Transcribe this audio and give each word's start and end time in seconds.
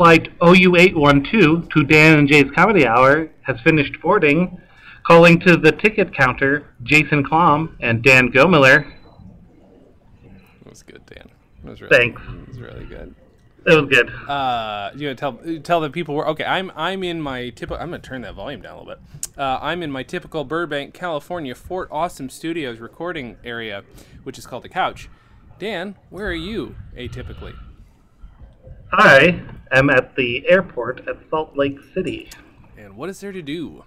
Flight 0.00 0.30
OU812 0.38 1.70
to 1.72 1.84
Dan 1.84 2.20
and 2.20 2.26
Jay's 2.26 2.50
Comedy 2.54 2.86
Hour 2.86 3.28
has 3.42 3.60
finished 3.60 4.00
boarding. 4.00 4.58
Calling 5.06 5.38
to 5.40 5.58
the 5.58 5.72
ticket 5.72 6.14
counter, 6.16 6.74
Jason 6.84 7.22
Klom 7.22 7.76
and 7.80 8.02
Dan 8.02 8.32
Gomiller. 8.32 8.90
That 10.24 10.70
was 10.70 10.82
good, 10.82 11.04
Dan. 11.04 11.28
That 11.64 11.70
was 11.72 11.82
really, 11.82 11.98
Thanks. 11.98 12.22
It 12.22 12.48
was 12.48 12.60
really 12.60 12.86
good. 12.86 13.14
It 13.66 13.78
was 13.78 13.90
good. 13.90 14.08
Uh, 14.26 14.90
you 14.96 15.08
know, 15.08 15.12
tell 15.12 15.38
tell 15.62 15.82
the 15.82 15.90
people 15.90 16.14
where. 16.14 16.28
Okay, 16.28 16.44
I'm 16.44 16.72
I'm 16.74 17.04
in 17.04 17.20
my 17.20 17.50
typical. 17.50 17.76
I'm 17.76 17.90
gonna 17.90 17.98
turn 17.98 18.22
that 18.22 18.34
volume 18.34 18.62
down 18.62 18.76
a 18.76 18.80
little 18.80 18.94
bit. 18.94 19.38
Uh, 19.38 19.58
I'm 19.60 19.82
in 19.82 19.90
my 19.90 20.02
typical 20.02 20.44
Burbank, 20.44 20.94
California, 20.94 21.54
Fort 21.54 21.88
Awesome 21.90 22.30
Studios 22.30 22.78
recording 22.78 23.36
area, 23.44 23.84
which 24.22 24.38
is 24.38 24.46
called 24.46 24.62
the 24.62 24.70
Couch. 24.70 25.10
Dan, 25.58 25.96
where 26.08 26.26
are 26.26 26.32
you 26.32 26.74
atypically? 26.96 27.54
I 28.92 29.40
am 29.72 29.90
at 29.90 30.16
the 30.16 30.48
airport 30.48 31.06
at 31.08 31.16
Salt 31.30 31.56
Lake 31.56 31.78
City. 31.94 32.30
And 32.76 32.96
what 32.96 33.08
is 33.08 33.20
there 33.20 33.32
to 33.32 33.42
do? 33.42 33.84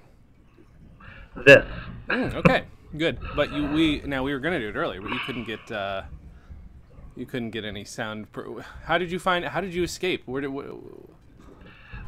This. 1.46 1.66
Mm, 2.10 2.36
okay, 2.36 2.64
good. 2.98 3.18
But 3.36 3.52
you 3.52 3.66
we 3.68 4.02
now 4.06 4.24
we 4.24 4.34
were 4.34 4.40
gonna 4.40 4.60
do 4.60 4.70
it 4.70 4.76
earlier, 4.76 5.02
but 5.02 5.12
you 5.12 5.20
couldn't 5.26 5.46
get 5.46 5.72
uh, 5.72 6.04
you 7.16 7.26
couldn't 7.26 7.50
get 7.52 7.66
any 7.66 7.84
sound. 7.84 8.32
Pro- 8.32 8.62
how 8.86 8.98
did 8.98 9.12
you 9.12 9.20
find? 9.20 9.44
How 9.46 9.60
did 9.62 9.74
you 9.74 9.84
escape? 9.84 10.24
Where 10.26 10.42
did? 10.42 10.52
Wh- 10.52 11.10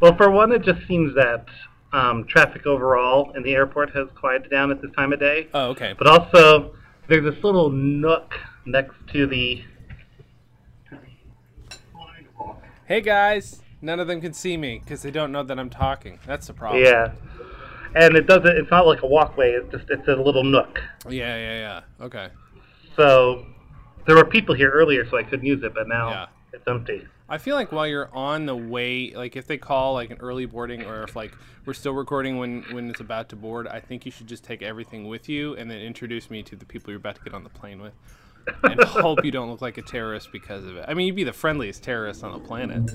Well, 0.01 0.15
for 0.15 0.29
one, 0.29 0.51
it 0.51 0.61
just 0.61 0.85
seems 0.87 1.15
that 1.15 1.45
um, 1.91 2.25
traffic 2.25 2.65
overall 2.67 3.31
in 3.35 3.41
the 3.43 3.53
airport 3.55 3.95
has 3.95 4.07
quieted 4.15 4.51
down 4.51 4.69
at 4.71 4.81
this 4.81 4.91
time 4.95 5.11
of 5.11 5.19
day. 5.19 5.47
oh, 5.53 5.69
okay. 5.69 5.95
But 5.97 6.07
also, 6.07 6.75
there's 7.07 7.23
this 7.23 7.43
little 7.43 7.69
nook 7.71 8.35
next 8.65 8.95
to 9.13 9.25
the. 9.25 9.63
Hey 12.87 13.01
guys, 13.01 13.61
none 13.81 13.99
of 13.99 14.07
them 14.07 14.21
can 14.21 14.33
see 14.33 14.57
me 14.57 14.79
because 14.83 15.01
they 15.01 15.09
don't 15.11 15.31
know 15.31 15.41
that 15.43 15.57
I'm 15.59 15.69
talking. 15.71 16.19
That's 16.27 16.47
the 16.47 16.53
problem. 16.53 16.83
Yeah. 16.83 17.13
And 17.95 18.15
it 18.15 18.27
doesn't. 18.27 18.45
It's 18.57 18.69
not 18.69 18.85
like 18.85 19.01
a 19.01 19.07
walkway. 19.07 19.51
It's 19.53 19.71
just 19.71 19.89
it's 19.89 20.07
a 20.07 20.15
little 20.15 20.43
nook. 20.43 20.79
Yeah, 21.09 21.35
yeah, 21.35 21.81
yeah. 21.99 22.05
Okay. 22.05 22.27
So 22.95 23.45
there 24.05 24.15
were 24.15 24.25
people 24.25 24.53
here 24.53 24.69
earlier, 24.69 25.07
so 25.09 25.17
I 25.17 25.23
couldn't 25.23 25.45
use 25.45 25.63
it, 25.63 25.73
but 25.73 25.87
now 25.87 26.09
Yeah. 26.09 26.25
it's 26.53 26.67
empty. 26.67 27.07
I 27.27 27.39
feel 27.39 27.55
like 27.55 27.71
while 27.71 27.87
you're 27.87 28.13
on 28.13 28.45
the 28.45 28.55
way, 28.55 29.11
like 29.15 29.35
if 29.35 29.47
they 29.47 29.57
call 29.57 29.93
like 29.95 30.11
an 30.11 30.17
early 30.19 30.45
boarding, 30.45 30.83
or 30.83 31.01
if 31.03 31.15
like 31.15 31.33
we're 31.65 31.73
still 31.73 31.93
recording 31.93 32.37
when 32.37 32.61
when 32.71 32.87
it's 32.89 32.99
about 32.99 33.29
to 33.29 33.35
board, 33.35 33.67
I 33.67 33.79
think 33.79 34.05
you 34.05 34.11
should 34.11 34.27
just 34.27 34.43
take 34.43 34.61
everything 34.61 35.07
with 35.07 35.27
you 35.27 35.55
and 35.55 35.71
then 35.71 35.79
introduce 35.79 36.29
me 36.29 36.43
to 36.43 36.55
the 36.55 36.65
people 36.65 36.91
you're 36.91 36.99
about 36.99 37.15
to 37.15 37.23
get 37.23 37.33
on 37.33 37.43
the 37.43 37.49
plane 37.49 37.81
with, 37.81 37.93
and 38.63 38.81
hope 38.83 39.23
you 39.23 39.31
don't 39.31 39.49
look 39.49 39.61
like 39.61 39.77
a 39.77 39.81
terrorist 39.81 40.31
because 40.31 40.65
of 40.65 40.77
it. 40.77 40.85
I 40.87 40.93
mean, 40.93 41.07
you'd 41.07 41.15
be 41.15 41.23
the 41.23 41.33
friendliest 41.33 41.83
terrorist 41.83 42.23
on 42.23 42.33
the 42.33 42.39
planet. 42.39 42.91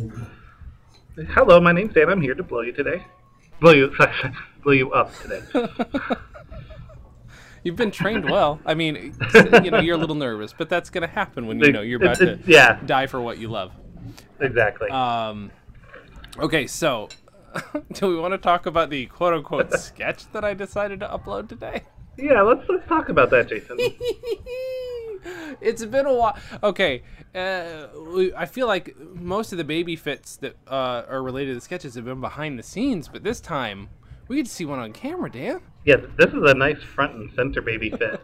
Hello, 1.31 1.61
my 1.61 1.73
name's 1.73 1.95
Dan. 1.95 2.09
I'm 2.09 2.21
here 2.21 2.35
to 2.35 2.43
blow 2.43 2.61
you 2.63 2.73
today. 2.73 3.05
Blow 3.61 3.73
you, 3.73 3.95
blow 4.63 4.73
you 4.73 4.93
up 4.93 5.13
today. 5.21 5.43
You've 7.63 7.77
been 7.77 7.91
trained 7.91 8.25
well. 8.25 8.59
I 8.65 8.73
mean, 8.73 9.15
you 9.63 9.71
know, 9.71 9.81
you're 9.81 9.97
a 9.97 9.99
little 9.99 10.15
nervous, 10.15 10.55
but 10.57 10.71
that's 10.71 10.89
gonna 10.89 11.07
happen 11.07 11.47
when 11.47 11.61
you 11.61 11.73
know 11.73 11.83
you're 11.83 12.03
about 12.03 12.17
to 12.19 12.39
yeah, 12.47 12.81
die 12.87 13.07
for 13.07 13.21
what 13.21 13.37
you 13.37 13.49
love. 13.49 13.73
exactly. 14.41 14.89
Um, 14.89 15.51
okay, 16.39 16.67
so 16.67 17.11
do 17.93 18.09
we 18.09 18.17
want 18.17 18.33
to 18.33 18.39
talk 18.39 18.65
about 18.65 18.89
the 18.89 19.07
quote 19.07 19.35
unquote 19.35 19.73
sketch 19.75 20.31
that 20.33 20.43
I 20.43 20.55
decided 20.55 21.01
to 21.01 21.09
upload 21.09 21.51
today? 21.51 21.83
yeah, 22.17 22.41
let's 22.41 22.67
let's 22.69 22.89
talk 22.89 23.11
about 23.11 23.29
that, 23.31 23.49
Jason. 23.49 23.77
it's 25.61 25.85
been 25.85 26.07
a 26.07 26.15
while. 26.15 26.37
Okay, 26.63 27.03
uh, 27.35 27.87
I 28.37 28.47
feel 28.47 28.67
like 28.67 28.97
most 29.15 29.53
of 29.53 29.59
the 29.59 29.65
baby 29.65 29.97
fits 29.97 30.37
that 30.39 30.57
uh, 30.67 31.03
are 31.09 31.23
related 31.23 31.51
to 31.51 31.55
the 31.57 31.61
sketches 31.61 31.95
have 31.95 32.05
been 32.05 32.21
behind 32.21 32.59
the 32.59 32.63
scenes, 32.63 33.09
but 33.09 33.23
this 33.23 33.41
time 33.41 33.89
we 34.29 34.37
get 34.37 34.47
to 34.47 34.53
see 34.53 34.65
one 34.65 34.79
on 34.79 34.93
camera, 34.93 35.31
Dan. 35.31 35.61
yes, 35.85 36.01
this 36.17 36.33
is 36.33 36.43
a 36.51 36.55
nice 36.55 36.83
front 36.83 37.15
and 37.15 37.31
center 37.35 37.61
baby 37.61 37.91
fit. 37.91 38.21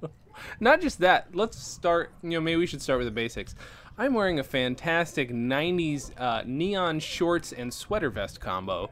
Not 0.60 0.80
just 0.80 1.00
that. 1.00 1.34
Let's 1.34 1.58
start. 1.58 2.12
You 2.22 2.30
know, 2.30 2.40
maybe 2.40 2.56
we 2.56 2.66
should 2.66 2.80
start 2.80 2.98
with 2.98 3.06
the 3.06 3.12
basics. 3.12 3.54
I'm 3.98 4.14
wearing 4.14 4.38
a 4.38 4.44
fantastic 4.44 5.30
'90s 5.30 6.18
uh, 6.18 6.42
neon 6.46 6.98
shorts 7.00 7.52
and 7.52 7.72
sweater 7.74 8.08
vest 8.08 8.40
combo, 8.40 8.88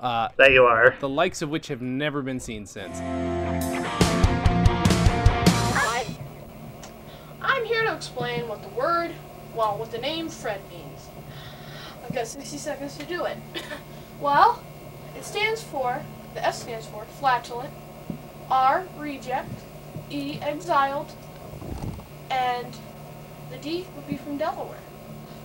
uh, 0.00 0.30
That 0.36 0.50
you 0.50 0.64
are. 0.64 0.96
the 0.98 1.08
likes 1.08 1.42
of 1.42 1.48
which 1.50 1.68
have 1.68 1.80
never 1.80 2.22
been 2.22 2.40
seen 2.40 2.66
since. 2.66 2.98
Explain 8.00 8.48
what 8.48 8.62
the 8.62 8.68
word, 8.70 9.10
well, 9.54 9.76
what 9.76 9.92
the 9.92 9.98
name 9.98 10.30
Fred 10.30 10.62
means. 10.70 11.10
I've 12.02 12.14
got 12.14 12.26
60 12.26 12.56
seconds 12.56 12.96
to 12.96 13.04
do 13.04 13.26
it. 13.26 13.36
well, 14.20 14.64
it 15.14 15.22
stands 15.22 15.62
for, 15.62 16.02
the 16.32 16.42
S 16.42 16.62
stands 16.62 16.86
for 16.86 17.04
flatulent, 17.04 17.74
R, 18.50 18.86
reject, 18.96 19.50
E, 20.10 20.38
exiled, 20.40 21.12
and 22.30 22.74
the 23.50 23.58
D 23.58 23.86
would 23.94 24.08
be 24.08 24.16
from 24.16 24.38
Delaware. 24.38 24.80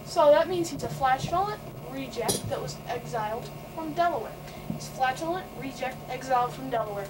So 0.05 0.31
that 0.31 0.47
means 0.47 0.69
he's 0.69 0.83
a 0.83 0.87
flatulent 0.87 1.59
reject 1.91 2.47
that 2.47 2.61
was 2.61 2.77
exiled 2.87 3.49
from 3.75 3.91
Delaware. 3.91 4.31
He's 4.71 4.87
flatulent 4.87 5.45
reject 5.59 5.97
exiled 6.09 6.53
from 6.53 6.69
Delaware. 6.69 7.09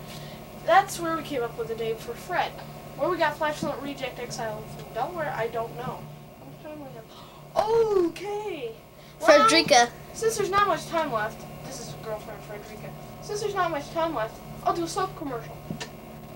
That's 0.66 1.00
where 1.00 1.16
we 1.16 1.22
came 1.22 1.44
up 1.44 1.56
with 1.56 1.68
the 1.68 1.76
name 1.76 1.98
for 1.98 2.16
Fred. 2.16 2.52
Where 2.98 3.10
we 3.10 3.18
got 3.18 3.38
flatulent 3.38 3.82
reject 3.82 4.20
exiled 4.20 4.64
from 4.78 4.94
Delaware, 4.94 5.34
I 5.36 5.48
don't 5.48 5.76
know. 5.76 6.00
How 6.40 6.46
much 6.46 6.64
time 6.64 6.80
we 6.80 6.88
have? 6.96 8.06
Okay. 8.08 8.72
Well, 9.20 9.48
Frederica. 9.48 9.90
since 10.14 10.38
there's 10.38 10.50
not 10.50 10.68
much 10.68 10.88
time 10.88 11.12
left, 11.12 11.42
this 11.66 11.80
is 11.80 11.94
girlfriend 12.04 12.42
Frederica. 12.44 12.90
Since 13.22 13.42
there's 13.42 13.56
not 13.56 13.72
much 13.72 13.90
time 13.92 14.16
left, 14.16 14.40
I'll 14.64 14.74
do 14.74 14.84
a 14.84 14.88
soap 14.88 15.16
commercial. 15.18 15.58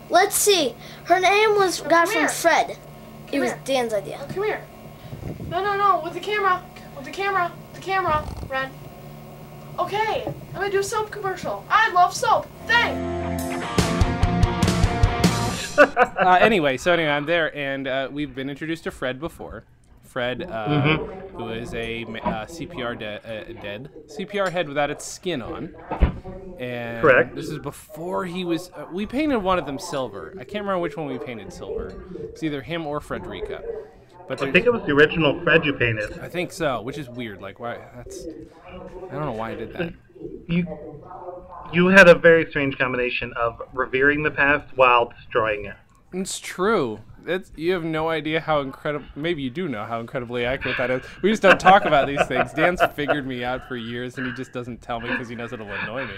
Let's 0.10 0.36
see. 0.36 0.76
Her 1.06 1.20
name 1.20 1.56
was 1.56 1.82
got 1.82 2.08
from 2.08 2.18
here. 2.18 2.30
Fred. 2.30 2.72
It 2.72 2.78
Come 3.32 3.40
was 3.42 3.52
here. 3.52 3.62
Dan's 3.64 3.94
idea. 3.94 4.26
Come 4.34 4.44
here. 4.44 4.64
No, 5.50 5.64
no, 5.64 5.78
no, 5.78 6.02
with 6.04 6.14
the 6.14 6.20
camera. 6.20 6.64
With 6.96 7.06
the 7.06 7.12
camera. 7.12 7.52
The 7.74 7.82
camera. 7.82 8.28
Ren. 8.50 8.72
Okay, 9.78 10.26
I'm 10.26 10.54
gonna 10.54 10.70
do 10.70 10.80
a 10.80 10.84
soap 10.84 11.10
commercial. 11.10 11.64
I 11.70 11.92
love 11.94 12.14
soap. 12.14 12.48
Thanks. 12.68 13.19
Uh, 15.80 16.38
anyway, 16.40 16.78
so 16.78 16.94
anyway, 16.94 17.10
I'm 17.10 17.26
there, 17.26 17.56
and 17.56 17.88
uh, 17.88 18.10
we've 18.12 18.34
been 18.36 18.50
introduced 18.50 18.84
to 18.86 18.92
Fred 18.92 19.20
before. 19.20 19.64
Fred, 20.04 20.42
uh, 20.50 20.98
who 20.98 21.50
is 21.50 21.72
a 21.76 22.04
uh, 22.04 22.46
CPR 22.48 22.98
de- 22.98 23.18
uh, 23.18 23.62
dead 23.62 23.92
CPR 24.08 24.52
head 24.52 24.68
without 24.68 24.90
its 24.90 25.06
skin 25.06 25.40
on, 25.40 25.76
and 26.58 27.00
Correct. 27.02 27.36
this 27.36 27.48
is 27.48 27.60
before 27.60 28.26
he 28.26 28.44
was. 28.44 28.72
Uh, 28.76 28.88
we 28.92 29.06
painted 29.06 29.38
one 29.38 29.60
of 29.60 29.68
them 29.68 29.78
silver. 29.78 30.34
I 30.40 30.46
can't 30.46 30.64
remember 30.64 30.80
which 30.80 30.98
one 30.98 31.06
we 31.06 31.20
painted 31.20 31.54
silver. 31.54 32.04
It's 32.24 32.42
either 32.42 32.64
him 32.64 32.88
or 32.88 33.00
Frederica, 33.00 33.62
but 34.28 34.42
I 34.42 34.52
think 34.52 34.66
it 34.66 34.74
was 34.74 34.82
the 34.82 34.94
original 34.94 35.40
Fred 35.44 35.64
you 35.64 35.74
painted. 35.74 36.18
I 36.20 36.28
think 36.28 36.52
so, 36.52 36.82
which 36.82 36.98
is 36.98 37.08
weird. 37.08 37.40
Like, 37.40 37.60
why? 37.60 37.78
That's 37.96 38.26
I 38.68 39.12
don't 39.12 39.26
know 39.26 39.34
why 39.34 39.52
I 39.52 39.56
did 39.56 39.74
that. 39.74 39.94
You 40.50 40.66
you 41.72 41.88
had 41.88 42.10
a 42.10 42.16
very 42.16 42.50
strange 42.50 42.76
combination 42.78 43.32
of 43.34 43.62
revering 43.72 44.24
the 44.24 44.32
past 44.32 44.66
while 44.76 45.12
destroying 45.16 45.66
it. 45.66 45.76
It's 46.12 46.40
true. 46.40 47.00
It's, 47.28 47.52
you 47.56 47.74
have 47.74 47.84
no 47.84 48.10
idea 48.10 48.40
how 48.40 48.62
incredible. 48.62 49.06
Maybe 49.16 49.44
you 49.44 49.52
do 49.52 49.68
know 49.68 49.86
how 49.86 50.00
incredibly 50.00 50.46
accurate 50.46 50.78
that 50.78 50.90
is. 50.90 51.04
We 51.22 51.30
just 51.30 51.44
don't 51.44 51.60
talk 51.60 51.86
about 51.86 52.08
these 52.08 52.26
things. 52.26 52.52
Dan's 52.54 52.82
figured 52.96 53.28
me 53.28 53.44
out 53.44 53.68
for 53.68 53.78
years, 53.78 54.18
and 54.18 54.26
he 54.26 54.34
just 54.34 54.52
doesn't 54.52 54.82
tell 54.82 55.00
me 55.00 55.10
because 55.10 55.30
he 55.30 55.36
knows 55.36 55.54
it'll 55.54 55.72
annoy 55.72 56.08
me. 56.08 56.14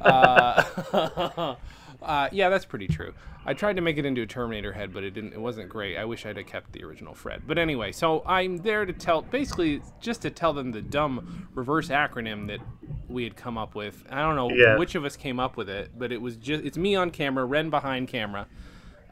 Uh, 0.00 1.54
uh, 2.02 2.28
yeah, 2.32 2.48
that's 2.48 2.64
pretty 2.64 2.88
true. 2.88 3.12
I 3.46 3.54
tried 3.54 3.76
to 3.76 3.82
make 3.82 3.96
it 3.98 4.04
into 4.04 4.22
a 4.22 4.26
Terminator 4.26 4.72
head, 4.72 4.92
but 4.92 5.04
it 5.04 5.12
didn't. 5.14 5.32
It 5.32 5.40
wasn't 5.40 5.68
great. 5.68 5.96
I 5.96 6.04
wish 6.04 6.26
I'd 6.26 6.36
have 6.36 6.46
kept 6.46 6.72
the 6.72 6.84
original 6.84 7.14
Fred. 7.14 7.42
But 7.46 7.56
anyway, 7.58 7.92
so 7.92 8.22
I'm 8.26 8.58
there 8.58 8.84
to 8.84 8.92
tell, 8.92 9.22
basically, 9.22 9.80
just 10.00 10.22
to 10.22 10.30
tell 10.30 10.52
them 10.52 10.70
the 10.72 10.82
dumb 10.82 11.48
reverse 11.54 11.88
acronym 11.88 12.46
that 12.48 12.60
we 13.08 13.24
had 13.24 13.36
come 13.36 13.56
up 13.56 13.74
with. 13.74 14.04
I 14.10 14.20
don't 14.22 14.36
know 14.36 14.50
Yeah. 14.50 14.76
which 14.76 14.94
of 14.94 15.04
us 15.04 15.16
came 15.16 15.40
up 15.40 15.56
with 15.56 15.70
it, 15.70 15.90
but 15.98 16.12
it 16.12 16.20
was 16.20 16.36
just 16.36 16.64
it's 16.64 16.76
me 16.76 16.94
on 16.94 17.10
camera, 17.10 17.44
Ren 17.44 17.70
behind 17.70 18.08
camera 18.08 18.46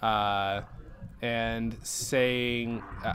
uh, 0.03 0.61
and 1.22 1.76
saying 1.82 2.82
uh, 3.04 3.14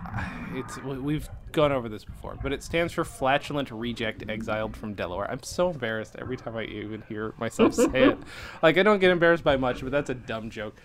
it's 0.54 0.78
we- 0.84 0.98
we've 1.00 1.30
gone 1.52 1.72
over 1.72 1.90
this 1.90 2.04
before, 2.06 2.38
but 2.42 2.52
it 2.54 2.64
stands 2.64 2.94
for 2.94 3.04
flatulent 3.04 3.70
reject 3.72 4.24
exiled 4.30 4.76
from 4.76 4.94
Delaware. 4.94 5.30
I'm 5.30 5.44
so 5.44 5.70
embarrassed 5.70 6.16
every 6.18 6.38
time 6.38 6.56
I 6.56 6.64
even 6.64 7.04
hear 7.10 7.34
myself 7.38 7.74
say 7.76 7.90
it. 8.10 8.18
Like 8.64 8.78
I 8.78 8.84
don't 8.84 9.00
get 9.00 9.12
embarrassed 9.12 9.44
by 9.44 9.58
much, 9.58 9.82
but 9.82 9.92
that's 9.92 10.10
a 10.10 10.14
dumb 10.16 10.50
joke. 10.50 10.76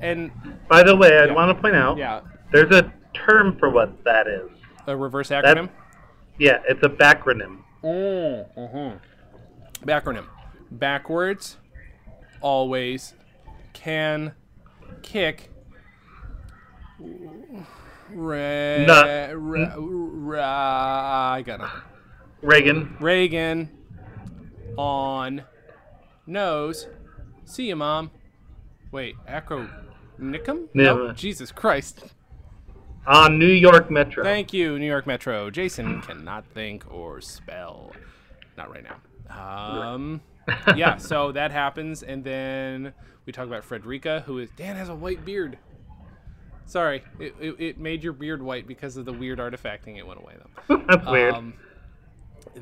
And 0.00 0.30
By 0.68 0.82
the 0.82 0.96
way, 0.96 1.18
I 1.18 1.26
Yeah. 1.26 1.34
want 1.34 1.56
to 1.56 1.60
point 1.60 1.76
out 1.76 1.96
yeah, 1.98 2.20
there's 2.52 2.74
a 2.74 2.92
term 3.14 3.56
for 3.58 3.70
what 3.70 4.02
that 4.04 4.26
is. 4.26 4.50
a 4.86 4.96
reverse 4.96 5.28
acronym. 5.30 5.68
Yeah, 6.38 6.58
it's 6.68 6.82
a 6.82 6.88
backronym. 6.88 7.58
Mm-hmm. 7.84 8.96
Backronym. 9.88 10.24
Backwards, 10.70 11.56
always, 12.40 13.14
can, 13.72 14.32
kick, 15.02 15.50
ra, 18.14 19.74
ra, 19.78 21.32
I 21.34 21.42
got 21.42 21.60
it. 21.60 21.66
Reagan. 22.42 22.96
Reagan 23.00 23.70
on 24.76 25.44
nose. 26.26 26.86
See 27.44 27.68
you, 27.68 27.76
mom. 27.76 28.10
Wait, 28.92 29.16
acronicum? 29.28 29.68
Yeah. 30.74 30.92
No, 30.94 31.12
Jesus 31.12 31.52
Christ. 31.52 32.04
On 33.06 33.38
New 33.38 33.46
York 33.46 33.90
Metro. 33.90 34.22
Thank 34.22 34.52
you, 34.52 34.78
New 34.78 34.86
York 34.86 35.06
Metro. 35.06 35.50
Jason 35.50 36.02
cannot 36.02 36.44
think 36.46 36.84
or 36.92 37.20
spell. 37.20 37.92
Not 38.56 38.70
right 38.70 38.84
now. 38.84 39.00
Um, 39.84 40.20
yeah, 40.76 40.96
so 40.96 41.32
that 41.32 41.50
happens, 41.50 42.02
and 42.02 42.24
then 42.24 42.92
we 43.26 43.32
talk 43.32 43.46
about 43.46 43.64
Frederica, 43.64 44.22
who 44.26 44.38
is 44.38 44.50
Dan 44.56 44.76
has 44.76 44.88
a 44.88 44.94
white 44.94 45.24
beard. 45.24 45.58
Sorry, 46.70 47.02
it, 47.18 47.34
it, 47.40 47.56
it 47.58 47.78
made 47.78 48.04
your 48.04 48.12
beard 48.12 48.40
white 48.40 48.68
because 48.68 48.96
of 48.96 49.04
the 49.04 49.12
weird 49.12 49.40
artifacting. 49.40 49.98
It 49.98 50.06
went 50.06 50.20
away 50.20 50.34
though. 50.38 50.76
That's 50.88 51.04
weird. 51.04 51.34
Um, 51.34 51.54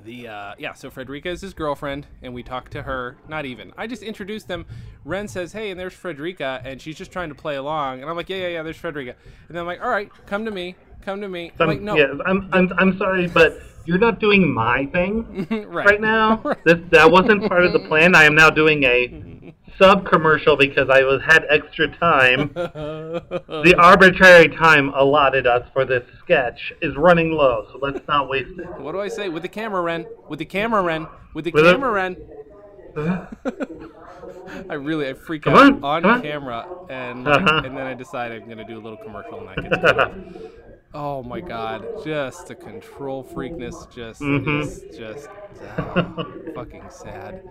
the 0.04 0.28
uh, 0.28 0.54
yeah, 0.58 0.72
so 0.72 0.88
Frederica 0.88 1.28
is 1.28 1.42
his 1.42 1.52
girlfriend, 1.52 2.06
and 2.22 2.32
we 2.32 2.42
talk 2.42 2.70
to 2.70 2.82
her. 2.82 3.18
Not 3.28 3.44
even. 3.44 3.70
I 3.76 3.86
just 3.86 4.02
introduced 4.02 4.48
them. 4.48 4.64
Ren 5.04 5.28
says, 5.28 5.52
"Hey," 5.52 5.70
and 5.70 5.78
there's 5.78 5.92
Frederica, 5.92 6.62
and 6.64 6.80
she's 6.80 6.96
just 6.96 7.12
trying 7.12 7.28
to 7.28 7.34
play 7.34 7.56
along. 7.56 8.00
And 8.00 8.08
I'm 8.08 8.16
like, 8.16 8.30
"Yeah, 8.30 8.38
yeah, 8.38 8.48
yeah." 8.48 8.62
There's 8.62 8.78
Frederica, 8.78 9.14
and 9.48 9.54
then 9.54 9.60
I'm 9.60 9.66
like, 9.66 9.82
"All 9.82 9.90
right, 9.90 10.10
come 10.24 10.46
to 10.46 10.50
me, 10.50 10.74
come 11.02 11.20
to 11.20 11.28
me." 11.28 11.52
I'm 11.58 11.62
I'm, 11.62 11.68
like, 11.68 11.80
"No, 11.82 11.96
yeah, 11.96 12.14
I'm, 12.24 12.48
I'm, 12.52 12.72
I'm 12.78 12.98
sorry, 12.98 13.26
but 13.26 13.60
you're 13.84 13.98
not 13.98 14.20
doing 14.20 14.52
my 14.52 14.86
thing 14.86 15.46
right, 15.68 15.86
right 15.86 16.00
now. 16.00 16.42
This, 16.64 16.78
that 16.90 17.10
wasn't 17.10 17.46
part 17.46 17.64
of 17.64 17.74
the 17.74 17.80
plan. 17.80 18.14
I 18.14 18.24
am 18.24 18.34
now 18.34 18.48
doing 18.48 18.84
a 18.84 19.54
sub 19.78 20.06
commercial 20.06 20.56
because 20.56 20.88
I 20.90 21.02
was 21.02 21.20
had 21.26 21.44
extra 21.50 21.88
time. 21.98 22.50
The 23.68 23.74
arbitrary 23.78 24.48
time 24.48 24.90
allotted 24.94 25.46
us 25.46 25.66
for 25.72 25.84
this 25.84 26.04
sketch 26.20 26.72
is 26.82 26.96
running 26.96 27.32
low, 27.32 27.66
so 27.72 27.78
let's 27.80 28.06
not 28.06 28.28
waste 28.28 28.58
it. 28.58 28.80
What 28.80 28.92
do 28.92 29.00
I 29.00 29.08
say? 29.08 29.28
With 29.28 29.42
the 29.42 29.48
camera, 29.48 29.80
Ren. 29.82 30.06
With 30.28 30.38
the 30.38 30.44
camera, 30.44 30.82
Ren. 30.82 31.06
With 31.34 31.44
the 31.44 31.50
With 31.50 31.64
camera, 31.64 31.90
Ren. 31.90 32.16
I 34.70 34.74
really 34.74 35.08
I 35.08 35.14
freak 35.14 35.42
Come 35.42 35.54
out 35.54 35.82
on, 35.82 36.04
on, 36.04 36.22
camera, 36.22 36.66
and 36.88 37.24
like, 37.24 37.40
Uh-huh. 37.42 37.62
and 37.64 37.76
then 37.76 37.86
I 37.86 37.94
decide 37.94 38.32
I'm 38.32 38.48
gonna 38.48 38.66
do 38.66 38.78
a 38.78 38.82
little 38.82 38.98
commercial, 38.98 39.46
and 39.48 39.48
that 39.70 39.70
gets. 39.70 40.46
Oh 41.00 41.22
my 41.22 41.40
god, 41.40 41.86
just 42.04 42.48
the 42.48 42.56
control 42.56 43.22
freakness 43.22 43.88
just 43.88 44.20
Mhm. 44.20 44.62
is 44.62 44.84
just 44.98 45.28
ah, 45.78 46.26
fucking 46.56 46.90
sad. 46.90 47.48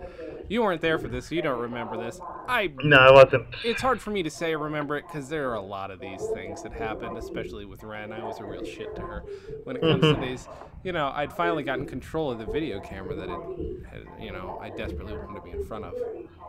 You 0.48 0.62
weren't 0.62 0.82
there 0.82 0.98
for 0.98 1.08
this, 1.08 1.28
so 1.28 1.34
you 1.34 1.40
don't 1.40 1.58
remember 1.58 1.96
this. 1.96 2.20
I 2.46 2.70
No, 2.84 2.98
I 2.98 3.10
wasn't. 3.10 3.46
it's 3.64 3.80
hard 3.80 4.02
for 4.02 4.10
me 4.10 4.22
to 4.22 4.28
say 4.30 4.48
I 4.50 4.52
remember 4.52 4.98
it 4.98 5.04
because 5.06 5.30
there 5.30 5.48
are 5.50 5.54
a 5.54 5.62
lot 5.62 5.90
of 5.90 5.98
these 5.98 6.22
things 6.34 6.62
that 6.62 6.72
happened, 6.74 7.16
especially 7.16 7.64
with 7.64 7.82
Ren. 7.84 8.12
I 8.12 8.22
was 8.22 8.38
a 8.38 8.44
real 8.44 8.64
shit 8.66 8.94
to 8.96 9.00
her 9.02 9.24
when 9.64 9.76
it 9.76 9.80
comes 9.80 10.02
to 10.02 10.20
these. 10.20 10.46
You 10.84 10.92
know, 10.92 11.10
I'd 11.14 11.32
finally 11.32 11.62
gotten 11.62 11.86
control 11.86 12.30
of 12.30 12.38
the 12.38 12.46
video 12.46 12.80
camera 12.80 13.14
that 13.14 13.30
it 13.30 13.86
had, 13.90 14.02
you 14.22 14.30
know, 14.30 14.58
I 14.60 14.68
desperately 14.68 15.16
wanted 15.16 15.36
to 15.36 15.40
be 15.40 15.52
in 15.52 15.64
front 15.64 15.86
of. 15.86 15.94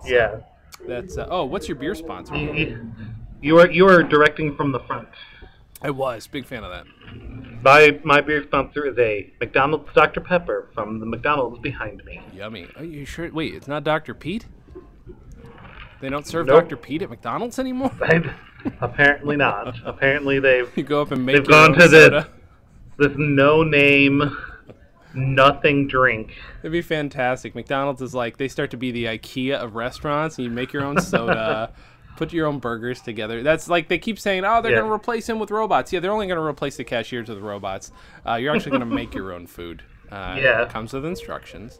Yeah. 0.05 0.41
That's 0.85 1.17
uh, 1.17 1.27
oh, 1.31 1.45
what's 1.45 1.69
your 1.69 1.77
beer 1.77 1.95
sponsor? 1.95 2.35
You, 2.35 2.53
you- 2.53 2.91
you 3.41 3.57
are 3.57 3.71
you 3.71 3.87
are 3.87 4.03
directing 4.03 4.53
from 4.53 4.73
the 4.73 4.81
front. 4.81 5.07
I 5.81 5.89
was 5.91 6.27
big 6.27 6.45
fan 6.45 6.63
of 6.63 6.71
that. 6.71 6.85
My 7.61 7.99
my 8.03 8.21
beer 8.21 8.43
sponsor 8.43 8.85
is 8.85 8.97
a 8.97 9.31
McDonald's 9.39 9.89
Dr 9.93 10.21
Pepper 10.21 10.69
from 10.73 10.99
the 10.99 11.05
McDonald's 11.05 11.59
behind 11.59 12.03
me. 12.05 12.21
Yummy. 12.33 12.67
Are 12.77 12.83
you 12.83 13.05
sure? 13.05 13.29
Wait, 13.31 13.53
it's 13.53 13.67
not 13.67 13.83
Dr. 13.83 14.13
Pete. 14.13 14.45
They 16.01 16.09
don't 16.09 16.25
serve 16.25 16.47
Nope. 16.47 16.61
Dr. 16.63 16.77
Pete 16.77 17.01
at 17.01 17.09
McDonald's 17.09 17.59
anymore. 17.59 17.91
Apparently 18.81 19.35
not. 19.35 19.75
Apparently 19.85 20.39
they've 20.39 20.71
You 20.77 20.83
go 20.83 21.01
up 21.01 21.11
and 21.11 21.25
make 21.25 21.35
They've 21.35 21.47
gone 21.47 21.73
to 21.73 21.89
soda. 21.89 22.29
this 22.97 23.11
no 23.17 23.63
name 23.63 24.37
nothing 25.13 25.87
drink. 25.87 26.33
It'd 26.61 26.71
be 26.71 26.81
fantastic. 26.81 27.55
McDonald's 27.55 28.01
is 28.01 28.13
like 28.15 28.37
they 28.37 28.47
start 28.47 28.71
to 28.71 28.77
be 28.77 28.91
the 28.91 29.05
IKEA 29.05 29.55
of 29.55 29.75
restaurants, 29.75 30.37
and 30.37 30.45
you 30.45 30.51
make 30.51 30.71
your 30.71 30.83
own 30.83 31.01
soda, 31.01 31.73
put 32.19 32.33
your 32.33 32.45
own 32.47 32.59
burgers 32.59 32.99
together. 33.01 33.41
That's 33.41 33.69
like 33.69 33.87
they 33.87 33.97
keep 33.97 34.19
saying, 34.19 34.43
oh, 34.45 34.61
they're 34.61 34.71
Yeah. 34.73 34.79
going 34.79 34.89
to 34.89 34.93
replace 34.93 35.27
him 35.27 35.39
with 35.39 35.49
robots. 35.51 35.91
Yeah, 35.93 36.01
they're 36.01 36.11
only 36.11 36.27
going 36.27 36.37
to 36.37 36.43
replace 36.45 36.75
the 36.75 36.83
cashiers 36.83 37.29
with 37.29 37.39
robots. 37.39 37.91
Uh, 38.27 38.35
you're 38.35 38.53
actually 38.53 38.71
going 38.71 38.87
to 38.87 38.95
make 38.95 39.15
your 39.15 39.31
own 39.31 39.47
food. 39.47 39.81
Uh, 40.11 40.37
Yeah. 40.39 40.63
it 40.63 40.69
comes 40.69 40.91
with 40.93 41.05
instructions. 41.05 41.79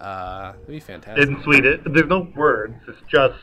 Uh, 0.00 0.52
it'd 0.56 0.66
be 0.68 0.80
fantastic. 0.80 1.26
Didn't 1.28 1.42
sweet 1.42 1.66
it. 1.66 1.82
There's 1.84 2.08
no 2.08 2.28
words. 2.34 2.76
It's 2.88 2.98
just 3.08 3.34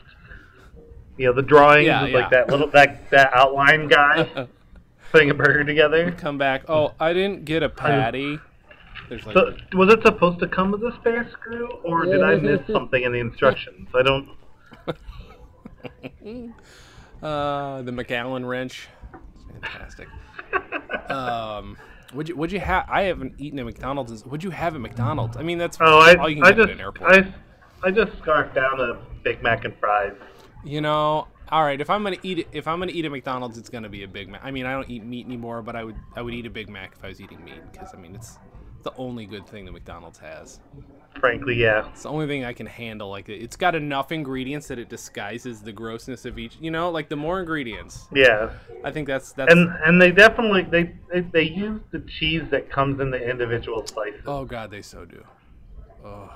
you 1.16 1.26
know 1.26 1.32
the 1.32 1.42
drawings 1.42 1.86
Yeah, 1.86 2.04
yeah. 2.06 2.18
like 2.18 2.30
that 2.30 2.50
little 2.50 2.66
that 2.72 3.08
that 3.10 3.30
outline 3.34 3.88
guy 3.88 4.48
putting 5.12 5.30
a 5.30 5.34
burger 5.34 5.62
together. 5.64 6.10
Come 6.12 6.38
back. 6.38 6.64
Oh, 6.68 6.92
I 6.98 7.12
didn't 7.12 7.44
get 7.44 7.62
a 7.62 7.68
patty. 7.68 8.38
Like 9.10 9.22
So 9.34 9.54
was 9.74 9.92
it 9.92 10.02
supposed 10.02 10.40
to 10.40 10.48
come 10.48 10.72
with 10.72 10.82
a 10.82 10.92
spare 11.00 11.28
screw, 11.30 11.68
or 11.84 12.04
did 12.06 12.22
I 12.22 12.34
miss 12.36 12.60
something 12.72 13.02
in 13.02 13.12
the 13.12 13.20
instructions? 13.20 13.88
I 13.94 14.02
don't. 14.02 14.28
Uh, 17.22 17.80
the 17.80 17.92
McAllen 17.92 18.46
wrench. 18.46 18.88
Fantastic. 19.62 20.06
um, 21.08 21.78
would 22.12 22.28
you 22.28 22.36
would 22.36 22.52
you 22.52 22.60
have? 22.60 22.84
I 22.90 23.02
haven't 23.04 23.34
eaten 23.38 23.58
at 23.58 23.64
McDonald's. 23.64 24.24
Would 24.26 24.44
you 24.44 24.50
have 24.50 24.74
at 24.74 24.80
McDonald's? 24.82 25.36
I 25.38 25.42
mean, 25.42 25.56
that's 25.56 25.78
Oh, 25.80 25.98
I 25.98 26.14
all 26.16 26.28
you 26.28 26.36
can 26.36 26.44
I 26.44 26.48
get 26.50 26.56
just 26.56 26.68
at 26.68 26.74
an 26.74 26.80
airport. 26.80 27.12
I 27.12 27.34
I 27.82 27.90
just 27.90 28.18
scarfed 28.18 28.54
down 28.54 28.80
a 28.80 28.98
Big 29.22 29.42
Mac 29.42 29.64
and 29.64 29.74
fries. 29.78 30.12
You 30.62 30.82
know, 30.82 31.26
all 31.48 31.64
right. 31.64 31.80
If 31.80 31.88
I'm 31.88 32.02
gonna 32.02 32.16
eat 32.22 32.40
it, 32.40 32.48
if 32.52 32.68
I'm 32.68 32.78
gonna 32.80 32.92
eat 32.92 33.04
at 33.06 33.10
McDonald's, 33.10 33.56
it's 33.56 33.70
gonna 33.70 33.88
be 33.88 34.02
a 34.02 34.08
Big 34.08 34.28
Mac. 34.28 34.42
I 34.44 34.50
mean, 34.50 34.66
I 34.66 34.72
don't 34.72 34.88
eat 34.90 35.02
meat 35.04 35.24
anymore, 35.26 35.62
but 35.62 35.74
I 35.74 35.84
would 35.84 35.96
I 36.14 36.22
would 36.22 36.34
eat 36.34 36.44
a 36.46 36.50
Big 36.50 36.68
Mac 36.68 36.92
if 36.98 37.02
I 37.04 37.08
was 37.08 37.20
eating 37.20 37.42
meat 37.44 37.62
because 37.72 37.94
I 37.94 37.96
mean 37.96 38.14
it's 38.14 38.38
the 38.86 38.96
only 38.96 39.26
good 39.26 39.46
thing 39.48 39.64
that 39.64 39.72
McDonald's 39.72 40.18
has. 40.20 40.60
Frankly, 41.18 41.56
yeah. 41.56 41.88
It's 41.88 42.04
the 42.04 42.08
only 42.10 42.26
thing 42.26 42.44
I 42.44 42.52
can 42.52 42.66
handle. 42.66 43.10
Like 43.10 43.28
it's 43.28 43.56
got 43.56 43.74
enough 43.74 44.12
ingredients 44.12 44.68
that 44.68 44.78
it 44.78 44.88
disguises 44.88 45.60
the 45.60 45.72
grossness 45.72 46.24
of 46.24 46.38
each. 46.38 46.56
You 46.60 46.70
know, 46.70 46.90
like 46.90 47.08
the 47.08 47.16
more 47.16 47.40
ingredients, 47.40 48.06
Yeah, 48.14 48.50
I 48.84 48.92
think 48.92 49.08
that's 49.08 49.32
that's. 49.32 49.52
and 49.52 49.68
and 49.84 50.00
they 50.00 50.12
definitely 50.12 50.62
they 50.62 50.94
they, 51.12 51.20
they 51.22 51.42
use 51.42 51.80
the 51.90 52.00
cheese 52.00 52.44
that 52.50 52.70
comes 52.70 53.00
in 53.00 53.10
the 53.10 53.18
individual 53.30 53.84
slices. 53.86 54.22
Oh 54.26 54.44
God, 54.44 54.70
they 54.70 54.82
so 54.82 55.04
do. 55.04 55.24
Oh, 56.04 56.30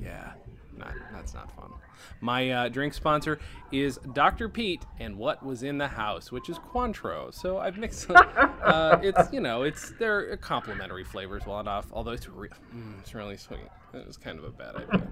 yeah. 0.00 0.32
Not, 0.76 0.92
that's 1.12 1.34
not 1.34 1.50
fun. 1.56 1.72
My 2.20 2.50
uh, 2.50 2.68
drink 2.68 2.94
sponsor 2.94 3.38
is 3.72 3.98
Dr. 4.12 4.48
Pete 4.48 4.84
and 4.98 5.16
what 5.16 5.44
was 5.44 5.62
in 5.62 5.78
the 5.78 5.88
house, 5.88 6.32
which 6.32 6.48
is 6.48 6.58
Cointreau. 6.58 7.32
So 7.32 7.58
I've 7.58 7.78
mixed. 7.78 8.10
uh, 8.10 8.98
it's 9.02 9.32
you 9.32 9.40
know 9.40 9.62
it's 9.62 9.92
they're 9.98 10.36
complementary 10.38 11.04
flavors 11.04 11.46
well 11.46 11.60
enough. 11.60 11.86
Although 11.92 12.12
it's 12.12 12.28
re- 12.28 12.48
mm, 12.74 12.98
it's 13.00 13.14
really 13.14 13.36
sweet. 13.36 13.60
It 13.94 14.06
was 14.06 14.16
kind 14.16 14.38
of 14.38 14.44
a 14.44 14.50
bad 14.50 14.76
idea. 14.76 15.08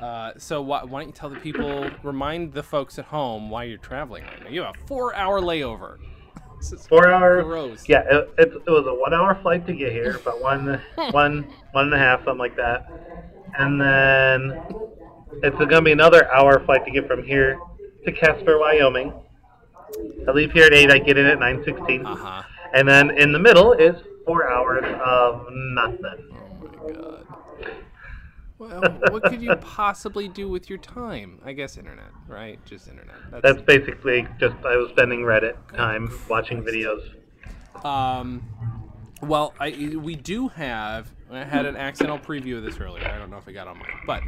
Uh, 0.00 0.32
so 0.36 0.60
why, 0.60 0.82
why 0.84 1.00
don't 1.00 1.08
you 1.08 1.14
tell 1.14 1.30
the 1.30 1.38
people, 1.38 1.88
remind 2.02 2.52
the 2.52 2.62
folks 2.62 2.98
at 2.98 3.04
home 3.04 3.50
why 3.50 3.64
you're 3.64 3.78
traveling 3.78 4.24
right 4.24 4.42
now? 4.44 4.50
You 4.50 4.62
have 4.62 4.74
a 4.74 4.86
four-hour 4.86 5.40
layover. 5.40 5.98
Four 6.88 7.10
hour. 7.10 7.42
gross. 7.42 7.88
Yeah, 7.88 8.02
it, 8.10 8.30
it, 8.38 8.48
it 8.66 8.70
was 8.70 8.86
a 8.86 8.94
one 8.94 9.14
hour 9.14 9.38
flight 9.40 9.66
to 9.66 9.72
get 9.72 9.92
here, 9.92 10.20
but 10.24 10.42
one 10.42 10.80
one 11.12 11.50
one 11.72 11.86
and 11.86 11.94
a 11.94 11.98
half, 11.98 12.20
something 12.20 12.38
like 12.38 12.56
that. 12.56 12.86
And 13.58 13.80
then 13.80 14.62
it's 15.42 15.56
gonna 15.56 15.82
be 15.82 15.92
another 15.92 16.30
hour 16.32 16.64
flight 16.64 16.84
to 16.84 16.90
get 16.90 17.06
from 17.06 17.22
here 17.22 17.58
to 18.04 18.12
Casper, 18.12 18.58
Wyoming. 18.58 19.12
I 20.26 20.30
leave 20.32 20.52
here 20.52 20.66
at 20.66 20.72
eight. 20.72 20.90
I 20.90 20.98
get 20.98 21.18
in 21.18 21.26
at 21.26 21.38
nine 21.38 21.62
sixteen. 21.64 22.06
Uh 22.06 22.16
huh. 22.16 22.42
And 22.74 22.88
then 22.88 23.10
in 23.10 23.32
the 23.32 23.38
middle 23.38 23.72
is 23.72 23.96
four 24.26 24.50
hours 24.50 24.84
of 25.04 25.46
nothing. 25.50 26.30
Oh 26.32 26.86
my 26.86 26.92
god. 26.92 27.26
Well, 28.58 28.80
what 29.10 29.22
could 29.24 29.42
you 29.42 29.56
possibly 29.60 30.28
do 30.28 30.48
with 30.48 30.68
your 30.68 30.78
time? 30.78 31.40
I 31.44 31.52
guess 31.52 31.78
internet, 31.78 32.10
right? 32.28 32.64
Just 32.66 32.88
internet. 32.88 33.16
That's 33.42 33.62
basically 33.62 34.28
just 34.38 34.54
I 34.64 34.76
was 34.76 34.90
spending 34.90 35.20
Reddit 35.20 35.56
time 35.74 36.12
watching 36.28 36.62
videos. 36.62 37.02
Um, 37.84 38.42
well, 39.22 39.54
I 39.58 39.70
we 39.96 40.14
do 40.14 40.48
have. 40.48 41.10
I 41.30 41.44
had 41.44 41.64
an 41.64 41.76
accidental 41.76 42.18
preview 42.18 42.58
of 42.58 42.64
this 42.64 42.78
earlier. 42.78 43.06
I 43.06 43.16
don't 43.18 43.30
know 43.30 43.38
if 43.38 43.48
it 43.48 43.52
got 43.52 43.66
on 43.68 43.78
mic, 43.78 43.88
but 44.06 44.22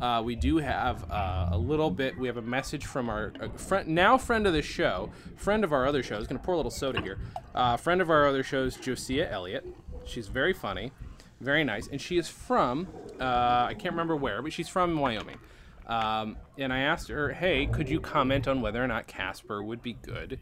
uh, 0.00 0.22
we 0.24 0.34
do 0.34 0.56
have 0.58 1.10
uh, 1.10 1.50
a 1.52 1.58
little 1.58 1.90
bit. 1.90 2.18
We 2.18 2.26
have 2.26 2.38
a 2.38 2.42
message 2.42 2.86
from 2.86 3.10
our 3.10 3.32
uh, 3.40 3.48
friend, 3.50 3.88
now 3.88 4.16
friend 4.16 4.46
of 4.46 4.52
the 4.52 4.62
show, 4.62 5.10
friend 5.36 5.62
of 5.62 5.72
our 5.72 5.86
other 5.86 6.02
shows. 6.02 6.26
Going 6.26 6.38
to 6.38 6.44
pour 6.44 6.54
a 6.54 6.56
little 6.56 6.70
soda 6.70 7.00
here. 7.02 7.18
Uh, 7.54 7.76
friend 7.76 8.00
of 8.00 8.08
our 8.10 8.26
other 8.26 8.42
shows, 8.42 8.76
Josiah 8.76 9.28
Elliott. 9.30 9.66
She's 10.06 10.28
very 10.28 10.54
funny, 10.54 10.92
very 11.40 11.64
nice, 11.64 11.86
and 11.86 12.00
she 12.00 12.16
is 12.16 12.28
from. 12.28 12.88
Uh, 13.20 13.66
I 13.68 13.74
can't 13.74 13.92
remember 13.92 14.16
where, 14.16 14.40
but 14.40 14.52
she's 14.52 14.68
from 14.68 14.98
Wyoming. 14.98 15.38
Um, 15.86 16.36
and 16.56 16.72
I 16.72 16.80
asked 16.80 17.08
her, 17.08 17.32
"Hey, 17.32 17.66
could 17.66 17.88
you 17.88 18.00
comment 18.00 18.48
on 18.48 18.62
whether 18.62 18.82
or 18.82 18.86
not 18.86 19.06
Casper 19.06 19.62
would 19.62 19.82
be 19.82 19.94
good 19.94 20.38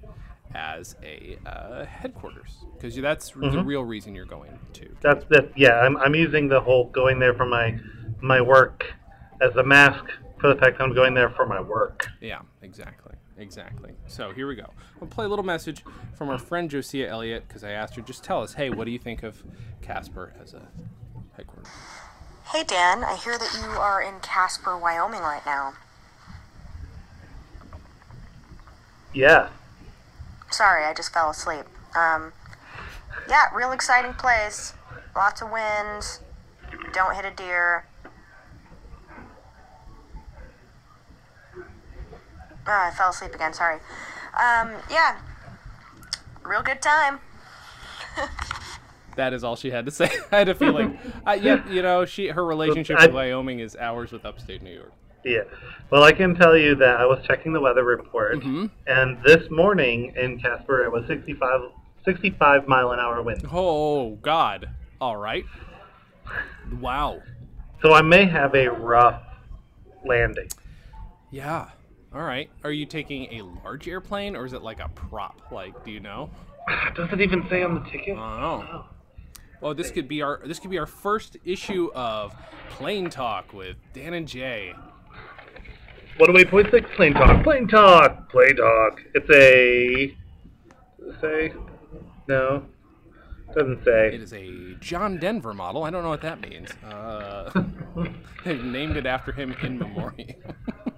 as 0.55 0.95
a 1.03 1.37
uh, 1.47 1.85
headquarters? 1.85 2.65
Because 2.75 2.95
that's 2.95 3.31
the 3.31 3.63
real 3.65 3.83
reason 3.83 4.15
you're 4.15 4.25
going 4.25 4.57
to." 4.75 4.89
That's 5.01 5.25
that. 5.31 5.51
Yeah, 5.57 5.81
I'm 5.81 5.97
I'm 5.97 6.15
using 6.15 6.49
the 6.49 6.61
whole 6.61 6.91
going 6.91 7.19
there 7.19 7.35
for 7.35 7.47
my 7.47 7.79
my 8.21 8.41
work 8.41 8.95
as 9.41 9.55
a 9.57 9.63
mask 9.63 10.05
for 10.41 10.49
the 10.49 10.61
fact 10.61 10.79
that 10.79 10.85
I'm 10.85 10.95
going 10.95 11.15
there 11.15 11.31
for 11.31 11.47
my 11.47 11.61
work. 11.61 12.07
Yeah, 12.21 12.41
exactly, 12.63 13.15
exactly. 13.37 13.93
So 14.07 14.33
here 14.33 14.47
we 14.47 14.55
go. 14.55 14.71
We'll 15.01 15.11
play 15.11 15.25
a 15.25 15.29
little 15.29 15.45
message 15.45 15.85
from 16.15 16.29
our 16.29 16.39
friend 16.39 16.71
Josiah 16.71 17.09
Elliott 17.09 17.49
because 17.49 17.65
I 17.65 17.71
asked 17.71 17.97
her, 17.97 18.03
just 18.03 18.23
tell 18.25 18.43
us, 18.43 18.55
hey, 18.55 18.71
what 18.71 18.85
do 18.85 18.91
you 18.91 18.99
think 18.99 19.23
of 19.23 19.43
Casper 19.83 20.33
as 20.41 20.55
a 20.55 20.69
headquarters. 21.39 21.73
Hey 22.53 22.65
Dan, 22.65 23.05
I 23.05 23.17
hear 23.17 23.39
that 23.39 23.59
you 23.63 23.69
are 23.69 24.03
in 24.03 24.21
Casper, 24.21 24.77
Wyoming 24.77 25.21
right 25.21 25.45
now. 25.47 25.75
Yeah. 29.15 29.49
Sorry, 30.51 30.85
I 30.85 30.93
just 30.93 31.13
fell 31.13 31.31
asleep. 31.31 31.65
Um, 31.97 32.33
yeah, 33.29 33.55
real 33.55 33.73
exciting 33.73 34.15
place. 34.15 34.75
Lots 35.15 35.41
of 35.41 35.51
wind. 35.51 36.21
Don't 36.93 37.15
hit 37.15 37.25
a 37.25 37.31
deer. 37.31 37.85
Ah, 42.69 42.89
I 42.89 42.91
fell 42.91 43.11
asleep 43.11 43.35
again, 43.35 43.53
sorry. 43.55 43.77
Um, 44.35 44.73
yeah. 44.91 45.19
Real 46.45 46.63
good 46.63 46.81
time. 46.83 47.19
That 49.17 49.33
is 49.33 49.43
all 49.43 49.57
she 49.57 49.71
had 49.71 49.85
to 49.87 49.91
say. 49.91 50.11
I 50.33 50.37
had 50.39 50.49
a 50.49 50.55
feeling. 50.55 50.99
Uh, 51.27 51.33
yeah, 51.41 51.67
you 51.71 51.83
know, 51.83 52.05
she 52.05 52.29
her 52.29 52.45
relationship 52.45 52.99
I- 53.01 53.07
with 53.07 53.15
Wyoming 53.15 53.59
is 53.61 53.75
hours 53.75 54.13
with 54.13 54.25
upstate 54.25 54.63
New 54.63 54.73
York. 54.73 54.93
Yeah. 55.25 55.43
Well, 55.91 56.05
I 56.05 56.13
can 56.13 56.35
tell 56.37 56.57
you 56.57 56.77
that 56.77 57.01
I 57.01 57.05
was 57.05 57.19
checking 57.27 57.53
the 57.53 57.61
weather 57.61 57.83
report, 57.83 58.37
Mhm. 58.37 58.71
and 58.87 59.19
this 59.25 59.51
morning 59.51 60.15
in 60.17 60.39
Casper 60.39 60.85
it 60.85 60.93
was 60.93 61.05
65, 61.09 61.73
65 62.05 62.69
mile 62.69 62.93
an 62.93 63.01
hour 63.01 63.21
wind. 63.23 63.45
Oh 63.53 64.11
God! 64.23 64.71
All 65.01 65.17
right. 65.17 65.45
Wow. 66.81 67.21
So 67.83 67.93
I 67.93 68.03
may 68.03 68.25
have 68.27 68.55
a 68.55 68.69
rough 68.69 69.21
landing. 70.05 70.49
Yeah. 71.33 71.71
All 72.19 72.25
right. 72.25 72.51
Are 72.65 72.73
you 72.73 72.85
taking 72.85 73.33
a 73.35 73.43
large 73.63 73.87
airplane 73.87 74.35
or 74.35 74.45
is 74.45 74.53
it 74.53 74.61
like 74.61 74.81
a 74.81 74.89
prop? 74.89 75.41
Like, 75.53 75.85
do 75.85 75.93
you 75.93 76.01
know? 76.01 76.31
Does 76.97 77.13
it 77.13 77.21
even 77.21 77.47
say 77.49 77.63
on 77.63 77.75
the 77.75 77.81
ticket? 77.89 78.19
I 78.19 78.41
don't 78.41 78.67
know. 78.67 78.85
Oh, 79.63 79.73
this 79.73 79.93
could 79.93 80.09
be 80.09 80.21
our 80.21 80.41
this 80.45 80.59
could 80.59 80.71
be 80.73 80.79
our 80.79 80.87
first 80.87 81.37
issue 81.45 81.93
of 81.95 82.35
Plane 82.71 83.09
Talk 83.09 83.53
with 83.53 83.77
Dan 83.93 84.15
and 84.15 84.27
Jay. 84.27 84.75
108.6 86.19 86.97
Plane 86.97 87.15
Talk. 87.15 87.45
Plane 87.45 87.69
Talk. 87.69 88.29
Plane 88.31 88.57
Talk. 88.57 89.01
It's 89.15 89.31
a. 89.31 90.17
Does 90.99 91.15
it 91.15 91.21
say? 91.21 91.53
No. 92.27 92.65
Doesn't 93.55 93.85
say. 93.85 94.15
It 94.15 94.23
is 94.23 94.33
a 94.33 94.75
John 94.81 95.19
Denver 95.19 95.55
model. 95.55 95.85
I 95.85 95.91
don't 95.91 96.03
know 96.03 96.11
what 96.11 96.23
that 96.23 96.41
means. 96.41 96.71
Uh, 96.85 97.51
they've 98.45 98.65
named 98.65 98.97
it 98.97 99.07
after 99.07 99.31
him 99.31 99.55
in 99.63 99.79
memoriam. 99.79 100.35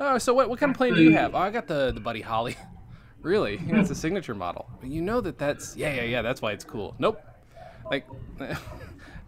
oh, 0.00 0.18
so 0.18 0.34
what, 0.34 0.48
what 0.48 0.58
kind 0.58 0.70
of 0.70 0.76
plane 0.76 0.94
do 0.94 1.02
you 1.02 1.12
have? 1.12 1.34
Oh, 1.34 1.38
I 1.38 1.50
got 1.50 1.66
the, 1.66 1.92
the 1.92 2.00
Buddy 2.00 2.20
Holly. 2.20 2.56
really? 3.22 3.60
Yeah, 3.66 3.80
it's 3.80 3.90
a 3.90 3.94
signature 3.94 4.34
model. 4.34 4.68
You 4.82 5.02
know 5.02 5.20
that 5.20 5.38
that's 5.38 5.76
yeah 5.76 5.94
yeah 5.94 6.02
yeah. 6.02 6.22
That's 6.22 6.42
why 6.42 6.52
it's 6.52 6.64
cool. 6.64 6.94
Nope. 6.98 7.20
Like. 7.90 8.06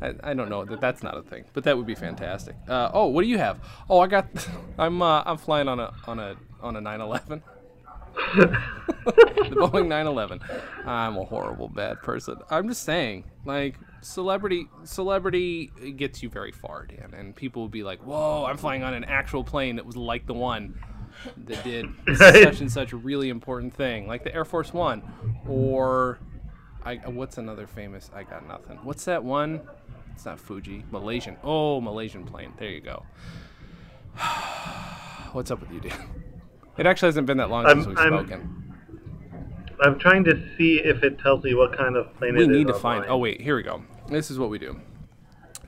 I, 0.00 0.14
I 0.22 0.34
don't 0.34 0.48
know 0.48 0.64
that 0.64 0.80
that's 0.80 1.02
not 1.02 1.16
a 1.16 1.22
thing, 1.22 1.44
but 1.54 1.64
that 1.64 1.76
would 1.76 1.87
be 1.87 1.96
fantastic. 1.96 2.54
Uh, 2.68 2.88
oh, 2.94 3.06
what 3.06 3.22
do 3.22 3.28
you 3.28 3.38
have? 3.38 3.58
Oh, 3.90 3.98
I 3.98 4.06
got. 4.06 4.26
I'm 4.78 5.02
uh, 5.02 5.22
I'm 5.26 5.38
flying 5.38 5.66
on 5.66 5.80
a 5.80 5.92
on 6.06 6.20
a 6.20 6.37
on 6.60 6.76
a 6.76 6.80
911. 6.80 7.42
the 8.34 9.56
Boeing 9.56 9.88
911. 9.88 10.40
I'm 10.84 11.16
a 11.16 11.25
horrible 11.25 11.68
bad 11.68 12.02
person. 12.02 12.37
I'm 12.50 12.68
just 12.68 12.82
saying, 12.82 13.25
like 13.44 13.78
celebrity 14.00 14.68
celebrity 14.84 15.70
gets 15.96 16.22
you 16.22 16.28
very 16.28 16.52
far, 16.52 16.87
Dan, 16.87 17.14
and 17.16 17.34
people 17.34 17.62
will 17.62 17.68
be 17.68 17.82
like, 17.82 18.00
"Whoa, 18.00 18.44
I'm 18.44 18.56
flying 18.56 18.82
on 18.82 18.94
an 18.94 19.04
actual 19.04 19.44
plane 19.44 19.76
that 19.76 19.87
was 19.87 19.96
like 19.96 20.26
the 20.26 20.34
one 20.34 20.78
that 21.46 21.62
did 21.64 21.87
Right. 22.06 22.16
such 22.44 22.60
and 22.60 22.70
such 22.70 22.92
a 22.92 22.96
really 22.96 23.28
important 23.28 23.75
thing, 23.75 24.06
like 24.06 24.25
the 24.25 24.34
Air 24.34 24.44
Force 24.44 24.72
One, 24.72 25.02
or 25.48 26.18
I 26.84 26.96
what's 26.96 27.38
another 27.38 27.66
famous? 27.66 28.10
I 28.14 28.25
got 28.25 28.46
nothing. 28.46 28.78
What's 28.82 29.04
that 29.06 29.22
one? 29.25 29.60
It's 30.14 30.25
not 30.25 30.40
Fuji. 30.40 30.84
Malaysian. 30.90 31.37
Oh, 31.44 31.80
Malaysian 31.80 32.25
plane. 32.25 32.52
There 32.58 32.70
you 32.70 32.80
go. 32.80 33.04
What's 35.32 35.50
up 35.50 35.60
with 35.60 35.70
you, 35.70 35.80
Dan? 35.80 35.98
It 36.78 36.87
actually 36.87 37.08
hasn't 37.08 37.26
been 37.26 37.38
that 37.38 37.50
long 37.50 37.66
I'm- 37.66 37.82
since 37.82 37.88
we've 37.88 37.99
I'm- 37.99 38.12
spoken. 38.26 38.54
I'm 39.80 39.99
trying 39.99 40.25
to 40.25 40.35
see 40.56 40.80
if 40.80 41.04
it 41.04 41.20
tells 41.20 41.44
me 41.44 41.54
what 41.54 41.76
kind 41.76 41.97
of 41.97 42.12
plane 42.18 42.35
it 42.35 42.40
is. 42.42 42.49
We 42.49 42.54
need 42.58 42.66
to 42.66 42.75
find. 42.75 43.04
Oh 43.08 43.16
wait, 43.18 43.40
here 43.40 43.54
we 43.54 43.62
go. 43.62 43.82
This 44.08 44.28
is 44.30 44.38
what 44.38 44.50
we 44.50 44.58
do. 44.58 44.80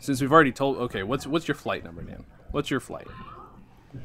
Since 0.00 0.20
we've 0.20 0.32
already 0.32 0.50
told. 0.50 0.78
Okay, 0.78 1.02
what's 1.04 1.26
what's 1.28 1.46
your 1.46 1.54
flight 1.54 1.84
number, 1.84 2.02
Dan? 2.02 2.24
What's 2.50 2.70
your 2.70 2.80
flight? 2.80 3.06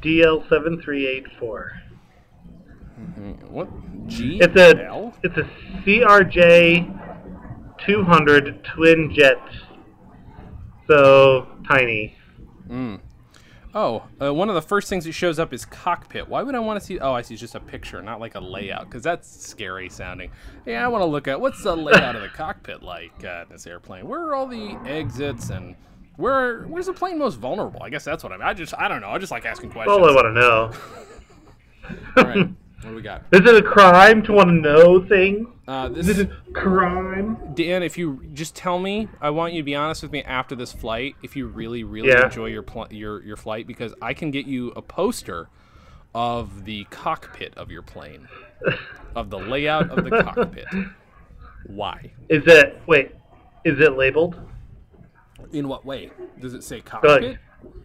DL7384. 0.02 1.70
Mm-hmm. 3.00 3.32
What? 3.52 3.68
G. 4.08 4.38
It's 4.40 4.56
a 4.56 4.86
L? 4.86 5.14
it's 5.24 5.38
a 5.38 5.44
CRJ 5.84 6.88
200 7.86 8.64
twin 8.64 9.14
jet. 9.14 9.40
So 10.88 11.48
tiny. 11.68 12.16
Hmm. 12.68 12.96
Oh, 13.78 14.04
uh, 14.22 14.34
one 14.34 14.48
of 14.48 14.56
the 14.56 14.62
first 14.62 14.88
things 14.88 15.04
that 15.04 15.12
shows 15.12 15.38
up 15.38 15.52
is 15.52 15.66
cockpit. 15.66 16.30
Why 16.30 16.42
would 16.42 16.56
I 16.56 16.60
want 16.60 16.80
to 16.80 16.86
see? 16.86 16.98
Oh, 16.98 17.12
I 17.12 17.22
see. 17.22 17.34
It's 17.34 17.42
just 17.42 17.56
a 17.56 17.60
picture, 17.60 18.02
not 18.02 18.22
like 18.22 18.36
a 18.36 18.40
layout, 18.40 18.86
because 18.86 19.04
that's 19.04 19.30
scary 19.30 19.90
sounding. 19.90 20.32
Yeah, 20.66 20.86
I 20.86 20.88
want 20.88 21.02
to 21.02 21.06
look 21.06 21.28
at 21.28 21.42
what's 21.42 21.62
the 21.62 21.76
layout 21.76 22.16
of 22.16 22.22
the 22.22 22.30
cockpit 22.30 22.82
like 22.82 23.12
uh, 23.26 23.44
in 23.44 23.50
this 23.50 23.68
airplane. 23.68 24.08
Where 24.08 24.22
are 24.22 24.34
all 24.34 24.48
the 24.48 24.80
exits 24.86 25.50
and 25.50 25.76
where 26.16 26.64
where's 26.64 26.86
the 26.86 26.94
plane 26.94 27.20
most 27.20 27.36
vulnerable? 27.36 27.84
I 27.84 27.90
guess 27.90 28.06
that's 28.06 28.24
what 28.24 28.32
I 28.32 28.38
mean. 28.38 28.48
I 28.48 28.54
just 28.54 28.74
I 28.78 28.88
don't 28.88 29.02
know. 29.02 29.10
I 29.10 29.18
just 29.18 29.34
like 29.34 29.46
asking 29.46 29.72
questions. 29.72 29.98
All 29.98 30.10
I 30.10 30.16
want 30.16 30.26
to 30.26 30.34
know. 30.34 30.72
All 32.18 32.24
right, 32.24 32.50
what 32.86 32.92
do 32.92 32.96
we 32.96 33.02
got? 33.02 33.24
Is 33.32 33.42
it 33.42 33.56
a 33.56 33.62
crime 33.62 34.22
to 34.24 34.32
want 34.34 34.50
to 34.50 34.54
know 34.54 35.04
things? 35.06 35.48
Uh, 35.68 35.90
Is 35.96 36.06
this 36.06 36.20
a 36.20 36.28
crime? 36.54 37.38
Dan, 37.56 37.82
if 37.82 37.98
you 37.98 38.22
just 38.34 38.56
tell 38.56 38.78
me, 38.78 39.08
I 39.20 39.32
want 39.32 39.54
you 39.54 39.62
to 39.62 39.66
be 39.66 39.74
honest 39.76 40.04
with 40.04 40.12
me 40.12 40.22
after 40.24 40.56
this 40.56 40.72
flight. 40.72 41.16
If 41.24 41.36
you 41.36 41.48
really, 41.48 41.84
really 41.84 42.10
Yeah. 42.10 42.26
enjoy 42.26 42.48
your 42.48 42.62
pl- 42.62 42.88
your 42.92 43.24
your 43.24 43.36
flight, 43.38 43.66
because 43.66 43.94
I 44.02 44.14
can 44.14 44.30
get 44.30 44.46
you 44.46 44.70
a 44.76 44.82
poster 44.84 45.50
of 46.14 46.66
the 46.66 46.84
cockpit 46.92 47.54
of 47.58 47.72
your 47.72 47.82
plane, 47.82 48.28
of 49.16 49.32
the 49.32 49.40
layout 49.40 49.90
of 49.90 50.04
the 50.06 50.12
cockpit. 50.24 50.68
Why? 51.66 52.12
Is 52.30 52.44
it 52.46 52.80
wait? 52.86 53.12
Is 53.64 53.80
it 53.80 53.98
labeled? 53.98 54.36
In 55.52 55.68
what 55.68 55.84
way? 55.86 56.12
Does 56.40 56.54
it 56.54 56.64
say 56.64 56.82
cockpit? 56.82 57.38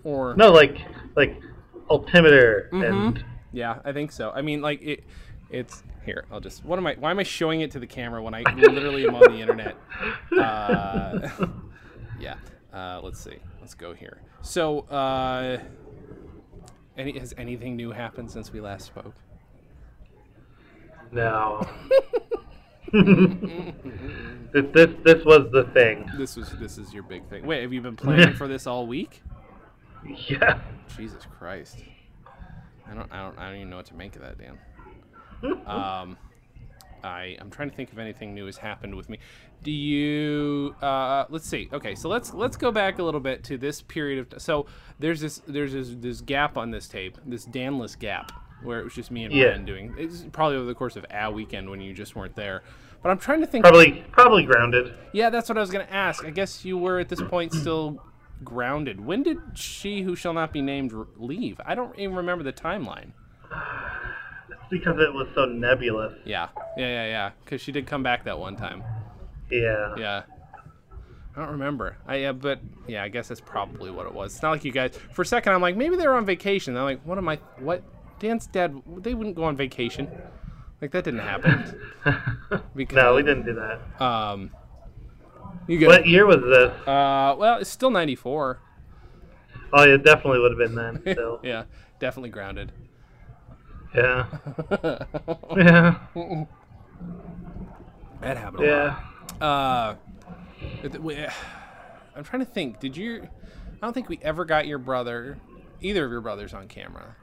Or 0.05 0.35
No, 0.37 0.53
like 0.53 0.77
like 1.17 1.41
altimeter 1.89 2.69
Mm-hmm. 2.73 2.85
and 2.85 3.25
Yeah, 3.53 3.81
I 3.85 3.93
think 3.93 4.13
so. 4.13 4.31
I 4.35 4.43
mean, 4.43 4.63
like 4.63 4.83
it. 4.83 5.05
It's 5.51 5.83
here. 6.05 6.25
I'll 6.31 6.41
just. 6.41 6.65
What 6.65 6.79
am 6.79 6.87
I? 6.87 6.95
Why 6.95 7.11
am 7.11 7.19
I 7.19 7.25
showing 7.25 7.61
it 7.61 7.73
to 7.73 7.81
the 7.81 7.87
camera 7.87 8.23
when 8.23 8.35
I 8.35 8.43
literally 8.57 9.07
am 9.07 9.15
on 9.17 9.33
the 9.33 9.41
internet? 9.41 9.77
Uh, 10.37 11.29
yeah. 12.21 12.37
Uh, 12.73 13.01
let's 13.03 13.21
see. 13.21 13.39
Let's 13.61 13.75
go 13.75 13.93
here. 13.93 14.21
So, 14.43 14.81
uh, 14.81 15.59
any 16.97 17.19
has 17.19 17.35
anything 17.37 17.77
new 17.77 17.91
happened 17.91 18.31
since 18.31 18.53
we 18.53 18.61
last 18.61 18.87
spoke? 18.87 19.15
no. 21.13 21.67
this, 22.93 24.65
this 24.73 24.91
this 25.05 25.25
was 25.25 25.49
the 25.53 25.69
thing. 25.73 26.09
This 26.17 26.37
was 26.37 26.51
this 26.59 26.79
is 26.79 26.93
your 26.93 27.03
big 27.03 27.29
thing. 27.29 27.47
Wait, 27.47 27.63
have 27.63 27.73
you 27.73 27.81
been 27.81 27.97
planning 27.97 28.35
for 28.35 28.49
this 28.49 28.67
all 28.67 28.87
week? 28.87 29.23
Yeah. 30.29 30.61
Jesus 30.97 31.25
Christ. 31.39 31.85
I 32.91 32.95
don't 32.95 33.13
I 33.13 33.23
don't 33.23 33.39
I 33.39 33.47
don't 33.49 33.57
even 33.57 33.71
know 33.71 33.77
what 33.77 33.87
to 33.87 33.95
make 33.95 34.17
of 34.17 34.23
that, 34.23 34.39
Dan. 34.39 34.59
Um 35.67 36.17
I 37.03 37.37
I'm 37.41 37.51
trying 37.51 37.71
to 37.71 37.77
think 37.77 37.91
if 37.93 37.99
anything 37.99 38.35
new 38.35 38.47
has 38.47 38.59
happened 38.59 38.95
with 38.95 39.09
me. 39.09 39.19
Do 39.63 39.71
you 39.71 40.75
uh 40.83 41.25
let's 41.31 41.49
see. 41.49 41.69
Okay, 41.73 41.95
so 41.95 42.09
let's 42.09 42.35
let's 42.35 42.57
go 42.57 42.71
back 42.71 42.99
a 42.99 43.03
little 43.03 43.21
bit 43.21 43.43
to 43.45 43.57
this 43.57 43.81
period 43.83 44.33
of 44.35 44.43
so 44.43 44.67
there's 44.99 45.21
this 45.21 45.41
there's 45.47 45.73
this 45.73 45.91
this 45.99 46.21
gap 46.21 46.57
on 46.59 46.71
this 46.71 46.89
tape, 46.89 47.17
this 47.25 47.47
Danless 47.47 47.99
gap 47.99 48.33
where 48.63 48.81
it 48.81 48.85
was 48.85 48.95
just 48.95 49.11
me 49.11 49.25
and 49.25 49.33
Yeah. 49.35 49.47
Ryan 49.47 49.65
doing 49.65 49.95
it's 49.97 50.25
probably 50.33 50.57
over 50.59 50.67
the 50.67 50.75
course 50.75 50.97
of 50.97 51.07
a 51.11 51.31
weekend 51.31 51.71
when 51.71 51.81
you 51.81 51.95
just 51.95 52.15
weren't 52.17 52.37
there. 52.37 52.63
But 53.03 53.09
I'm 53.09 53.19
trying 53.19 53.41
to 53.41 53.47
think 53.47 53.65
Probably 53.65 54.05
probably 54.13 54.45
grounded. 54.45 54.93
yeah, 55.15 55.31
that's 55.31 55.49
what 55.49 55.57
I 55.57 55.63
was 55.63 55.71
gonna 55.71 55.89
ask. 55.91 56.23
I 56.27 56.31
guess 56.31 56.67
you 56.67 56.77
were 56.77 56.99
at 56.99 57.09
this 57.09 57.23
point 57.23 57.55
still 57.55 58.03
grounded. 58.45 59.05
When 59.05 59.23
did 59.23 59.39
she, 59.55 60.03
who 60.03 60.17
shall 60.17 60.33
not 60.33 60.53
be 60.53 60.63
named, 60.63 60.93
leave? 61.17 61.61
I 61.65 61.75
don't 61.75 61.97
even 61.99 62.17
remember 62.17 62.45
the 62.45 62.53
timeline. 62.53 63.13
It's 64.51 64.61
Because 64.71 64.99
it 64.99 65.13
was 65.13 65.29
so 65.35 65.45
nebulous. 65.45 66.15
Yeah, 66.25 66.49
yeah, 66.77 66.89
yeah, 66.89 67.07
yeah. 67.07 67.31
Because 67.45 67.61
she 67.61 67.73
did 67.73 67.87
come 67.87 68.03
back 68.03 68.25
that 68.25 68.39
one 68.39 68.57
time. 68.57 68.83
Yeah. 69.51 69.95
Yeah. 69.99 70.23
I 71.37 71.41
don't 71.41 71.53
remember. 71.53 71.97
I 72.07 72.17
yeah, 72.17 72.33
but 72.33 72.61
yeah, 72.89 73.05
I 73.05 73.09
guess 73.09 73.29
that's 73.29 73.41
probably 73.41 73.91
what 73.91 74.07
it 74.07 74.13
was. 74.13 74.35
It's 74.35 74.43
not 74.43 74.51
like 74.51 74.65
you 74.65 74.73
guys. 74.73 74.99
For 75.13 75.23
a 75.23 75.27
second, 75.27 75.53
I'm 75.53 75.61
like, 75.61 75.77
maybe 75.77 75.97
they 75.97 76.07
were 76.07 76.17
on 76.17 76.27
vacation. 76.27 76.77
I'm 76.77 76.85
like, 76.85 77.03
what 77.05 77.19
am 77.19 77.29
I? 77.29 77.37
What? 77.59 77.83
Dan's 78.19 78.47
dad? 78.47 78.75
They 78.99 79.15
wouldn't 79.15 79.37
go 79.37 79.45
on 79.45 79.57
vacation. 79.57 80.09
Like 80.83 80.91
that 80.91 81.05
didn't 81.05 81.21
happen. 81.21 81.81
Because 82.75 82.97
no, 82.97 83.15
we 83.15 83.23
didn't 83.23 83.45
do 83.45 83.55
that. 83.55 84.03
Um. 84.03 84.51
You 85.71 85.79
get. 85.79 85.87
What 85.89 86.07
year 86.07 86.27
was 86.27 86.41
this? 86.43 86.73
Uh. 86.89 87.37
Well, 87.39 87.59
it's 87.61 87.71
still 87.71 87.91
'94. 87.91 88.59
Oh, 89.73 89.83
it 89.85 90.03
definitely 90.05 90.41
would 90.41 90.51
have 90.51 90.59
been 90.59 90.75
then. 90.75 91.01
Still. 91.15 91.39
yeah, 91.45 91.63
definitely 92.01 92.31
grounded. 92.31 92.73
Yeah. 93.95 94.27
Yeah. 95.57 95.99
That 98.21 98.37
happened 98.37 98.65
a 98.65 98.67
Yeah. 98.67 98.97
lot. 99.41 99.97
Uh, 100.93 100.99
we- 100.99 101.17
I'm 102.17 102.25
trying 102.25 102.41
to 102.45 102.51
think. 102.51 102.81
Did 102.81 102.97
you? 102.97 103.23
I 103.81 103.87
don't 103.87 103.93
think 103.93 104.09
we 104.09 104.19
ever 104.23 104.45
got 104.45 104.67
your 104.67 104.79
brother, 104.79 105.39
either 105.81 106.05
of 106.05 106.11
your 106.11 106.21
brothers, 106.21 106.53
on 106.53 106.67
camera. 106.69 107.15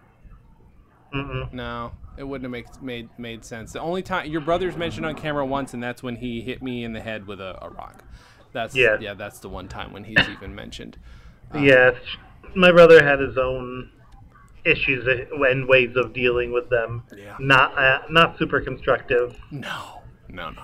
Mm-mm. 1.13 1.51
No, 1.53 1.91
it 2.17 2.23
wouldn't 2.23 2.43
have 2.45 2.51
make, 2.51 2.81
made 2.81 3.09
made 3.19 3.43
sense. 3.45 3.73
The 3.73 3.79
only 3.81 4.01
time 4.01 4.31
your 4.31 4.41
brother's 4.41 4.75
mentioned 4.75 5.05
on 5.05 5.15
camera 5.15 5.45
once, 5.45 5.73
and 5.73 5.83
that's 5.83 6.01
when 6.01 6.15
he 6.15 6.41
hit 6.41 6.63
me 6.63 6.83
in 6.83 6.93
the 6.93 7.01
head 7.01 7.27
with 7.27 7.39
a, 7.41 7.63
a 7.63 7.69
rock. 7.69 8.03
That's 8.57 8.75
Yes. 8.75 9.01
yeah, 9.01 9.13
that's 9.13 9.37
the 9.39 9.49
one 9.49 9.67
time 9.67 9.93
when 9.93 10.03
he's 10.03 10.27
even 10.35 10.55
mentioned. 10.55 10.97
yes, 11.53 11.93
my 12.55 12.71
brother 12.71 13.03
had 13.03 13.19
his 13.19 13.37
own 13.37 13.91
issues 14.65 15.07
and 15.31 15.67
ways 15.67 15.95
of 15.95 16.11
dealing 16.13 16.51
with 16.51 16.69
them. 16.71 17.03
Yeah. 17.15 17.35
Not 17.39 17.77
uh, 17.77 17.99
not 18.09 18.37
super 18.39 18.59
constructive. 18.61 19.37
No, 19.51 20.01
no, 20.27 20.49
no, 20.49 20.55
no, 20.55 20.61
no. 20.61 20.63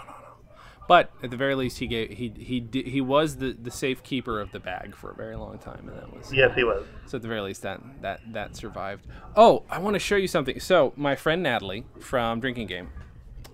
But 0.87 1.11
at 1.21 1.29
the 1.31 1.37
very 1.37 1.53
least, 1.55 1.77
he 1.77 1.85
gave 1.87 2.09
he 2.09 2.33
he 2.35 2.67
he 2.83 2.99
was 2.99 3.37
the 3.37 3.53
the 3.53 3.69
safe 3.71 4.01
keeper 4.01 4.41
of 4.41 4.51
the 4.51 4.59
bag 4.59 4.95
for 4.95 5.11
a 5.11 5.15
very 5.15 5.35
long 5.35 5.59
time, 5.59 5.87
and 5.87 5.97
that 5.97 6.11
was 6.17 6.33
Yes, 6.33 6.51
he 6.55 6.63
was. 6.63 6.83
so. 7.05 7.17
At 7.17 7.21
the 7.21 7.27
very 7.27 7.41
least, 7.41 7.61
that 7.61 7.79
that 8.01 8.21
that 8.33 8.55
survived. 8.55 9.05
Oh, 9.35 9.63
I 9.69 9.77
want 9.77 9.93
to 9.93 9.99
show 9.99 10.15
you 10.17 10.27
something. 10.27 10.59
So 10.59 10.93
my 10.95 11.15
friend 11.15 11.43
Natalie 11.43 11.85
from 11.99 12.39
Drinking 12.41 12.67
Game, 12.67 12.89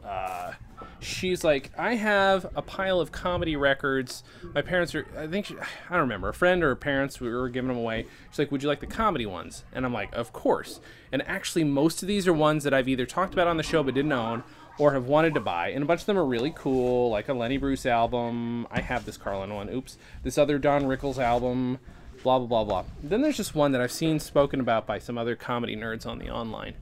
uh, 0.04 0.54
she's 1.00 1.44
like, 1.44 1.72
I 1.78 1.96
have 1.96 2.46
a 2.56 2.62
pile 2.62 3.00
of 3.00 3.12
comedy 3.12 3.56
records. 3.56 4.24
My 4.54 4.62
parents 4.62 4.94
are, 4.96 5.08
I 5.18 5.28
think, 5.28 5.48
she, 5.48 5.56
I 5.56 5.94
don't 5.94 6.02
remember, 6.02 6.30
a 6.30 6.34
friend 6.34 6.64
or 6.64 6.70
her 6.70 6.76
parents, 6.76 7.20
we 7.20 7.30
were 7.30 7.50
giving 7.50 7.70
them 7.70 7.78
away. 7.78 8.06
She's 8.30 8.40
like, 8.40 8.52
Would 8.52 8.64
you 8.64 8.70
like 8.70 8.80
the 8.80 8.88
comedy 8.88 9.26
ones? 9.26 9.64
And 9.74 9.86
I'm 9.86 9.94
like, 9.94 10.14
Of 10.14 10.34
course. 10.34 10.80
And 11.12 11.22
actually, 11.28 11.64
most 11.64 12.02
of 12.02 12.08
these 12.08 12.28
are 12.28 12.34
ones 12.34 12.64
that 12.64 12.74
I've 12.74 12.88
either 12.88 13.06
talked 13.06 13.34
about 13.34 13.48
on 13.48 13.58
the 13.58 13.64
show 13.64 13.84
but 13.84 13.94
didn't 13.94 14.12
own 14.12 14.44
or 14.78 14.94
have 14.94 15.08
wanted 15.08 15.34
to 15.34 15.40
buy. 15.40 15.70
And 15.70 15.84
a 15.84 15.86
bunch 15.86 16.02
of 16.02 16.06
them 16.06 16.18
are 16.18 16.26
really 16.26 16.54
cool, 16.56 17.10
like 17.10 17.28
a 17.28 17.34
Lenny 17.34 17.58
Bruce 17.58 17.86
album. 17.86 18.68
I 18.72 18.82
have 18.82 19.06
this 19.06 19.18
Carlin 19.18 19.54
one. 19.54 19.70
Oops. 19.70 19.98
This 20.24 20.38
other 20.38 20.58
Don 20.58 20.84
Rickles 20.84 21.18
album. 21.18 21.80
Blah, 22.24 22.40
blah, 22.40 22.48
blah, 22.48 22.64
blah. 22.64 22.84
Then 23.02 23.22
there's 23.22 23.38
just 23.38 23.56
one 23.56 23.72
that 23.72 23.82
I've 23.82 23.92
seen 23.92 24.20
spoken 24.20 24.60
about 24.60 24.86
by 24.86 25.00
some 25.00 25.18
other 25.18 25.36
comedy 25.36 25.76
nerds 25.76 26.06
on 26.06 26.20
the 26.20 26.30
online. 26.30 26.76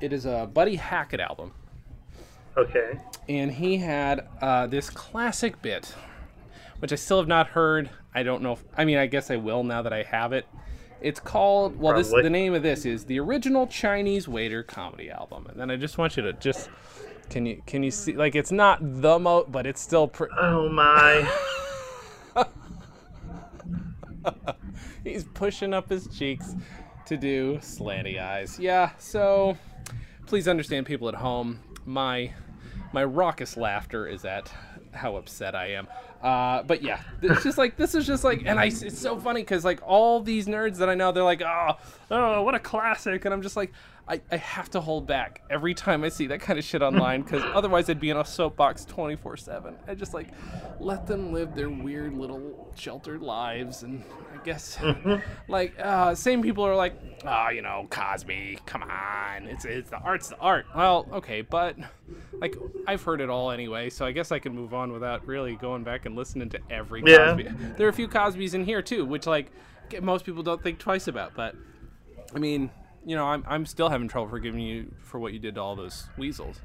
It 0.00 0.12
is 0.12 0.24
a 0.26 0.48
Buddy 0.52 0.76
Hackett 0.76 1.20
album 1.20 1.52
Okay. 2.60 2.98
and 3.28 3.50
he 3.50 3.76
had 3.78 4.26
uh, 4.40 4.66
this 4.66 4.90
classic 4.90 5.60
bit, 5.62 5.94
which 6.80 6.92
I 6.92 6.96
still 6.96 7.18
have 7.18 7.28
not 7.28 7.48
heard. 7.48 7.90
I 8.14 8.22
don't 8.22 8.42
know. 8.42 8.52
If, 8.52 8.64
I 8.76 8.84
mean, 8.84 8.98
I 8.98 9.06
guess 9.06 9.30
I 9.30 9.36
will 9.36 9.62
now 9.64 9.82
that 9.82 9.92
I 9.92 10.02
have 10.02 10.32
it. 10.32 10.46
It's 11.00 11.20
called. 11.20 11.78
Well, 11.78 11.94
this 11.96 12.08
Probably. 12.08 12.24
the 12.24 12.30
name 12.30 12.54
of 12.54 12.62
this 12.62 12.84
is 12.84 13.04
the 13.04 13.18
original 13.20 13.66
Chinese 13.66 14.28
Waiter 14.28 14.62
comedy 14.62 15.10
album. 15.10 15.46
And 15.48 15.58
then 15.58 15.70
I 15.70 15.76
just 15.76 15.96
want 15.96 16.16
you 16.16 16.22
to 16.24 16.32
just 16.34 16.68
can 17.30 17.46
you 17.46 17.62
can 17.66 17.82
you 17.82 17.90
see 17.90 18.12
like 18.12 18.34
it's 18.34 18.52
not 18.52 18.80
the 18.82 19.18
mo, 19.18 19.44
but 19.48 19.66
it's 19.66 19.80
still. 19.80 20.06
pretty. 20.08 20.34
Oh 20.38 20.68
my. 20.68 21.26
he's 25.04 25.24
pushing 25.24 25.72
up 25.72 25.88
his 25.88 26.06
cheeks 26.08 26.54
to 27.06 27.16
do 27.16 27.56
slanty 27.62 28.20
eyes. 28.20 28.58
Yeah, 28.58 28.90
so 28.98 29.56
please 30.26 30.46
understand 30.48 30.86
people 30.86 31.08
at 31.08 31.14
home, 31.14 31.60
my 31.86 32.32
my 32.92 33.04
raucous 33.04 33.56
laughter 33.56 34.06
is 34.06 34.24
at 34.24 34.52
how 34.92 35.16
upset 35.16 35.54
I 35.54 35.72
am. 35.72 35.88
Uh, 36.22 36.62
but 36.62 36.82
yeah, 36.82 37.00
it's 37.22 37.42
just 37.42 37.58
like 37.58 37.76
this 37.76 37.94
is 37.94 38.06
just 38.06 38.24
like, 38.24 38.42
and 38.44 38.58
I 38.58 38.66
it's 38.66 38.98
so 38.98 39.18
funny 39.18 39.42
because 39.42 39.64
like 39.64 39.80
all 39.82 40.20
these 40.20 40.46
nerds 40.46 40.76
that 40.78 40.88
I 40.88 40.94
know, 40.94 41.12
they're 41.12 41.24
like, 41.24 41.42
oh, 41.42 41.76
oh, 42.10 42.42
what 42.42 42.54
a 42.54 42.58
classic, 42.58 43.24
and 43.24 43.32
I'm 43.32 43.42
just 43.42 43.56
like, 43.56 43.72
I, 44.08 44.20
I 44.32 44.36
have 44.36 44.68
to 44.70 44.80
hold 44.80 45.06
back 45.06 45.42
every 45.48 45.72
time 45.72 46.02
I 46.02 46.08
see 46.08 46.26
that 46.28 46.40
kind 46.40 46.58
of 46.58 46.64
shit 46.64 46.82
online 46.82 47.22
because 47.22 47.42
otherwise 47.54 47.88
I'd 47.88 48.00
be 48.00 48.10
in 48.10 48.16
a 48.16 48.24
soapbox 48.24 48.84
24 48.86 49.36
seven. 49.36 49.76
I 49.86 49.94
just 49.94 50.12
like 50.14 50.28
let 50.80 51.06
them 51.06 51.32
live 51.32 51.54
their 51.54 51.70
weird 51.70 52.14
little 52.14 52.72
sheltered 52.74 53.22
lives, 53.22 53.84
and 53.84 54.02
I 54.34 54.42
guess 54.44 54.78
like 55.48 55.78
uh, 55.78 56.14
same 56.16 56.42
people 56.42 56.66
are 56.66 56.74
like, 56.74 56.94
oh, 57.24 57.50
you 57.50 57.62
know, 57.62 57.86
Cosby, 57.90 58.58
come 58.66 58.82
on, 58.82 59.46
it's 59.46 59.64
it's 59.64 59.90
the 59.90 59.98
art's 59.98 60.28
the 60.28 60.38
art. 60.38 60.66
Well, 60.74 61.06
okay, 61.12 61.42
but 61.42 61.76
like 62.40 62.56
I've 62.88 63.02
heard 63.02 63.20
it 63.20 63.30
all 63.30 63.52
anyway, 63.52 63.90
so 63.90 64.04
I 64.04 64.10
guess 64.10 64.32
I 64.32 64.40
can 64.40 64.54
move 64.54 64.74
on 64.74 64.92
without 64.92 65.24
really 65.26 65.54
going 65.54 65.84
back 65.84 66.04
and 66.06 66.16
listening 66.16 66.48
to 66.50 66.58
every 66.68 67.02
Yeah. 67.06 67.34
Cosby. 67.36 67.48
There 67.76 67.86
are 67.86 67.90
a 67.90 67.92
few 67.92 68.08
Cosbys 68.08 68.54
in 68.54 68.64
here 68.64 68.82
too, 68.82 69.04
which 69.04 69.26
like 69.28 69.52
most 70.02 70.24
people 70.24 70.42
don't 70.42 70.62
think 70.62 70.78
twice 70.80 71.06
about. 71.06 71.34
But 71.34 71.54
I 72.34 72.38
mean, 72.38 72.70
you 73.04 73.16
know, 73.16 73.26
I'm 73.26 73.44
I'm 73.46 73.66
still 73.66 73.88
having 73.88 74.08
trouble 74.08 74.28
forgiving 74.28 74.60
you 74.60 74.94
for 75.02 75.18
what 75.18 75.32
you 75.32 75.38
did 75.38 75.54
to 75.56 75.60
all 75.60 75.76
those 75.76 76.08
weasels. 76.16 76.60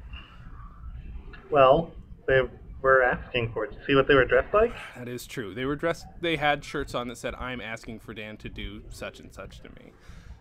Well, 1.50 1.90
they 2.26 2.42
were 2.82 3.02
asking 3.02 3.52
for 3.52 3.64
it. 3.64 3.76
See 3.86 3.94
what 3.94 4.06
they 4.06 4.14
were 4.14 4.24
dressed 4.24 4.52
like? 4.52 4.72
That 4.96 5.08
is 5.08 5.26
true. 5.26 5.54
They 5.54 5.64
were 5.64 5.76
dressed. 5.76 6.06
They 6.20 6.36
had 6.36 6.64
shirts 6.64 6.94
on 6.94 7.08
that 7.08 7.18
said, 7.18 7.34
"I'm 7.34 7.60
asking 7.60 8.00
for 8.00 8.14
Dan 8.14 8.36
to 8.38 8.48
do 8.48 8.82
such 8.90 9.20
and 9.20 9.32
such 9.32 9.60
to 9.60 9.68
me." 9.70 9.92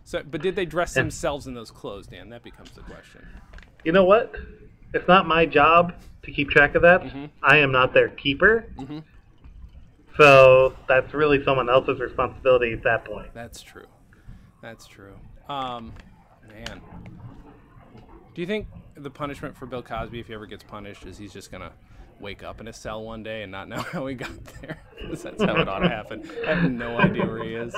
So, 0.04 0.22
but 0.24 0.42
did 0.42 0.56
they 0.56 0.66
dress 0.66 0.94
themselves 0.94 1.48
in 1.48 1.56
those 1.56 1.72
clothes, 1.72 2.08
Dan? 2.08 2.30
That 2.30 2.44
becomes 2.44 2.72
the 2.72 2.82
question. 2.82 3.28
You 3.84 3.92
know 3.92 4.04
what? 4.04 4.36
It's 4.94 5.08
not 5.08 5.28
my 5.28 5.46
job 5.46 5.94
to 6.24 6.32
keep 6.32 6.50
track 6.50 6.76
of 6.76 6.84
that. 6.84 7.02
Mm-hmm. 7.02 7.26
I 7.42 7.58
am 7.58 7.72
not 7.72 7.94
their 7.94 8.10
keeper. 8.10 8.66
So 10.18 10.76
that's 10.88 11.14
really 11.14 11.44
someone 11.44 11.70
else's 11.70 12.00
responsibility 12.00 12.74
at 12.74 12.84
that 12.84 13.04
point. 13.06 13.34
That's 13.34 13.62
true. 13.62 13.88
That's 14.66 14.88
true. 14.88 15.14
Um, 15.48 15.94
man, 16.50 16.82
do 18.34 18.42
you 18.42 18.48
think 18.48 18.68
the 18.98 19.12
punishment 19.12 19.56
for 19.56 19.68
Bill 19.68 19.84
Cosby, 19.84 20.20
if 20.20 20.26
he 20.26 20.34
ever 20.34 20.48
gets 20.48 20.64
punished, 20.64 21.06
is 21.06 21.20
he's 21.20 21.32
just 21.32 21.52
gonna 21.52 21.72
wake 22.20 22.42
up 22.44 22.60
in 22.60 22.68
a 22.68 22.74
cell 22.74 23.04
one 23.04 23.22
day 23.22 23.44
and 23.44 23.52
not 23.52 23.70
know 23.70 23.78
how 23.78 24.08
he 24.08 24.16
got 24.16 24.44
there? 24.62 24.82
That's 25.08 25.24
how 25.44 25.56
it 25.62 25.70
ought 25.70 25.80
to 25.80 25.88
happen. 25.90 26.28
I 26.48 26.56
have 26.56 26.72
no 26.72 26.98
idea 26.98 27.28
where 27.28 27.44
he 27.44 27.54
is. 27.54 27.76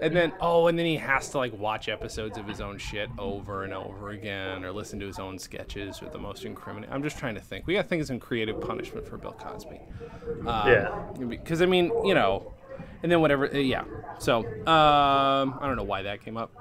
And 0.00 0.16
then, 0.16 0.32
oh, 0.40 0.66
and 0.68 0.78
then 0.78 0.86
he 0.86 0.96
has 0.96 1.28
to 1.28 1.38
like 1.38 1.52
watch 1.58 1.90
episodes 1.90 2.38
of 2.38 2.48
his 2.48 2.62
own 2.62 2.78
shit 2.78 3.10
over 3.18 3.64
and 3.64 3.74
over 3.74 4.10
again, 4.12 4.64
or 4.64 4.72
listen 4.72 4.98
to 5.00 5.06
his 5.06 5.18
own 5.18 5.38
sketches 5.38 6.00
with 6.00 6.12
the 6.12 6.18
most 6.18 6.46
incriminating. 6.46 6.94
I'm 6.94 7.02
just 7.02 7.18
trying 7.18 7.34
to 7.34 7.40
think. 7.42 7.66
We 7.66 7.74
got 7.74 7.82
to 7.82 7.88
think 7.88 8.00
of 8.00 8.08
some 8.08 8.18
creative 8.18 8.62
punishment 8.62 9.06
for 9.06 9.18
Bill 9.18 9.32
Cosby. 9.32 9.78
Um, 10.40 10.46
Yeah. 10.46 11.02
Because 11.28 11.60
I 11.60 11.66
mean, 11.66 11.92
you 12.06 12.14
know, 12.14 12.54
and 13.02 13.10
then 13.10 13.20
whatever. 13.20 13.46
uh, 13.52 13.58
Yeah. 13.58 13.84
So 14.18 14.38
um, 14.38 14.46
I 14.66 15.58
don't 15.62 15.76
know 15.76 15.82
why 15.82 16.02
that 16.02 16.24
came 16.24 16.36
up. 16.36 16.52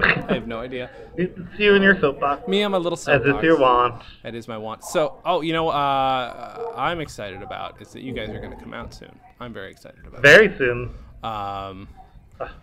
I 0.00 0.34
have 0.34 0.46
no 0.46 0.60
idea. 0.60 0.90
It's 1.16 1.36
you 1.58 1.74
and 1.74 1.82
your 1.82 1.98
soapbox. 2.00 2.46
Me, 2.46 2.62
I'm 2.62 2.74
a 2.74 2.78
little 2.78 2.96
As 2.96 3.02
soapbox. 3.02 3.42
your 3.42 3.58
want. 3.58 4.00
That 4.22 4.34
is 4.36 4.46
my 4.46 4.56
want. 4.56 4.84
So, 4.84 5.20
oh, 5.24 5.40
you 5.40 5.52
know, 5.52 5.70
uh, 5.70 6.72
I'm 6.76 7.00
excited 7.00 7.42
about 7.42 7.82
is 7.82 7.92
that 7.94 8.02
you 8.02 8.12
guys 8.12 8.28
are 8.30 8.38
going 8.38 8.52
to 8.56 8.62
come 8.62 8.72
out 8.72 8.94
soon. 8.94 9.10
I'm 9.40 9.52
very 9.52 9.70
excited 9.72 9.98
about 10.06 10.22
Very 10.22 10.56
soon. 10.56 10.90
Um, 11.24 11.88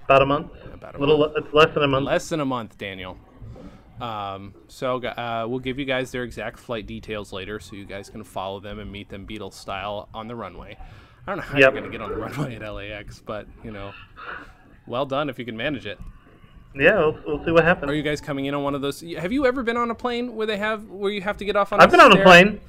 About 0.06 0.22
a 0.22 0.26
month. 0.26 0.52
About 0.74 0.96
a 0.96 0.98
little. 0.98 1.26
It's 1.36 1.54
less 1.54 1.74
than 1.74 1.84
a 1.84 1.88
month. 1.89 2.06
less 2.06 2.30
than 2.30 2.39
a 2.39 2.46
month, 2.46 2.78
Daniel. 2.78 3.18
Um, 4.00 4.54
so 4.70 4.98
uh, 5.04 5.46
we'll 5.48 5.60
give 5.60 5.78
you 5.80 5.86
guys 5.86 6.12
their 6.12 6.24
exact 6.24 6.60
flight 6.60 6.86
details 6.88 7.34
later, 7.34 7.60
so 7.60 7.76
you 7.76 7.86
guys 7.86 8.10
can 8.10 8.24
follow 8.24 8.60
them 8.62 8.80
and 8.80 8.89
meet 8.91 9.10
them 9.10 9.26
Beatles 9.28 9.54
style 9.54 10.08
on 10.13 10.28
the 10.30 10.36
runway. 10.36 10.78
I 11.27 11.31
don't 11.31 11.38
know 11.38 11.43
how 11.43 11.57
Yep. 11.57 11.73
you're 11.73 11.81
going 11.81 11.91
to 11.91 11.97
get 11.97 12.01
on 12.01 12.09
the 12.11 12.17
runway 12.17 12.55
at 12.55 12.61
LAX, 12.73 13.19
but 13.25 13.47
you 13.63 13.71
know, 13.71 13.93
well 14.88 15.05
done 15.05 15.29
if 15.29 15.39
you 15.39 15.45
can 15.45 15.57
manage 15.57 15.85
it. 15.85 15.99
Yeah, 16.77 16.97
we'll, 16.99 17.19
we'll 17.25 17.45
see 17.45 17.51
what 17.51 17.63
happens. 17.63 17.89
Are 17.89 17.95
you 17.95 18.03
guys 18.03 18.19
coming 18.21 18.45
in 18.45 18.53
on 18.53 18.61
one 18.63 18.75
of 18.75 18.81
those? 18.81 19.01
Have 19.01 19.31
you 19.31 19.45
ever 19.45 19.63
been 19.63 19.77
on 19.77 19.89
a 19.91 19.95
plane 19.95 20.35
where 20.35 20.45
they 20.45 20.57
have 20.57 20.89
where 20.89 21.11
you 21.11 21.21
have 21.21 21.38
to 21.38 21.45
get 21.45 21.55
off 21.55 21.71
on? 21.73 21.79
I've 21.79 21.89
been 21.91 22.01
on 22.01 22.17
a 22.17 22.21
plane. 22.23 22.59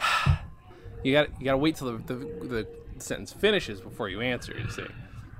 You 1.02 1.14
got 1.14 1.28
you 1.38 1.46
got 1.46 1.52
to 1.52 1.56
wait 1.58 1.76
till 1.76 1.96
the, 1.96 2.14
the 2.14 2.14
the 2.46 2.66
sentence 2.98 3.32
finishes 3.32 3.80
before 3.80 4.10
you 4.10 4.20
answer. 4.20 4.54
You 4.58 4.68
see. 4.68 4.84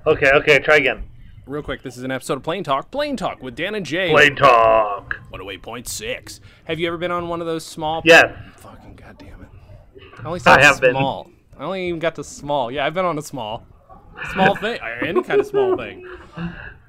Okay, 0.07 0.31
okay, 0.31 0.57
try 0.57 0.77
again. 0.77 1.03
Real 1.45 1.61
quick, 1.61 1.83
this 1.83 1.97
is 1.97 2.03
an 2.03 2.09
episode 2.09 2.37
of 2.37 2.43
Plane 2.43 2.63
Talk. 2.63 2.89
Plane 2.89 3.15
Talk 3.15 3.43
with 3.43 3.55
Dan 3.55 3.75
and 3.75 3.85
Jay. 3.85 4.09
Plane 4.09 4.35
talk. 4.35 5.17
108.6. 5.31 6.39
Have 6.63 6.79
you 6.79 6.87
ever 6.87 6.97
been 6.97 7.11
on 7.11 7.27
one 7.27 7.41
of 7.41 7.47
those 7.47 7.63
small? 7.63 8.01
Yes. 8.05 8.35
Fucking 8.57 8.95
goddamn 8.95 9.41
it. 9.43 10.01
I 10.19 10.25
only 10.27 10.39
saw 10.39 10.53
I 10.55 10.61
have 10.63 10.81
been. 10.81 10.95
I 11.61 11.63
only 11.65 11.87
even 11.89 11.99
got 11.99 12.15
to 12.15 12.23
small. 12.23 12.71
Yeah, 12.71 12.87
I've 12.87 12.95
been 12.95 13.05
on 13.05 13.19
a 13.19 13.21
small. 13.21 13.67
Small 14.33 14.55
thing. 14.55 14.79
Any 15.03 15.21
kind 15.21 15.39
of 15.39 15.45
small 15.45 15.77
thing. 15.77 16.07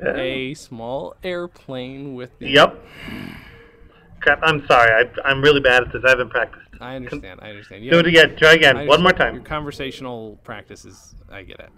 A 0.03 0.55
small 0.55 1.15
airplane 1.23 2.15
with 2.15 2.39
the. 2.39 2.49
Yep. 2.49 2.83
Crap, 4.21 4.41
I'm 4.43 4.67
sorry. 4.67 4.91
I, 4.91 5.29
I'm 5.29 5.43
really 5.43 5.61
bad 5.61 5.83
at 5.83 5.93
this. 5.93 6.03
I 6.07 6.09
haven't 6.09 6.31
practiced. 6.31 6.71
I 6.81 6.97
understand. 6.97 7.41
I 7.43 7.51
understand. 7.51 7.91
Do 7.91 7.99
it 7.99 8.07
again. 8.07 8.35
Try 8.35 8.55
again. 8.55 8.87
One 8.87 9.03
more 9.03 9.13
understand. 9.13 9.35
Your 9.35 9.43
time. 9.43 9.45
conversational 9.45 10.41
practices, 10.43 11.17
I 11.31 11.43
get 11.43 11.61
it. 11.61 11.69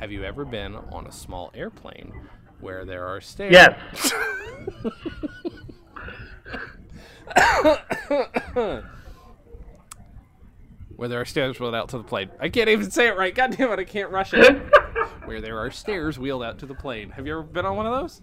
Have 0.00 0.10
you 0.10 0.24
ever 0.24 0.46
been 0.46 0.76
on 0.76 1.06
a 1.06 1.12
small 1.12 1.50
airplane 1.54 2.14
where 2.60 2.86
there 2.86 3.06
are 3.06 3.20
stairs? 3.20 3.52
Yes. 3.52 4.14
Where 10.98 11.08
there 11.08 11.20
are 11.20 11.24
stairs 11.24 11.60
wheeled 11.60 11.76
out 11.76 11.90
to 11.90 11.98
the 11.98 12.02
plane. 12.02 12.28
I 12.40 12.48
can't 12.48 12.68
even 12.68 12.90
say 12.90 13.06
it 13.06 13.16
right. 13.16 13.32
God 13.32 13.56
damn 13.56 13.70
it, 13.70 13.78
I 13.78 13.84
can't 13.84 14.10
rush 14.10 14.34
it. 14.34 14.60
where 15.26 15.40
there 15.40 15.56
are 15.56 15.70
stairs 15.70 16.18
wheeled 16.18 16.42
out 16.42 16.58
to 16.58 16.66
the 16.66 16.74
plane. 16.74 17.10
Have 17.10 17.24
you 17.24 17.34
ever 17.34 17.44
been 17.44 17.64
on 17.64 17.76
one 17.76 17.86
of 17.86 17.92
those? 17.92 18.20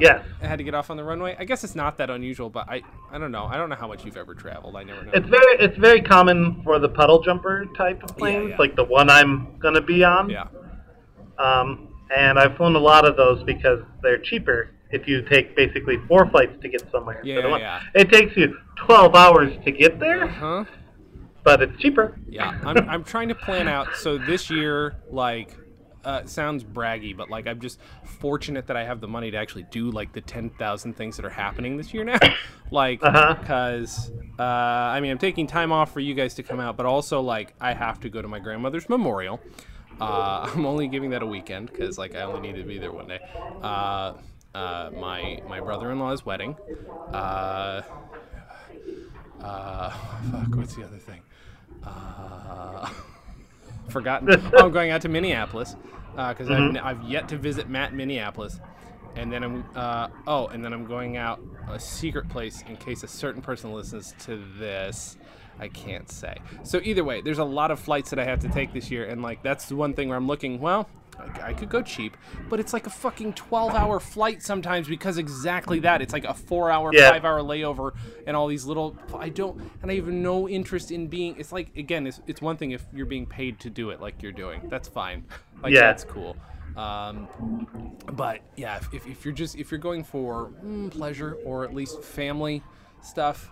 Yeah, 0.00 0.22
I 0.40 0.46
had 0.46 0.56
to 0.56 0.64
get 0.64 0.74
off 0.74 0.88
on 0.88 0.96
the 0.96 1.04
runway. 1.04 1.36
I 1.38 1.44
guess 1.44 1.62
it's 1.62 1.74
not 1.74 1.98
that 1.98 2.08
unusual, 2.08 2.48
but 2.48 2.70
I 2.70 2.80
I 3.10 3.18
don't 3.18 3.32
know. 3.32 3.44
I 3.44 3.58
don't 3.58 3.68
know 3.68 3.76
how 3.76 3.86
much 3.86 4.02
you've 4.06 4.16
ever 4.16 4.34
traveled. 4.34 4.76
I 4.76 4.82
never 4.82 5.04
know. 5.04 5.12
It's 5.12 5.28
very 5.28 5.56
it's 5.58 5.76
very 5.76 6.00
common 6.00 6.62
for 6.64 6.78
the 6.78 6.88
puddle 6.88 7.22
jumper 7.22 7.66
type 7.76 8.02
of 8.02 8.16
planes, 8.16 8.48
yeah. 8.48 8.56
like 8.58 8.74
the 8.74 8.84
one 8.84 9.10
I'm 9.10 9.58
gonna 9.58 9.82
be 9.82 10.02
on. 10.04 10.30
yeah. 10.30 10.46
Um, 11.38 11.94
and 12.16 12.38
I've 12.38 12.56
flown 12.56 12.76
a 12.76 12.78
lot 12.80 13.04
of 13.06 13.18
those 13.18 13.42
because 13.42 13.80
they're 14.02 14.16
cheaper 14.16 14.70
if 14.90 15.06
you 15.06 15.20
take 15.20 15.54
basically 15.54 15.98
four 16.08 16.30
flights 16.30 16.58
to 16.62 16.68
get 16.70 16.90
somewhere. 16.90 17.20
Yeah, 17.22 17.46
yeah. 17.58 17.82
It 17.94 18.10
takes 18.10 18.38
you 18.38 18.56
12 18.76 19.14
hours 19.14 19.52
to 19.66 19.70
get 19.70 19.98
there, 19.98 20.26
Huh? 20.26 20.64
But 21.44 21.62
it's 21.62 21.76
cheaper. 21.80 22.18
Yeah, 22.28 22.58
I'm, 22.64 22.88
I'm 22.88 23.04
trying 23.04 23.28
to 23.28 23.34
plan 23.34 23.68
out. 23.68 23.96
So 23.96 24.18
this 24.18 24.50
year, 24.50 24.96
like, 25.10 25.56
uh, 26.04 26.24
sounds 26.24 26.64
braggy, 26.64 27.16
but 27.16 27.30
like, 27.30 27.46
I'm 27.46 27.60
just 27.60 27.78
fortunate 28.18 28.66
that 28.66 28.76
I 28.76 28.84
have 28.84 29.00
the 29.00 29.06
money 29.08 29.30
to 29.30 29.36
actually 29.36 29.64
do 29.70 29.90
like 29.90 30.12
the 30.12 30.20
10,000 30.20 30.94
things 30.96 31.16
that 31.16 31.24
are 31.24 31.30
happening 31.30 31.76
this 31.76 31.94
year 31.94 32.02
now. 32.04 32.18
like, 32.70 33.02
Uh-huh. 33.04 33.34
because, 33.40 34.10
uh, 34.38 34.42
I 34.42 35.00
mean, 35.00 35.10
I'm 35.12 35.18
taking 35.18 35.46
time 35.46 35.70
off 35.72 35.92
for 35.92 36.00
you 36.00 36.14
guys 36.14 36.34
to 36.34 36.42
come 36.42 36.58
out, 36.60 36.76
but 36.76 36.86
also, 36.86 37.20
like, 37.20 37.54
I 37.60 37.72
have 37.74 38.00
to 38.00 38.08
go 38.08 38.20
to 38.20 38.28
my 38.28 38.38
grandmother's 38.40 38.88
memorial. 38.88 39.40
Uh, 40.00 40.50
I'm 40.54 40.66
only 40.66 40.88
giving 40.88 41.10
that 41.10 41.22
a 41.22 41.26
weekend 41.26 41.70
because, 41.70 41.98
like, 41.98 42.16
I 42.16 42.22
only 42.22 42.40
need 42.52 42.58
to 42.60 42.64
be 42.66 42.78
there 42.78 42.92
one 42.92 43.06
day. 43.06 43.20
Uh, 43.62 44.14
uh, 44.54 44.90
my 44.98 45.40
my 45.48 45.60
brother-in-law's 45.60 46.26
wedding. 46.26 46.56
Uh, 47.12 47.82
uh, 49.40 49.90
fuck, 50.30 50.54
what's 50.56 50.74
the 50.74 50.84
other 50.84 50.98
thing? 50.98 51.20
Uh, 51.84 52.90
forgotten. 53.88 54.30
oh, 54.54 54.66
I'm 54.66 54.72
going 54.72 54.90
out 54.90 55.02
to 55.02 55.08
Minneapolis 55.08 55.76
because 56.14 56.50
I've, 56.50 56.76
I've 56.76 57.02
yet 57.02 57.28
to 57.30 57.36
visit 57.36 57.68
Matt 57.68 57.92
in 57.92 57.96
Minneapolis, 57.96 58.60
and 59.16 59.32
then 59.32 59.42
I'm 59.42 59.64
uh, 59.74 60.08
oh, 60.26 60.46
and 60.48 60.64
then 60.64 60.72
I'm 60.72 60.86
going 60.86 61.16
out 61.16 61.40
a 61.70 61.78
secret 61.78 62.28
place 62.28 62.62
in 62.68 62.76
case 62.76 63.02
a 63.02 63.08
certain 63.08 63.42
person 63.42 63.72
listens 63.72 64.14
to 64.20 64.42
this. 64.58 65.16
I 65.58 65.68
can't 65.68 66.10
say. 66.10 66.38
So 66.64 66.80
either 66.82 67.04
way, 67.04 67.20
there's 67.20 67.38
a 67.38 67.44
lot 67.44 67.70
of 67.70 67.78
flights 67.78 68.10
that 68.10 68.18
I 68.18 68.24
have 68.24 68.40
to 68.40 68.48
take 68.48 68.72
this 68.72 68.90
year, 68.90 69.04
and 69.04 69.22
like 69.22 69.42
that's 69.42 69.66
the 69.66 69.76
one 69.76 69.94
thing 69.94 70.08
where 70.08 70.16
I'm 70.16 70.26
looking. 70.26 70.60
Well, 70.60 70.88
I, 71.22 71.48
I 71.48 71.52
could 71.52 71.68
go 71.68 71.82
cheap, 71.82 72.16
but 72.48 72.58
it's 72.60 72.72
like 72.72 72.86
a 72.86 72.90
fucking 72.90 73.34
12-hour 73.34 74.00
flight 74.00 74.42
sometimes 74.42 74.88
because 74.88 75.18
exactly 75.18 75.78
that. 75.80 76.02
It's 76.02 76.12
like 76.12 76.24
a 76.24 76.34
four-hour, 76.34 76.90
Yeah. 76.92 77.10
five-hour 77.10 77.40
layover, 77.40 77.92
and 78.26 78.36
all 78.36 78.48
these 78.48 78.64
little. 78.64 78.96
I 79.16 79.28
don't, 79.28 79.60
and 79.82 79.90
I 79.90 79.96
have 79.96 80.08
no 80.08 80.48
interest 80.48 80.90
in 80.90 81.06
being. 81.08 81.36
It's 81.38 81.52
like 81.52 81.76
again, 81.76 82.06
it's 82.06 82.20
it's 82.26 82.40
one 82.42 82.56
thing 82.56 82.72
if 82.72 82.84
you're 82.92 83.06
being 83.06 83.26
paid 83.26 83.60
to 83.60 83.70
do 83.70 83.90
it, 83.90 84.00
like 84.00 84.22
you're 84.22 84.32
doing. 84.32 84.60
That's 84.68 84.88
fine. 84.88 85.24
Like 85.62 85.72
Yeah. 85.74 85.82
that's 85.82 86.02
cool. 86.02 86.36
Um, 86.76 87.28
but 88.14 88.40
yeah, 88.56 88.78
if, 88.78 88.92
if, 88.92 89.06
if 89.06 89.24
you're 89.24 89.32
just 89.34 89.54
if 89.56 89.70
you're 89.70 89.78
going 89.78 90.02
for 90.02 90.50
mm, 90.64 90.90
pleasure 90.90 91.36
or 91.44 91.62
at 91.64 91.72
least 91.72 92.02
family 92.02 92.64
stuff, 93.00 93.48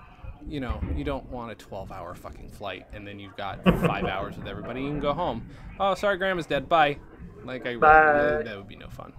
you 0.49 0.59
know, 0.59 0.81
you 0.97 1.05
don't 1.05 1.25
want 1.31 1.53
a 1.53 1.55
12 1.55 1.93
hour 1.93 2.15
fucking 2.17 2.49
flight 2.49 2.87
and 2.93 3.07
then 3.07 3.21
you've 3.21 3.37
got 3.37 3.63
five 3.87 4.07
hours 4.07 4.37
with 4.37 4.49
everybody. 4.49 4.83
You 4.83 4.89
can 4.89 4.99
go 4.99 5.13
home. 5.13 5.47
Oh, 5.79 5.95
sorry, 5.95 6.17
grandma's 6.17 6.47
dead. 6.47 6.69
Bye. 6.69 6.99
Like 7.45 7.67
I, 7.67 7.77
Bye. 7.77 8.43
that 8.45 8.57
would 8.57 8.69
be 8.69 8.77
no 8.77 8.89
fun. 8.89 9.13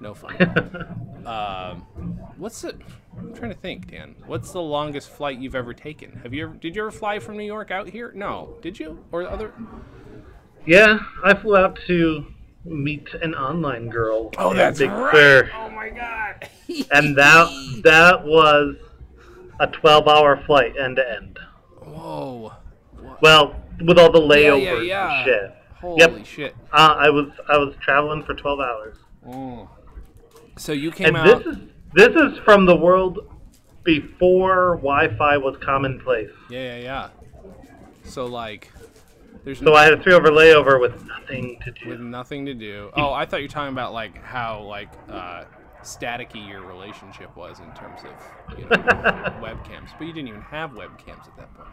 No 0.00 0.14
fun. 0.14 0.36
um, 1.26 1.80
what's 2.36 2.64
it? 2.64 2.76
I'm 3.16 3.34
trying 3.34 3.52
to 3.52 3.56
think, 3.56 3.90
Dan. 3.90 4.16
What's 4.26 4.50
the 4.52 4.60
longest 4.60 5.08
flight 5.10 5.38
you've 5.38 5.54
ever 5.54 5.72
taken? 5.72 6.20
Have 6.22 6.34
you 6.34 6.44
ever? 6.44 6.54
Did 6.54 6.74
you 6.76 6.82
ever 6.82 6.90
fly 6.90 7.18
from 7.18 7.36
New 7.36 7.44
York 7.44 7.70
out 7.70 7.88
here? 7.88 8.12
No. 8.14 8.56
Did 8.60 8.78
you? 8.78 9.04
Or 9.12 9.26
other? 9.28 9.52
Yeah, 10.66 10.98
I 11.22 11.34
flew 11.34 11.56
out 11.56 11.78
to 11.86 12.26
meet 12.64 13.08
an 13.22 13.34
online 13.34 13.88
girl. 13.90 14.30
Oh, 14.38 14.54
that's 14.54 14.78
Big 14.78 14.90
right. 14.90 15.14
Sur, 15.14 15.50
Oh 15.54 15.68
my 15.70 15.90
god. 15.90 16.48
and 16.92 17.16
that 17.16 17.80
that 17.84 18.24
was 18.24 18.76
a 19.60 19.68
12-hour 19.68 20.42
flight 20.46 20.74
end 20.78 20.96
to 20.96 21.12
end. 21.12 21.38
Whoa. 21.82 22.52
Well, 23.20 23.54
with 23.80 23.98
all 23.98 24.10
the 24.10 24.20
Yeah, 24.20 24.34
layovers 24.50 24.86
yeah, 24.86 25.10
yeah. 25.10 25.18
and 25.18 25.24
shit. 25.26 25.54
Holy 25.80 26.00
Yep. 26.00 26.26
shit. 26.26 26.56
Uh, 26.72 26.94
I 26.98 27.10
was 27.10 27.28
I 27.48 27.56
was 27.56 27.74
traveling 27.80 28.22
for 28.24 28.34
12 28.34 28.60
hours. 28.60 28.96
Mm. 29.26 29.68
So 30.56 30.72
you 30.72 30.90
came 30.90 31.08
And 31.08 31.16
out. 31.16 31.44
this 31.44 31.54
is 31.56 31.62
this 31.94 32.14
is 32.16 32.38
from 32.40 32.66
the 32.66 32.76
world 32.76 33.18
before 33.84 34.76
Wi-Fi 34.76 35.36
was 35.38 35.56
commonplace. 35.58 36.30
Yeah, 36.50 36.76
yeah, 36.78 36.82
yeah. 36.82 37.08
So 38.04 38.26
like, 38.26 38.70
there's 39.44 39.58
So 39.58 39.74
I 39.74 39.84
had 39.84 39.92
a 39.94 40.02
three-over 40.02 40.28
layover 40.30 40.80
with 40.80 41.04
nothing 41.06 41.58
to 41.64 41.70
do. 41.70 41.88
with 41.90 42.00
nothing 42.00 42.46
to 42.46 42.54
do. 42.54 42.90
Oh, 42.96 43.12
I 43.12 43.26
thought 43.26 43.38
you 43.40 43.44
were 43.44 43.48
talking 43.48 43.72
about 43.72 43.92
like 43.92 44.22
how 44.22 44.62
like 44.62 44.90
uh, 45.10 45.44
staticky 45.82 46.48
your 46.48 46.62
relationship 46.62 47.36
was 47.36 47.60
in 47.60 47.70
terms 47.74 48.00
of 48.04 48.58
you 48.58 48.64
know, 48.64 48.70
webcams, 49.42 49.90
but 49.98 50.06
you 50.06 50.12
didn't 50.12 50.28
even 50.28 50.40
have 50.42 50.70
webcams 50.70 51.26
at 51.28 51.36
that 51.36 51.52
point. 51.54 51.68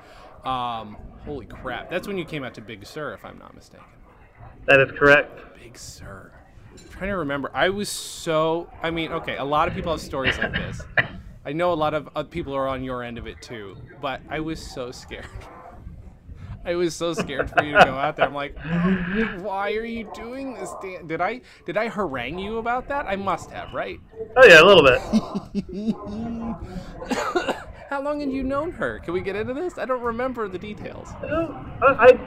Um, 0.45 0.97
holy 1.25 1.45
crap! 1.45 1.89
That's 1.89 2.07
when 2.07 2.17
you 2.17 2.25
came 2.25 2.43
out 2.43 2.53
to 2.55 2.61
Big 2.61 2.85
Sur, 2.85 3.13
if 3.13 3.23
I'm 3.23 3.37
not 3.37 3.55
mistaken. 3.55 3.85
That 4.65 4.79
is 4.79 4.91
correct. 4.97 5.59
Big 5.59 5.77
Sur. 5.77 6.31
I'm 6.71 6.89
trying 6.89 7.09
to 7.09 7.17
remember. 7.17 7.51
I 7.53 7.69
was 7.69 7.89
so. 7.89 8.69
I 8.81 8.91
mean, 8.91 9.11
okay, 9.11 9.37
a 9.37 9.43
lot 9.43 9.67
of 9.67 9.73
people 9.73 9.91
have 9.91 10.01
stories 10.01 10.37
like 10.37 10.53
this. 10.53 10.81
I 11.45 11.53
know 11.53 11.73
a 11.73 11.75
lot 11.75 11.93
of 11.93 12.09
uh, 12.15 12.23
people 12.23 12.53
are 12.53 12.67
on 12.67 12.83
your 12.83 13.03
end 13.03 13.17
of 13.17 13.25
it 13.25 13.41
too, 13.41 13.75
but 13.99 14.21
I 14.29 14.39
was 14.39 14.61
so 14.61 14.91
scared. 14.91 15.25
I 16.63 16.75
was 16.75 16.95
so 16.95 17.13
scared 17.13 17.49
for 17.49 17.63
you 17.63 17.75
to 17.75 17.85
go 17.85 17.95
out 17.95 18.17
there. 18.17 18.25
I'm 18.27 18.35
like, 18.35 18.55
why 19.39 19.73
are 19.73 19.85
you 19.85 20.07
doing 20.13 20.53
this, 20.53 20.71
Dan? 20.81 21.07
Did 21.07 21.19
I 21.19 21.41
did 21.65 21.77
I 21.77 21.89
harangue 21.89 22.37
you 22.37 22.57
about 22.59 22.87
that? 22.89 23.07
I 23.07 23.15
must 23.15 23.49
have, 23.49 23.73
right? 23.73 23.99
Oh 24.35 24.45
yeah, 24.45 24.61
a 24.61 24.65
little 24.65 24.83
bit. 24.83 25.01
How 27.91 28.01
long 28.01 28.21
had 28.21 28.31
you 28.31 28.41
known 28.41 28.71
her? 28.71 28.99
Can 28.99 29.13
we 29.13 29.19
get 29.19 29.35
into 29.35 29.53
this? 29.53 29.77
I 29.77 29.83
don't 29.83 30.01
remember 30.01 30.47
the 30.47 30.57
details. 30.57 31.09
Uh, 31.21 31.61
I, 31.81 32.07
I 32.07 32.19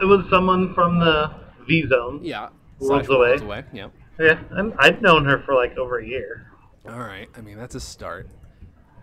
it 0.00 0.06
was 0.06 0.24
someone 0.30 0.72
from 0.72 0.98
the 0.98 1.30
V 1.68 1.86
zone. 1.86 2.20
Yeah. 2.22 2.48
Worlds 2.78 3.06
slash 3.06 3.08
worlds 3.18 3.42
away. 3.42 3.58
away. 3.58 3.64
Yep. 3.74 3.92
Yeah, 4.18 4.40
and 4.52 4.72
I've 4.78 5.02
known 5.02 5.26
her 5.26 5.42
for 5.44 5.54
like 5.54 5.76
over 5.76 5.98
a 5.98 6.06
year. 6.06 6.50
All 6.88 6.98
right. 6.98 7.28
I 7.36 7.42
mean, 7.42 7.58
that's 7.58 7.74
a 7.74 7.80
start. 7.80 8.30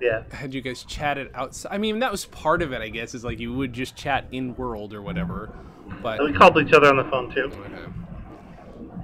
Yeah. 0.01 0.23
had 0.32 0.51
you 0.56 0.62
guys 0.62 0.84
chatted 0.84 1.29
outside? 1.36 1.71
I 1.71 1.77
mean, 1.77 1.99
that 1.99 2.12
was 2.12 2.25
part 2.25 2.63
of 2.63 2.73
it, 2.73 2.82
I 2.82 2.89
guess, 2.89 3.13
is 3.13 3.23
like 3.23 3.39
you 3.39 3.53
would 3.53 3.71
just 3.71 3.95
chat 3.95 4.25
in 4.32 4.56
world 4.56 4.95
or 4.95 5.01
whatever. 5.03 5.56
But 6.01 6.19
And 6.19 6.32
we 6.32 6.38
called 6.38 6.58
each 6.58 6.73
other 6.73 6.88
on 6.88 6.97
the 6.97 7.03
phone 7.03 7.32
too. 7.32 7.51
okay. 7.53 7.93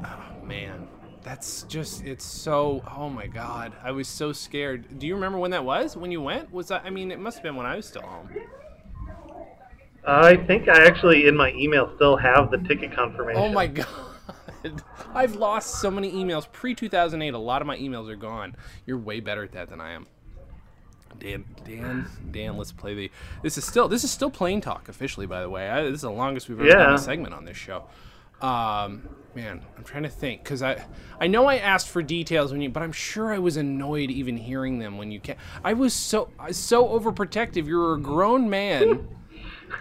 oh 0.05 0.43
man, 0.43 0.87
that's 1.29 1.61
just 1.63 2.03
it's 2.03 2.25
so. 2.25 2.81
Oh 2.97 3.07
my 3.07 3.27
god, 3.27 3.73
I 3.83 3.91
was 3.91 4.07
so 4.07 4.31
scared. 4.33 4.97
Do 4.97 5.05
you 5.05 5.13
remember 5.13 5.37
when 5.37 5.51
that 5.51 5.63
was? 5.63 5.95
When 5.95 6.09
you 6.09 6.23
went? 6.23 6.51
Was 6.51 6.69
that? 6.69 6.81
I 6.85 6.89
mean, 6.89 7.11
it 7.11 7.19
must 7.19 7.37
have 7.37 7.43
been 7.43 7.55
when 7.55 7.67
I 7.67 7.75
was 7.75 7.85
still 7.85 8.01
home. 8.01 8.31
I 10.03 10.37
think 10.37 10.67
I 10.67 10.87
actually 10.87 11.27
in 11.27 11.37
my 11.37 11.51
email 11.51 11.91
still 11.95 12.17
have 12.17 12.49
the 12.49 12.57
ticket 12.57 12.93
confirmation. 12.93 13.43
Oh 13.43 13.49
my 13.49 13.67
god. 13.67 13.85
I've 15.13 15.35
lost 15.35 15.79
so 15.79 15.91
many 15.91 16.11
emails 16.11 16.51
pre 16.51 16.73
2008. 16.73 17.35
A 17.35 17.37
lot 17.37 17.61
of 17.61 17.67
my 17.67 17.77
emails 17.77 18.09
are 18.09 18.15
gone. 18.15 18.55
You're 18.87 18.97
way 18.97 19.19
better 19.19 19.43
at 19.43 19.51
that 19.51 19.69
than 19.69 19.79
I 19.79 19.91
am. 19.91 20.07
Dan, 21.19 21.45
Dan, 21.63 22.07
Dan. 22.31 22.57
Let's 22.57 22.71
play 22.71 22.95
the. 22.95 23.11
This 23.43 23.55
is 23.55 23.65
still 23.65 23.87
this 23.87 24.03
is 24.03 24.09
still 24.09 24.31
plane 24.31 24.61
talk 24.61 24.89
officially, 24.89 25.27
by 25.27 25.41
the 25.41 25.49
way. 25.49 25.69
I, 25.69 25.83
this 25.83 25.95
is 25.95 26.01
the 26.01 26.09
longest 26.09 26.49
we've 26.49 26.59
ever 26.59 26.69
done 26.69 26.93
a 26.95 26.97
segment 26.97 27.35
on 27.35 27.45
this 27.45 27.57
show. 27.57 27.83
Um, 28.41 29.07
man, 29.39 29.61
I'm 29.77 29.83
trying 29.83 30.03
to 30.03 30.09
think 30.09 30.43
because 30.43 30.61
I 30.61 30.83
I 31.19 31.27
know 31.27 31.45
I 31.45 31.57
asked 31.57 31.89
for 31.89 32.01
details 32.01 32.51
when 32.51 32.61
you, 32.61 32.69
but 32.69 32.83
I'm 32.83 32.91
sure 32.91 33.33
I 33.33 33.39
was 33.39 33.57
annoyed 33.57 34.11
even 34.11 34.37
hearing 34.37 34.79
them 34.79 34.97
when 34.97 35.11
you 35.11 35.19
can't. 35.19 35.39
I 35.63 35.73
was 35.73 35.93
so 35.93 36.29
so 36.51 36.87
overprotective. 36.87 37.65
You're 37.67 37.95
a 37.95 37.99
grown 37.99 38.49
man. 38.49 39.07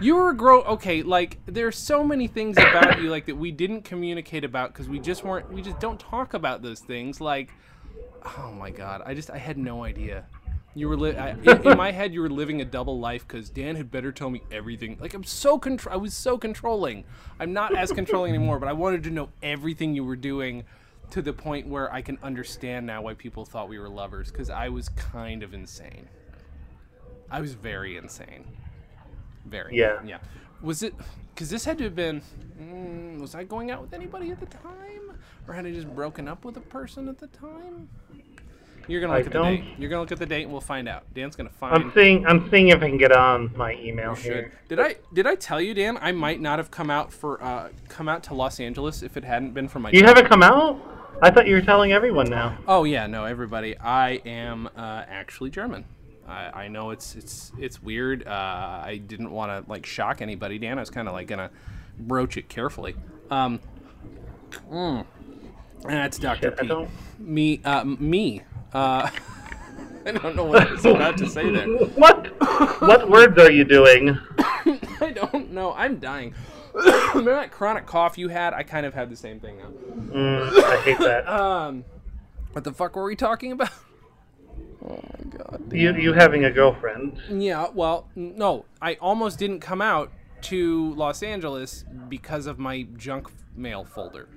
You 0.00 0.16
were 0.16 0.30
a 0.30 0.36
grown. 0.36 0.64
Okay, 0.64 1.02
like 1.02 1.38
there's 1.46 1.76
so 1.76 2.04
many 2.04 2.26
things 2.28 2.58
about 2.58 3.00
you 3.00 3.10
like 3.10 3.24
that 3.24 3.36
we 3.36 3.50
didn't 3.50 3.82
communicate 3.82 4.44
about 4.44 4.72
because 4.72 4.86
we 4.86 4.98
just 4.98 5.24
weren't. 5.24 5.50
We 5.50 5.62
just 5.62 5.80
don't 5.80 5.98
talk 5.98 6.34
about 6.34 6.60
those 6.60 6.80
things. 6.80 7.22
Like, 7.22 7.50
oh 8.38 8.52
my 8.52 8.68
god, 8.70 9.02
I 9.06 9.14
just 9.14 9.30
I 9.30 9.38
had 9.38 9.56
no 9.56 9.84
idea. 9.84 10.26
You 10.78 10.88
were 10.88 10.96
li- 10.96 11.16
I, 11.16 11.30
in, 11.30 11.66
in 11.68 11.76
my 11.76 11.90
head. 11.90 12.14
You 12.14 12.20
were 12.22 12.30
living 12.30 12.60
a 12.60 12.64
double 12.64 13.00
life 13.00 13.26
because 13.26 13.50
Dan 13.50 13.76
had 13.76 13.90
better 13.90 14.12
tell 14.12 14.30
me 14.30 14.42
everything. 14.52 14.96
Like 15.00 15.14
I'm 15.14 15.24
so 15.24 15.58
contr- 15.58 15.90
I 15.90 15.96
was 15.96 16.14
so 16.14 16.38
controlling. 16.38 17.04
I'm 17.40 17.52
not 17.52 17.76
as 17.76 17.92
controlling 17.92 18.34
anymore, 18.34 18.58
but 18.58 18.68
I 18.68 18.72
wanted 18.72 19.02
to 19.04 19.10
know 19.10 19.30
everything 19.42 19.94
you 19.94 20.04
were 20.04 20.16
doing 20.16 20.64
to 21.10 21.22
the 21.22 21.32
point 21.32 21.66
where 21.66 21.92
I 21.92 22.02
can 22.02 22.18
understand 22.22 22.86
now 22.86 23.02
why 23.02 23.14
people 23.14 23.44
thought 23.44 23.68
we 23.68 23.78
were 23.78 23.88
lovers 23.88 24.30
because 24.30 24.50
I 24.50 24.68
was 24.68 24.88
kind 24.90 25.42
of 25.42 25.54
insane. 25.54 26.08
I 27.30 27.40
was 27.40 27.54
very 27.54 27.96
insane. 27.96 28.44
Very. 29.46 29.76
Yeah. 29.76 29.98
Yeah. 30.04 30.18
Was 30.62 30.82
it? 30.82 30.94
Because 31.34 31.50
this 31.50 31.64
had 31.64 31.78
to 31.78 31.84
have 31.84 31.96
been. 31.96 32.22
Mm, 32.60 33.20
was 33.20 33.34
I 33.34 33.44
going 33.44 33.70
out 33.70 33.80
with 33.80 33.94
anybody 33.94 34.30
at 34.30 34.40
the 34.40 34.46
time, 34.46 35.18
or 35.46 35.54
had 35.54 35.66
I 35.66 35.72
just 35.72 35.92
broken 35.94 36.28
up 36.28 36.44
with 36.44 36.56
a 36.56 36.60
person 36.60 37.08
at 37.08 37.18
the 37.18 37.28
time? 37.28 37.88
You're 38.88 39.00
gonna 39.00 39.12
I 39.12 39.18
look 39.18 39.26
at 39.26 39.32
the 39.32 39.38
don't- 39.38 39.56
date. 39.56 39.64
You're 39.78 39.90
gonna 39.90 40.00
look 40.00 40.12
at 40.12 40.18
the 40.18 40.26
date, 40.26 40.42
and 40.44 40.52
we'll 40.52 40.60
find 40.60 40.88
out. 40.88 41.02
Dan's 41.14 41.36
gonna 41.36 41.50
find. 41.50 41.74
I'm 41.74 41.92
seeing 41.94 42.26
I'm 42.26 42.50
seeing 42.50 42.68
if 42.68 42.82
I 42.82 42.88
can 42.88 42.98
get 42.98 43.12
on 43.12 43.52
my 43.56 43.74
email 43.74 44.14
here. 44.14 44.52
Did 44.68 44.80
I 44.80 44.96
did 45.12 45.26
I 45.26 45.34
tell 45.34 45.60
you, 45.60 45.74
Dan? 45.74 45.98
I 46.00 46.10
might 46.12 46.40
not 46.40 46.58
have 46.58 46.70
come 46.70 46.90
out 46.90 47.12
for 47.12 47.42
uh 47.42 47.68
come 47.88 48.08
out 48.08 48.22
to 48.24 48.34
Los 48.34 48.58
Angeles 48.60 49.02
if 49.02 49.16
it 49.16 49.24
hadn't 49.24 49.52
been 49.52 49.68
for 49.68 49.78
my. 49.78 49.90
You 49.90 50.04
haven't 50.04 50.26
come 50.26 50.42
out? 50.42 50.80
I 51.20 51.30
thought 51.30 51.46
you 51.48 51.54
were 51.54 51.60
telling 51.62 51.92
everyone 51.92 52.30
now. 52.30 52.56
Oh 52.66 52.84
yeah, 52.84 53.06
no, 53.06 53.24
everybody. 53.24 53.76
I 53.78 54.20
am 54.24 54.68
uh, 54.76 55.04
actually 55.08 55.50
German. 55.50 55.84
I, 56.28 56.64
I 56.64 56.68
know 56.68 56.90
it's 56.90 57.14
it's 57.16 57.52
it's 57.58 57.82
weird. 57.82 58.26
Uh, 58.26 58.30
I 58.84 59.00
didn't 59.04 59.30
want 59.30 59.50
to 59.66 59.70
like 59.70 59.84
shock 59.84 60.22
anybody, 60.22 60.58
Dan. 60.58 60.78
I 60.78 60.82
was 60.82 60.90
kind 60.90 61.08
of 61.08 61.14
like 61.14 61.26
gonna 61.26 61.50
broach 61.98 62.36
it 62.36 62.48
carefully. 62.48 62.94
Um, 63.30 63.60
mm, 64.70 65.04
that's 65.84 66.18
Doctor 66.18 66.54
I 66.56 66.66
P. 66.66 66.86
Me, 67.18 67.60
uh, 67.64 67.84
me. 67.84 68.42
Uh, 68.72 69.10
I 70.06 70.12
don't 70.12 70.36
know 70.36 70.44
what 70.44 70.66
I 70.66 70.72
was 70.72 70.84
about 70.84 71.18
to 71.18 71.28
say 71.28 71.50
there. 71.50 71.66
What? 71.96 72.26
what 72.80 73.10
words 73.10 73.38
are 73.38 73.50
you 73.50 73.64
doing? 73.64 74.18
I 74.38 75.12
don't 75.14 75.52
know. 75.52 75.72
I'm 75.74 75.98
dying. 75.98 76.34
Remember 76.74 77.32
that 77.32 77.50
chronic 77.50 77.86
cough 77.86 78.16
you 78.16 78.28
had? 78.28 78.54
I 78.54 78.62
kind 78.62 78.86
of 78.86 78.94
had 78.94 79.10
the 79.10 79.16
same 79.16 79.40
thing 79.40 79.58
now. 79.58 79.68
Mm, 80.14 80.64
I 80.64 80.76
hate 80.82 80.98
that. 80.98 81.28
Um, 81.28 81.84
what 82.52 82.64
the 82.64 82.72
fuck 82.72 82.96
were 82.96 83.04
we 83.04 83.16
talking 83.16 83.52
about? 83.52 83.70
Oh 84.84 85.00
my 85.02 85.38
god. 85.38 85.72
You 85.72 85.94
you 85.94 86.12
having 86.12 86.44
a 86.44 86.50
girlfriend? 86.50 87.20
Yeah, 87.30 87.68
well, 87.74 88.08
no, 88.14 88.64
I 88.80 88.94
almost 88.94 89.38
didn't 89.38 89.60
come 89.60 89.82
out 89.82 90.10
to 90.42 90.94
Los 90.94 91.22
Angeles 91.22 91.84
because 92.08 92.46
of 92.46 92.58
my 92.58 92.86
junk 92.96 93.28
mail 93.56 93.84
folder. 93.84 94.28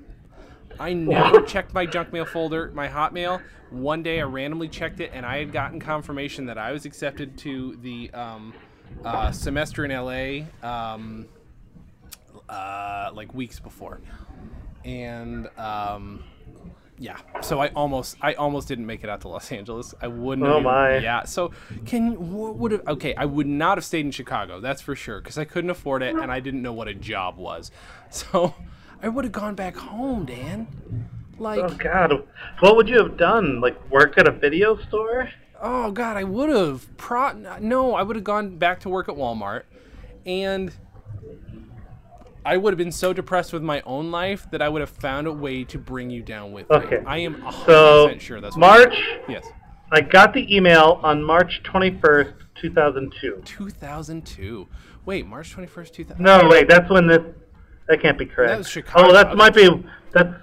I 0.81 0.93
never 0.93 1.41
checked 1.41 1.73
my 1.73 1.85
junk 1.85 2.11
mail 2.11 2.25
folder, 2.25 2.71
my 2.73 2.87
Hotmail. 2.87 3.41
One 3.69 4.01
day 4.03 4.19
I 4.19 4.23
randomly 4.23 4.67
checked 4.67 4.99
it, 4.99 5.11
and 5.13 5.25
I 5.25 5.37
had 5.37 5.51
gotten 5.53 5.79
confirmation 5.79 6.47
that 6.47 6.57
I 6.57 6.71
was 6.71 6.85
accepted 6.85 7.37
to 7.39 7.77
the 7.81 8.09
um, 8.11 8.53
uh, 9.05 9.31
semester 9.31 9.85
in 9.85 9.91
LA 9.91 10.47
um, 10.67 11.27
uh, 12.49 13.11
like 13.13 13.33
weeks 13.33 13.59
before, 13.59 14.01
and 14.83 15.47
um, 15.57 16.23
yeah, 16.97 17.17
so 17.41 17.59
I 17.59 17.69
almost 17.69 18.17
I 18.21 18.33
almost 18.33 18.67
didn't 18.67 18.85
make 18.85 19.03
it 19.03 19.09
out 19.09 19.21
to 19.21 19.27
Los 19.27 19.51
Angeles. 19.51 19.95
I 20.01 20.07
wouldn't. 20.07 20.47
Oh 20.47 20.55
have 20.55 20.63
my. 20.63 20.97
Yeah. 20.97 21.23
So 21.23 21.51
can 21.85 22.31
what 22.31 22.57
would 22.57 22.71
have 22.73 22.87
okay? 22.87 23.15
I 23.15 23.25
would 23.25 23.47
not 23.47 23.77
have 23.77 23.85
stayed 23.85 24.05
in 24.05 24.11
Chicago. 24.11 24.59
That's 24.59 24.81
for 24.81 24.95
sure 24.95 25.19
because 25.19 25.37
I 25.37 25.45
couldn't 25.45 25.69
afford 25.69 26.03
it 26.03 26.15
and 26.15 26.31
I 26.31 26.39
didn't 26.39 26.61
know 26.61 26.73
what 26.73 26.87
a 26.87 26.93
job 26.93 27.37
was. 27.37 27.71
So 28.13 28.53
I 29.03 29.09
would 29.09 29.25
have 29.25 29.31
gone 29.31 29.55
back 29.55 29.75
home, 29.75 30.25
Dan. 30.25 30.67
Like 31.37 31.59
Oh 31.59 31.69
God, 31.75 32.27
what 32.59 32.75
would 32.75 32.87
you 32.87 32.97
have 32.99 33.17
done? 33.17 33.61
Like 33.61 33.89
work 33.89 34.17
at 34.17 34.27
a 34.27 34.31
video 34.31 34.77
store? 34.87 35.29
Oh 35.59 35.91
God, 35.91 36.17
I 36.17 36.23
would 36.23 36.49
have. 36.49 36.97
Pro- 36.97 37.33
no, 37.59 37.95
I 37.95 38.03
would 38.03 38.15
have 38.15 38.25
gone 38.25 38.57
back 38.57 38.79
to 38.81 38.89
work 38.89 39.09
at 39.09 39.15
Walmart, 39.15 39.63
and 40.25 40.71
I 42.45 42.57
would 42.57 42.73
have 42.73 42.77
been 42.77 42.91
so 42.91 43.11
depressed 43.13 43.53
with 43.53 43.63
my 43.63 43.81
own 43.81 44.11
life 44.11 44.47
that 44.51 44.61
I 44.61 44.69
would 44.69 44.81
have 44.81 44.89
found 44.89 45.25
a 45.27 45.31
way 45.31 45.63
to 45.65 45.77
bring 45.79 46.09
you 46.11 46.21
down 46.21 46.51
with 46.51 46.69
Okay. 46.69 46.97
me. 46.99 47.03
I 47.07 47.17
am 47.19 47.43
So 47.65 48.15
sure 48.19 48.39
that's 48.41 48.55
what 48.55 48.59
March. 48.59 48.95
Yes, 49.27 49.47
I 49.91 50.01
got 50.01 50.33
the 50.33 50.55
email 50.55 50.99
on 51.03 51.23
March 51.23 51.61
twenty 51.63 51.97
first, 52.03 52.33
two 52.55 52.71
thousand 52.71 53.13
two. 53.19 53.41
two 53.45 53.69
thousand 53.71 54.25
two. 54.27 54.67
Wait, 55.05 55.25
March 55.25 55.51
twenty 55.51 55.67
first, 55.67 55.95
two 55.95 56.03
thousand. 56.03 56.23
No, 56.23 56.47
wait, 56.47 56.69
that's 56.69 56.89
when 56.91 57.07
this. 57.07 57.21
That 57.87 58.01
can't 58.01 58.17
be 58.17 58.25
correct. 58.25 58.51
That 58.51 58.57
was 58.59 58.69
Chicago. 58.69 59.09
Oh, 59.09 59.13
that 59.13 59.35
might 59.35 59.53
be. 59.53 59.67
that. 60.13 60.39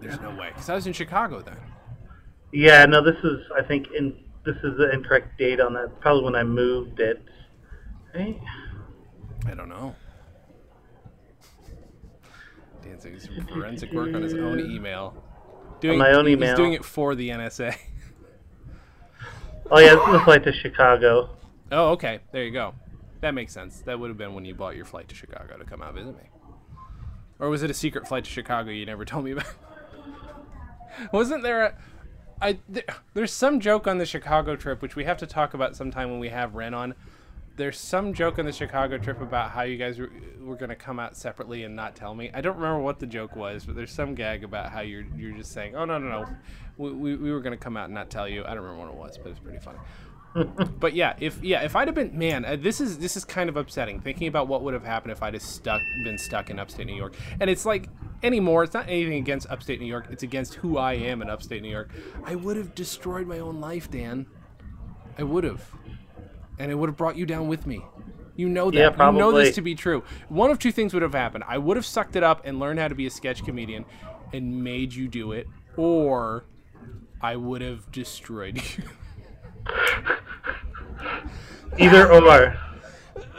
There's 0.00 0.20
no 0.20 0.30
way, 0.30 0.48
because 0.48 0.68
I 0.70 0.74
was 0.74 0.86
in 0.86 0.92
Chicago 0.92 1.40
then. 1.42 1.58
yeah. 2.52 2.86
No, 2.86 3.02
this 3.04 3.16
is. 3.22 3.40
I 3.56 3.62
think 3.62 3.88
in 3.96 4.16
this 4.44 4.56
is 4.56 4.76
the 4.78 4.90
incorrect 4.92 5.38
date 5.38 5.60
on 5.60 5.74
that. 5.74 6.00
Probably 6.00 6.24
when 6.24 6.34
I 6.34 6.42
moved 6.42 7.00
it. 7.00 7.22
Right? 8.14 8.40
I 9.46 9.54
don't 9.54 9.68
know. 9.68 9.94
Dan's 12.82 13.02
doing 13.02 13.20
some 13.20 13.46
forensic 13.46 13.92
work 13.92 14.14
on 14.14 14.22
his 14.22 14.34
own 14.34 14.58
email. 14.58 15.22
Doing 15.80 15.98
my 15.98 16.10
own 16.12 16.28
email. 16.28 16.48
He's 16.50 16.56
doing 16.56 16.72
it 16.72 16.84
for 16.84 17.14
the 17.14 17.28
NSA. 17.30 17.76
Oh 19.70 19.78
yeah, 19.78 19.94
this 19.94 20.08
is 20.08 20.14
a 20.14 20.24
flight 20.24 20.42
to 20.44 20.52
Chicago. 20.52 21.30
Oh, 21.70 21.90
okay. 21.90 22.18
There 22.32 22.42
you 22.42 22.50
go. 22.50 22.74
That 23.20 23.34
makes 23.34 23.52
sense. 23.52 23.80
That 23.80 24.00
would 24.00 24.08
have 24.08 24.18
been 24.18 24.34
when 24.34 24.44
you 24.44 24.54
bought 24.54 24.76
your 24.76 24.84
flight 24.84 25.08
to 25.08 25.14
Chicago 25.14 25.58
to 25.58 25.64
come 25.64 25.82
out 25.82 25.94
visit 25.94 26.16
me. 26.16 26.30
Or 27.38 27.48
was 27.48 27.62
it 27.62 27.70
a 27.70 27.74
secret 27.74 28.06
flight 28.06 28.24
to 28.24 28.30
Chicago 28.30 28.70
you 28.70 28.86
never 28.86 29.04
told 29.06 29.24
me 29.24 29.32
about? 29.32 29.46
Wasn't 31.12 31.42
there 31.42 31.62
a 31.64 31.74
I 32.42 32.58
there, 32.68 32.84
there's 33.14 33.32
some 33.32 33.60
joke 33.60 33.86
on 33.86 33.98
the 33.98 34.06
Chicago 34.06 34.56
trip 34.56 34.80
which 34.82 34.96
we 34.96 35.04
have 35.04 35.18
to 35.18 35.26
talk 35.26 35.54
about 35.54 35.76
sometime 35.76 36.10
when 36.10 36.20
we 36.20 36.30
have 36.30 36.54
Ren 36.54 36.74
on. 36.74 36.94
There's 37.56 37.78
some 37.78 38.14
joke 38.14 38.38
on 38.38 38.46
the 38.46 38.52
Chicago 38.52 38.96
trip 38.96 39.20
about 39.20 39.50
how 39.50 39.62
you 39.62 39.76
guys 39.76 39.98
were, 39.98 40.10
were 40.40 40.56
going 40.56 40.70
to 40.70 40.76
come 40.76 40.98
out 40.98 41.14
separately 41.14 41.64
and 41.64 41.76
not 41.76 41.94
tell 41.94 42.14
me. 42.14 42.30
I 42.32 42.40
don't 42.40 42.56
remember 42.56 42.80
what 42.80 42.98
the 42.98 43.06
joke 43.06 43.36
was, 43.36 43.66
but 43.66 43.76
there's 43.76 43.92
some 43.92 44.14
gag 44.14 44.44
about 44.44 44.70
how 44.70 44.80
you're 44.80 45.04
you're 45.16 45.36
just 45.36 45.52
saying, 45.52 45.76
"Oh 45.76 45.84
no, 45.84 45.98
no, 45.98 46.08
no. 46.08 46.28
We, 46.78 46.92
we, 46.92 47.16
we 47.16 47.30
were 47.30 47.40
going 47.40 47.56
to 47.56 47.62
come 47.62 47.76
out 47.76 47.86
and 47.86 47.94
not 47.94 48.08
tell 48.08 48.26
you." 48.26 48.44
I 48.44 48.54
don't 48.54 48.64
remember 48.64 48.84
what 48.84 48.88
it 48.88 48.96
was, 48.98 49.18
but 49.18 49.30
it's 49.30 49.40
pretty 49.40 49.58
funny 49.58 49.78
but 50.78 50.94
yeah, 50.94 51.14
if 51.18 51.42
yeah, 51.42 51.62
if 51.62 51.74
I'd 51.74 51.88
have 51.88 51.94
been 51.94 52.16
man, 52.16 52.44
uh, 52.44 52.56
this 52.56 52.80
is 52.80 52.98
this 52.98 53.16
is 53.16 53.24
kind 53.24 53.48
of 53.48 53.56
upsetting. 53.56 54.00
Thinking 54.00 54.28
about 54.28 54.46
what 54.48 54.62
would 54.62 54.74
have 54.74 54.84
happened 54.84 55.12
if 55.12 55.22
I'd 55.22 55.34
have 55.34 55.42
stuck 55.42 55.82
been 56.04 56.18
stuck 56.18 56.50
in 56.50 56.58
upstate 56.58 56.86
New 56.86 56.94
York, 56.94 57.14
and 57.40 57.50
it's 57.50 57.66
like 57.66 57.88
anymore. 58.22 58.62
It's 58.62 58.74
not 58.74 58.88
anything 58.88 59.18
against 59.18 59.48
upstate 59.50 59.80
New 59.80 59.86
York. 59.86 60.06
It's 60.10 60.22
against 60.22 60.54
who 60.54 60.78
I 60.78 60.94
am 60.94 61.20
in 61.22 61.28
upstate 61.28 61.62
New 61.62 61.70
York. 61.70 61.90
I 62.24 62.36
would 62.36 62.56
have 62.56 62.74
destroyed 62.74 63.26
my 63.26 63.40
own 63.40 63.60
life, 63.60 63.90
Dan. 63.90 64.26
I 65.18 65.24
would 65.24 65.44
have, 65.44 65.64
and 66.58 66.70
it 66.70 66.76
would 66.76 66.88
have 66.88 66.96
brought 66.96 67.16
you 67.16 67.26
down 67.26 67.48
with 67.48 67.66
me. 67.66 67.84
You 68.36 68.48
know 68.48 68.70
that. 68.70 68.78
Yeah, 68.78 69.06
You 69.10 69.18
know 69.18 69.32
this 69.32 69.54
to 69.56 69.62
be 69.62 69.74
true. 69.74 70.04
One 70.28 70.50
of 70.50 70.58
two 70.60 70.72
things 70.72 70.94
would 70.94 71.02
have 71.02 71.12
happened. 71.12 71.44
I 71.46 71.58
would 71.58 71.76
have 71.76 71.84
sucked 71.84 72.14
it 72.14 72.22
up 72.22 72.42
and 72.46 72.60
learned 72.60 72.78
how 72.78 72.88
to 72.88 72.94
be 72.94 73.06
a 73.06 73.10
sketch 73.10 73.44
comedian, 73.44 73.84
and 74.32 74.62
made 74.62 74.94
you 74.94 75.08
do 75.08 75.32
it, 75.32 75.48
or 75.76 76.44
I 77.20 77.34
would 77.34 77.62
have 77.62 77.90
destroyed 77.90 78.62
you. 78.78 78.84
Either 81.78 82.12
or. 82.12 82.56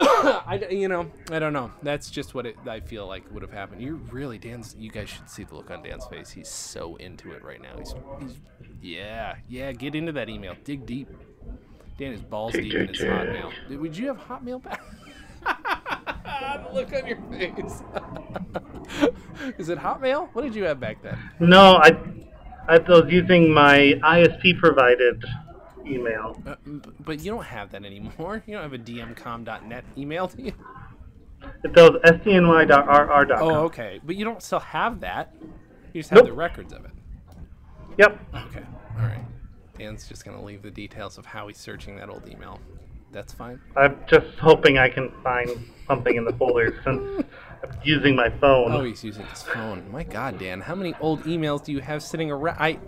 I, 0.00 0.66
you 0.70 0.88
know, 0.88 1.10
I 1.30 1.38
don't 1.38 1.52
know. 1.52 1.70
That's 1.82 2.10
just 2.10 2.34
what 2.34 2.46
it, 2.46 2.56
I 2.66 2.80
feel 2.80 3.06
like 3.06 3.30
would 3.32 3.42
have 3.42 3.52
happened. 3.52 3.82
You 3.82 3.96
really, 4.10 4.38
Dan's. 4.38 4.74
You 4.78 4.90
guys 4.90 5.08
should 5.08 5.28
see 5.28 5.44
the 5.44 5.54
look 5.54 5.70
on 5.70 5.82
Dan's 5.82 6.06
face. 6.06 6.30
He's 6.30 6.48
so 6.48 6.96
into 6.96 7.32
it 7.32 7.44
right 7.44 7.60
now. 7.60 7.78
He's, 7.78 7.94
he's 8.20 8.38
yeah, 8.80 9.36
yeah. 9.48 9.72
Get 9.72 9.94
into 9.94 10.12
that 10.12 10.28
email. 10.28 10.56
Dig 10.64 10.84
deep. 10.86 11.08
Dan 11.98 12.12
is 12.12 12.20
balls 12.22 12.52
deep 12.54 12.74
in 12.74 12.88
his 12.88 12.98
Hotmail. 12.98 13.52
Did- 13.68 13.80
Would 13.80 13.96
you 13.96 14.08
have 14.08 14.18
Hotmail 14.18 14.62
back? 14.62 14.82
the 15.44 16.68
look 16.72 16.92
on 16.92 17.06
your 17.06 17.20
face. 17.30 17.82
is 19.58 19.68
it 19.68 19.78
Hotmail? 19.78 20.28
What 20.32 20.42
did 20.42 20.54
you 20.54 20.64
have 20.64 20.80
back 20.80 21.02
then? 21.02 21.18
No, 21.38 21.76
I 21.76 21.96
I 22.68 22.78
was 22.78 23.10
using 23.10 23.52
my 23.52 23.94
ISP 24.02 24.58
provided 24.58 25.24
email. 25.92 26.40
Uh, 26.46 26.54
but 27.00 27.20
you 27.20 27.30
don't 27.30 27.44
have 27.44 27.70
that 27.72 27.84
anymore. 27.84 28.42
You 28.46 28.54
don't 28.54 28.62
have 28.62 28.72
a 28.72 28.78
dmcom.net 28.78 29.84
email, 29.96 30.26
do 30.28 30.42
you? 30.42 30.52
It 31.64 31.74
was 31.76 32.00
sdny.rr.com. 32.04 33.42
Oh, 33.42 33.64
okay. 33.64 34.00
But 34.04 34.16
you 34.16 34.24
don't 34.24 34.42
still 34.42 34.60
have 34.60 35.00
that. 35.00 35.34
You 35.92 36.00
just 36.00 36.10
have 36.10 36.18
Nope. 36.18 36.26
the 36.26 36.32
records 36.32 36.72
of 36.72 36.84
it. 36.84 36.90
Yep. 37.98 38.18
Okay. 38.48 38.62
All 38.98 39.04
right. 39.06 39.24
Dan's 39.78 40.08
just 40.08 40.24
gonna 40.24 40.42
leave 40.42 40.62
the 40.62 40.70
details 40.70 41.18
of 41.18 41.26
how 41.26 41.48
he's 41.48 41.58
searching 41.58 41.96
that 41.96 42.08
old 42.08 42.28
email. 42.28 42.60
That's 43.10 43.32
fine. 43.32 43.60
I'm 43.76 43.96
just 44.06 44.26
hoping 44.40 44.78
I 44.78 44.88
can 44.88 45.10
find 45.22 45.50
something 45.86 46.16
in 46.16 46.24
the 46.24 46.32
folder 46.32 46.80
since 46.84 47.24
I'm 47.62 47.70
using 47.84 48.16
my 48.16 48.30
phone. 48.40 48.72
Oh, 48.72 48.84
he's 48.84 49.04
using 49.04 49.26
his 49.26 49.42
phone. 49.42 49.90
My 49.90 50.02
God, 50.02 50.38
Dan, 50.38 50.60
how 50.60 50.74
many 50.74 50.94
old 51.00 51.24
emails 51.24 51.62
do 51.64 51.72
you 51.72 51.80
have 51.80 52.02
sitting 52.02 52.30
around? 52.30 52.56
I. 52.58 52.78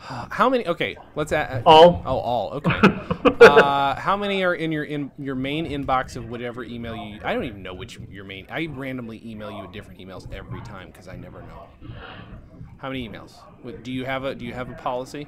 How 0.00 0.48
many? 0.48 0.66
Okay, 0.66 0.96
let's 1.14 1.30
add. 1.30 1.62
All. 1.66 2.02
Oh, 2.06 2.18
all. 2.18 2.50
Okay. 2.54 2.72
uh, 3.40 3.94
how 3.94 4.16
many 4.16 4.42
are 4.42 4.54
in 4.54 4.72
your 4.72 4.84
in 4.84 5.10
your 5.18 5.34
main 5.34 5.66
inbox 5.66 6.16
of 6.16 6.28
whatever 6.30 6.64
email 6.64 6.96
you? 6.96 7.20
I 7.22 7.34
don't 7.34 7.44
even 7.44 7.62
know 7.62 7.74
which 7.74 7.98
your 8.10 8.24
main. 8.24 8.46
I 8.50 8.66
randomly 8.66 9.20
email 9.24 9.50
you 9.50 9.68
different 9.72 10.00
emails 10.00 10.30
every 10.32 10.62
time 10.62 10.88
because 10.88 11.06
I 11.06 11.16
never 11.16 11.42
know. 11.42 11.66
How 12.78 12.88
many 12.88 13.06
emails? 13.06 13.32
What- 13.62 13.84
Do 13.84 13.92
you 13.92 14.06
have 14.06 14.24
a 14.24 14.34
Do 14.34 14.46
you 14.46 14.54
have 14.54 14.70
a 14.70 14.74
policy? 14.74 15.26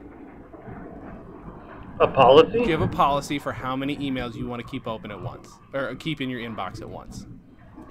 A 2.00 2.08
policy? 2.08 2.52
Do 2.52 2.64
you 2.64 2.72
have 2.72 2.80
a 2.80 2.88
policy 2.88 3.38
for 3.38 3.52
how 3.52 3.76
many 3.76 3.96
emails 3.98 4.35
you 4.35 4.46
want 4.46 4.64
to 4.64 4.68
keep 4.68 4.88
open 4.88 5.11
at 5.11 5.20
once, 5.20 5.50
or 5.74 5.94
keep 5.96 6.22
in 6.22 6.30
your 6.30 6.40
inbox 6.40 6.80
at 6.80 6.88
once? 6.88 7.26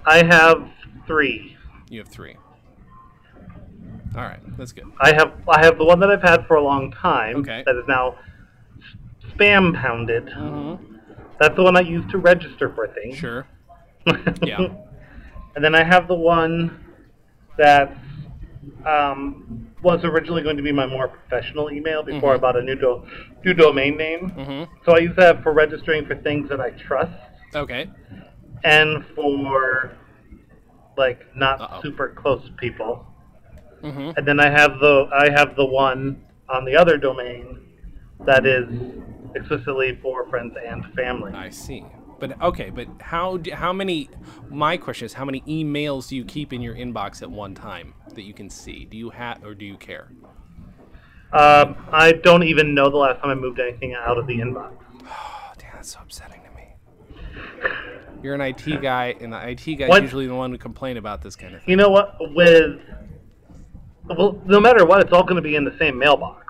I 0.06 0.24
have 0.24 0.68
three. 1.06 1.56
You 1.90 2.00
have 2.00 2.08
three. 2.08 2.36
All 4.16 4.22
right, 4.24 4.40
that's 4.58 4.72
good. 4.74 4.92
I 5.00 5.14
have 5.14 5.34
I 5.48 5.64
have 5.64 5.78
the 5.78 5.86
one 5.86 6.00
that 6.02 6.10
I've 6.10 6.22
had 6.22 6.46
for 6.48 6.56
a 6.58 6.64
long 6.64 6.92
time. 6.92 7.38
Okay. 7.38 7.64
That 7.66 7.76
is 7.78 7.84
now 7.88 8.18
spam 9.36 9.74
pounded. 9.80 10.26
Mm-hmm. 10.28 10.96
That's 11.40 11.56
the 11.56 11.64
one 11.64 11.76
I 11.78 11.82
use 11.82 12.10
to 12.12 12.18
register 12.18 12.72
for 12.76 12.88
things. 12.88 13.18
Sure. 13.18 13.48
Yeah. 14.44 14.58
and 15.56 15.64
then 15.64 15.76
I 15.76 15.84
have 15.84 16.08
the 16.08 16.16
one 16.16 16.84
that 17.58 17.96
um, 18.86 19.68
was 19.84 20.04
originally 20.04 20.42
going 20.44 20.58
to 20.58 20.64
be 20.64 20.72
my 20.72 20.86
more 20.88 21.08
professional 21.08 21.72
email 21.72 22.04
before 22.04 22.34
I 22.34 22.38
bought 22.38 22.58
a 22.58 22.62
new 22.62 22.76
do- 22.76 23.04
new 23.46 23.54
domain 23.54 23.96
name. 23.98 24.32
Mm-hmm. 24.32 24.74
So 24.86 24.94
I 24.96 25.00
use 25.00 25.16
that 25.18 25.42
for 25.44 25.54
registering 25.54 26.06
for 26.06 26.16
things 26.16 26.50
that 26.50 26.60
I 26.60 26.72
trust 26.72 27.14
Okay. 27.56 27.90
and 28.64 29.06
for 29.16 29.96
like 30.98 31.22
not 31.36 31.62
Uh-oh. 31.62 31.82
super 31.82 32.10
close 32.10 32.48
people. 32.58 33.06
Mhm. 33.82 34.18
and 34.18 34.28
then 34.28 34.40
I 34.40 34.50
have 34.50 34.80
the 34.80 35.08
I 35.14 35.30
have 35.30 35.56
the 35.56 35.66
one 35.66 36.22
on 36.50 36.66
the 36.66 36.76
other 36.76 36.98
domain 36.98 37.60
that 38.26 38.46
is 38.46 38.68
explicitly 39.36 39.98
for 40.02 40.28
friends 40.30 40.56
and 40.66 40.86
family. 40.94 41.32
I 41.34 41.50
see. 41.50 41.86
But 42.20 42.40
okay, 42.40 42.70
but 42.70 42.88
how 43.00 43.38
do, 43.38 43.52
how 43.52 43.74
many? 43.74 44.10
My 44.50 44.78
question 44.78 45.06
is, 45.08 45.14
how 45.14 45.26
many 45.26 45.42
emails 45.42 46.10
do 46.10 46.16
you 46.16 46.24
keep 46.24 46.54
in 46.54 46.62
your 46.62 46.76
inbox 46.76 47.24
at 47.24 47.32
one 47.32 47.56
time 47.56 47.96
that 48.14 48.22
you 48.24 48.34
can 48.34 48.50
see? 48.50 48.86
Do 48.86 48.96
you 48.98 49.10
have 49.10 49.44
or 49.44 49.56
do 49.56 49.66
you 49.66 49.76
care? 49.78 50.12
Um, 51.34 51.78
I 51.92 52.12
don't 52.12 52.44
even 52.44 52.76
know 52.76 52.90
the 52.90 52.98
last 52.98 53.22
time 53.22 53.32
I 53.32 53.36
moved 53.36 53.60
anything 53.60 53.94
out 53.96 54.18
of 54.20 54.28
the 54.28 54.36
inbox. 54.38 54.74
Oh, 55.06 55.52
damn, 55.58 55.72
that's 55.74 55.94
so 55.94 56.00
upsetting 56.04 56.42
to 56.44 56.52
me. 56.56 57.72
You're 58.22 58.36
an 58.36 58.42
IT 58.42 58.82
guy, 58.82 59.16
and 59.20 59.34
the 59.34 59.50
IT 59.50 59.76
guy's 59.78 59.90
What? 59.90 60.04
usually 60.04 60.28
the 60.28 60.36
one 60.36 60.52
who 60.52 60.58
complain 60.60 60.98
about 60.98 61.22
this 61.22 61.36
kind 61.36 61.56
of 61.56 61.62
thing. 61.64 61.72
You 61.72 61.78
know 61.78 61.90
what? 61.90 62.18
With 62.36 62.82
well, 64.10 64.42
no 64.46 64.60
matter 64.60 64.86
what, 64.86 65.02
it's 65.02 65.12
all 65.14 65.24
going 65.24 65.36
to 65.36 65.42
be 65.42 65.56
in 65.56 65.64
the 65.66 65.76
same 65.80 65.98
mailbox. 65.98 66.46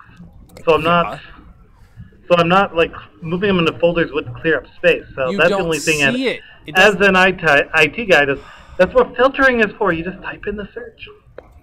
So 0.66 0.76
I'm 0.76 0.84
not. 0.84 1.20
So 2.28 2.38
I'm 2.38 2.48
not 2.48 2.76
like 2.76 2.92
moving 3.22 3.48
them 3.50 3.60
into 3.60 3.78
folders 3.80 4.12
would 4.14 4.34
clear 4.36 4.58
up 4.58 4.64
space. 4.78 5.04
So 5.16 5.32
You 5.32 5.38
that's 5.38 5.50
don't 5.50 5.60
the 5.60 5.66
only 5.66 5.80
thing. 5.80 5.98
see 5.98 6.04
as, 6.04 6.16
it. 6.16 6.42
It 6.68 6.78
as 6.78 6.96
doesn't- 6.96 7.16
an 7.16 7.16
IT, 7.16 7.70
IT 7.76 8.06
guy, 8.10 8.26
does, 8.26 8.40
that's 8.78 8.94
what 8.94 9.16
filtering 9.18 9.60
is 9.60 9.72
for. 9.78 9.92
You 9.92 10.04
just 10.04 10.22
type 10.24 10.48
in 10.48 10.56
the 10.56 10.68
search. 10.74 11.08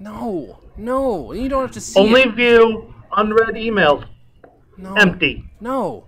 No, 0.00 0.58
no, 0.76 1.32
you 1.32 1.48
don't 1.48 1.62
have 1.62 1.70
to 1.72 1.80
see 1.80 1.98
Only 1.98 2.22
it. 2.22 2.34
view 2.34 2.92
unread 3.16 3.54
emails. 3.54 4.04
No, 4.76 4.94
Empty. 4.94 5.44
No, 5.60 6.06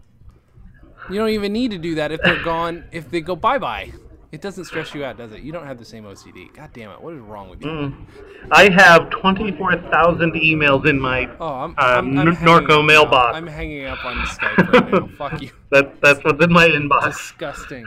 you 1.08 1.16
don't 1.16 1.30
even 1.30 1.52
need 1.52 1.70
to 1.72 1.78
do 1.78 1.94
that 1.96 2.12
if 2.12 2.20
they're 2.22 2.42
gone. 2.44 2.84
If 2.92 3.10
they 3.10 3.20
go 3.20 3.34
bye 3.34 3.58
bye, 3.58 3.92
it 4.32 4.40
doesn't 4.40 4.64
stress 4.66 4.94
you 4.94 5.04
out, 5.04 5.16
does 5.18 5.32
it? 5.32 5.42
You 5.42 5.50
don't 5.52 5.66
have 5.66 5.78
the 5.78 5.84
same 5.84 6.04
OCD. 6.04 6.52
God 6.54 6.70
damn 6.72 6.90
it, 6.90 7.00
what 7.02 7.14
is 7.14 7.20
wrong 7.20 7.50
with 7.50 7.62
you? 7.62 7.68
Mm. 7.70 8.06
I 8.52 8.70
have 8.70 9.10
24,000 9.10 10.32
emails 10.34 10.88
in 10.88 11.00
my 11.00 11.28
Oh, 11.40 11.46
I'm, 11.48 11.70
uh, 11.72 11.74
I'm, 11.82 12.18
I'm 12.18 12.36
Norco 12.36 12.84
mailbox. 12.86 13.36
I'm 13.36 13.46
hanging 13.46 13.86
up 13.86 14.04
on 14.04 14.16
Skype 14.26 14.72
right 14.72 14.92
now. 14.92 15.06
Fuck 15.18 15.42
you. 15.42 15.50
That, 15.70 16.00
that's 16.00 16.22
what's 16.24 16.42
in 16.44 16.52
my 16.52 16.68
inbox. 16.68 17.06
Disgusting. 17.12 17.86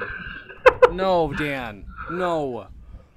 No, 0.92 1.34
Dan. 1.34 1.86
No. 2.12 2.68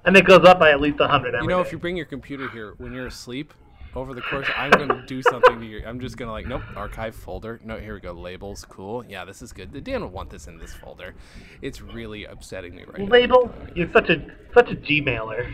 And 0.04 0.16
it 0.16 0.24
goes 0.24 0.44
up 0.46 0.60
by 0.60 0.70
at 0.70 0.80
least 0.80 1.00
100 1.00 1.34
every 1.34 1.42
You 1.44 1.48
know, 1.48 1.62
day. 1.62 1.66
if 1.66 1.72
you 1.72 1.78
bring 1.78 1.96
your 1.96 2.06
computer 2.06 2.48
here 2.50 2.74
when 2.78 2.92
you're 2.92 3.08
asleep, 3.08 3.52
over 3.96 4.14
the 4.14 4.20
course, 4.20 4.46
I'm 4.56 4.70
gonna 4.70 5.04
do 5.06 5.22
something 5.22 5.58
to 5.58 5.66
your. 5.66 5.86
I'm 5.88 5.98
just 6.00 6.16
gonna 6.16 6.30
like, 6.30 6.46
nope, 6.46 6.62
archive 6.76 7.16
folder. 7.16 7.60
No, 7.64 7.78
here 7.78 7.94
we 7.94 8.00
go. 8.00 8.12
Labels, 8.12 8.64
cool. 8.68 9.04
Yeah, 9.06 9.24
this 9.24 9.42
is 9.42 9.52
good. 9.52 9.82
Dan 9.82 10.02
would 10.02 10.12
want 10.12 10.30
this 10.30 10.46
in 10.46 10.58
this 10.58 10.74
folder. 10.74 11.14
It's 11.62 11.80
really 11.80 12.24
upsetting 12.24 12.76
me 12.76 12.84
right 12.84 12.98
now. 12.98 13.06
Label? 13.06 13.54
You're 13.74 13.90
such 13.92 14.10
a 14.10 14.24
such 14.54 14.70
a 14.70 14.76
Gmailer. 14.76 15.50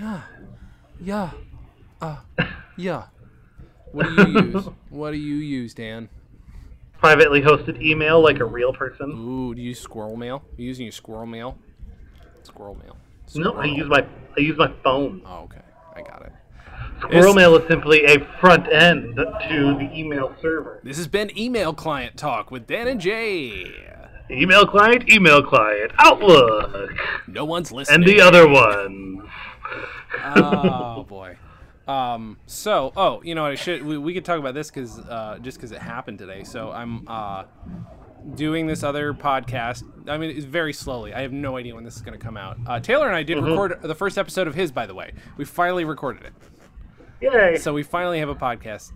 Yeah. 0.00 0.22
Yeah. 1.00 1.30
Uh. 2.00 2.16
Yeah. 2.76 3.04
What 3.92 4.06
do 4.06 4.14
you 4.14 4.40
use? 4.40 4.68
What 4.88 5.10
do 5.10 5.18
you 5.18 5.36
use, 5.36 5.74
Dan? 5.74 6.08
Privately 6.98 7.42
hosted 7.42 7.82
email 7.82 8.22
like 8.22 8.40
a 8.40 8.44
real 8.44 8.72
person. 8.72 9.10
Ooh, 9.10 9.54
do 9.54 9.60
you 9.60 9.70
use 9.70 9.84
SquirrelMail? 9.84 10.42
you 10.56 10.66
using 10.66 10.86
your 10.86 10.92
SquirrelMail? 10.92 11.56
Squirrel 12.44 12.76
mail. 12.76 12.96
No, 13.34 13.54
I 13.54 13.64
use 13.66 13.88
my 13.88 14.06
I 14.36 14.40
use 14.40 14.56
my 14.56 14.72
phone. 14.82 15.22
Oh, 15.26 15.42
okay. 15.44 15.60
I 15.94 16.02
got 16.02 16.22
it. 16.22 16.32
SquirrelMail 17.02 17.60
is 17.62 17.68
simply 17.68 18.04
a 18.04 18.18
front 18.40 18.70
end 18.72 19.16
to 19.16 19.74
the 19.78 19.90
email 19.94 20.34
server. 20.40 20.80
This 20.82 20.96
has 20.96 21.08
been 21.08 21.36
Email 21.38 21.72
Client 21.74 22.16
Talk 22.16 22.50
with 22.50 22.66
Dan 22.66 22.86
and 22.88 23.00
Jay. 23.00 23.72
Email 24.30 24.64
client, 24.66 25.10
email 25.10 25.42
client, 25.42 25.92
Outlook, 25.98 26.90
No 27.26 27.44
one's 27.44 27.70
listening. 27.70 27.96
and 27.96 28.04
the 28.08 28.20
other 28.22 28.48
one. 28.48 29.28
oh 30.24 31.02
boy. 31.08 31.36
Um. 31.88 32.38
So, 32.46 32.92
oh, 32.96 33.20
you 33.24 33.34
know 33.34 33.42
what? 33.42 33.52
I 33.52 33.56
should. 33.56 33.84
We, 33.84 33.98
we 33.98 34.14
could 34.14 34.24
talk 34.24 34.38
about 34.38 34.54
this 34.54 34.70
because 34.70 34.98
uh, 35.00 35.38
just 35.42 35.58
because 35.58 35.72
it 35.72 35.80
happened 35.80 36.18
today. 36.18 36.44
So 36.44 36.70
I'm 36.70 37.06
uh, 37.08 37.44
doing 38.36 38.66
this 38.68 38.84
other 38.84 39.12
podcast. 39.12 39.82
I 40.08 40.16
mean, 40.16 40.30
it's 40.30 40.44
very 40.46 40.72
slowly. 40.72 41.12
I 41.12 41.22
have 41.22 41.32
no 41.32 41.56
idea 41.56 41.74
when 41.74 41.82
this 41.84 41.96
is 41.96 42.02
going 42.02 42.16
to 42.18 42.24
come 42.24 42.36
out. 42.36 42.56
Uh, 42.66 42.78
Taylor 42.78 43.08
and 43.08 43.16
I 43.16 43.24
did 43.24 43.36
record 43.42 43.76
the 43.82 43.96
first 43.96 44.16
episode 44.16 44.46
of 44.46 44.54
his, 44.54 44.70
by 44.70 44.86
the 44.86 44.94
way. 44.94 45.12
We 45.36 45.44
finally 45.44 45.84
recorded 45.84 46.22
it. 46.24 46.32
Yay! 47.22 47.56
So 47.56 47.72
we 47.72 47.84
finally 47.84 48.18
have 48.18 48.28
a 48.28 48.34
podcast 48.34 48.92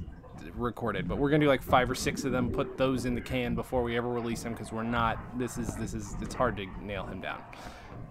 recorded, 0.57 1.07
but 1.07 1.19
we're 1.19 1.31
gonna 1.31 1.45
do 1.45 1.49
like 1.49 1.63
five 1.63 1.89
or 1.89 1.95
six 1.95 2.25
of 2.25 2.33
them. 2.33 2.51
Put 2.51 2.77
those 2.77 3.05
in 3.05 3.15
the 3.15 3.21
can 3.21 3.55
before 3.55 3.83
we 3.83 3.97
ever 3.97 4.09
release 4.09 4.43
them 4.43 4.53
because 4.53 4.73
we're 4.73 4.83
not. 4.83 5.39
This 5.39 5.59
is 5.59 5.77
this 5.77 5.95
is 5.95 6.15
it's 6.21 6.35
hard 6.35 6.57
to 6.57 6.67
nail 6.83 7.07
him 7.07 7.21
down. 7.21 7.43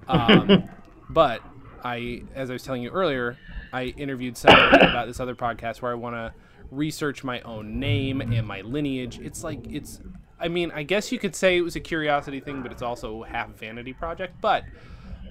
Um, 0.07 0.69
but 1.09 1.41
I, 1.83 2.23
as 2.33 2.49
I 2.49 2.53
was 2.53 2.63
telling 2.63 2.81
you 2.81 2.89
earlier, 2.91 3.37
I 3.73 3.85
interviewed 3.97 4.37
somebody 4.37 4.77
about 4.89 5.07
this 5.07 5.19
other 5.19 5.35
podcast 5.35 5.81
where 5.81 5.91
I 5.91 5.95
want 5.95 6.15
to 6.15 6.33
research 6.71 7.23
my 7.23 7.41
own 7.41 7.79
name 7.79 8.21
and 8.21 8.47
my 8.47 8.61
lineage. 8.61 9.19
It's 9.19 9.43
like 9.43 9.59
it's. 9.69 9.99
I 10.39 10.47
mean, 10.47 10.71
I 10.71 10.83
guess 10.83 11.11
you 11.11 11.19
could 11.19 11.35
say 11.35 11.57
it 11.57 11.61
was 11.61 11.75
a 11.75 11.79
curiosity 11.79 12.39
thing, 12.39 12.61
but 12.61 12.71
it's 12.71 12.81
also 12.81 13.23
half 13.23 13.49
vanity 13.57 13.93
project. 13.93 14.39
But 14.41 14.63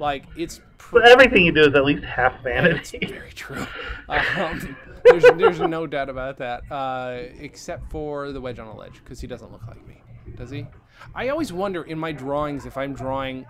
like, 0.00 0.24
it's. 0.36 0.60
Pr- 0.78 1.00
But 1.00 1.08
everything 1.08 1.44
you 1.44 1.52
do 1.52 1.62
is 1.62 1.74
at 1.74 1.84
least 1.84 2.04
half 2.04 2.34
it's 2.34 2.42
vanity. 2.44 3.06
very 3.06 3.30
true. 3.32 3.66
Um, 4.08 4.76
there's, 5.04 5.24
there's 5.36 5.60
no 5.60 5.86
doubt 5.86 6.08
about 6.08 6.38
that, 6.38 6.62
uh, 6.70 7.18
except 7.38 7.90
for 7.90 8.32
the 8.32 8.40
wedge 8.40 8.58
on 8.58 8.66
a 8.66 8.76
ledge, 8.76 9.00
because 9.02 9.20
he 9.20 9.26
doesn't 9.26 9.50
look 9.52 9.66
like 9.66 9.86
me, 9.86 10.02
does 10.36 10.50
he? 10.50 10.66
I 11.14 11.28
always 11.28 11.52
wonder 11.52 11.82
in 11.82 11.98
my 11.98 12.12
drawings 12.12 12.66
if 12.66 12.76
I'm 12.76 12.94
drawing 12.94 13.44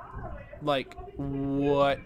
like 0.63 0.95
what 1.17 2.01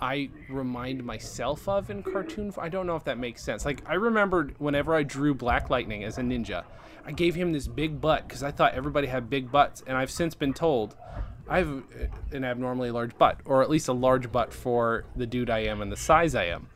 I 0.00 0.30
remind 0.48 1.04
myself 1.04 1.68
of 1.68 1.90
in 1.90 2.02
cartoon. 2.02 2.52
I 2.58 2.68
don't 2.68 2.86
know 2.86 2.96
if 2.96 3.04
that 3.04 3.18
makes 3.18 3.42
sense. 3.42 3.64
Like 3.64 3.82
I 3.86 3.94
remembered 3.94 4.54
whenever 4.58 4.94
I 4.94 5.02
drew 5.02 5.34
Black 5.34 5.70
Lightning 5.70 6.02
as 6.02 6.18
a 6.18 6.22
ninja, 6.22 6.64
I 7.04 7.12
gave 7.12 7.34
him 7.34 7.52
this 7.52 7.68
big 7.68 8.00
butt 8.00 8.26
because 8.26 8.42
I 8.42 8.50
thought 8.50 8.74
everybody 8.74 9.06
had 9.06 9.28
big 9.30 9.52
butts, 9.52 9.82
and 9.86 9.96
I've 9.96 10.10
since 10.10 10.34
been 10.34 10.54
told 10.54 10.96
I 11.48 11.58
have 11.58 11.82
an 12.32 12.44
abnormally 12.44 12.90
large 12.90 13.16
butt, 13.18 13.40
or 13.44 13.62
at 13.62 13.70
least 13.70 13.88
a 13.88 13.92
large 13.92 14.30
butt 14.32 14.52
for 14.52 15.04
the 15.16 15.26
dude 15.26 15.50
I 15.50 15.60
am 15.60 15.82
and 15.82 15.90
the 15.90 15.96
size 15.96 16.34
I 16.34 16.44
am. 16.46 16.68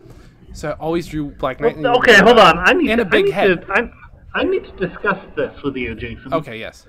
So 0.53 0.71
I 0.71 0.73
always 0.75 1.07
drew 1.07 1.31
Black 1.33 1.61
Lightning. 1.61 1.83
with 1.85 1.93
a 1.93 1.99
okay, 1.99 2.17
hold 2.23 2.39
on. 2.39 2.59
I 2.59 2.73
need 2.73 2.91
and 2.91 2.99
to, 3.01 3.03
a 3.07 3.11
big 3.11 3.25
I 3.25 3.27
need 3.27 3.35
head. 3.35 3.67
To, 3.67 3.91
I, 4.35 4.43
need 4.45 4.65
to 4.65 4.89
discuss 4.89 5.19
this 5.37 5.63
with 5.63 5.77
you, 5.77 5.95
Jason. 5.95 6.33
Okay, 6.35 6.59
yes. 6.59 6.87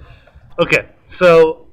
Okay, 0.59 0.87
so 1.19 1.67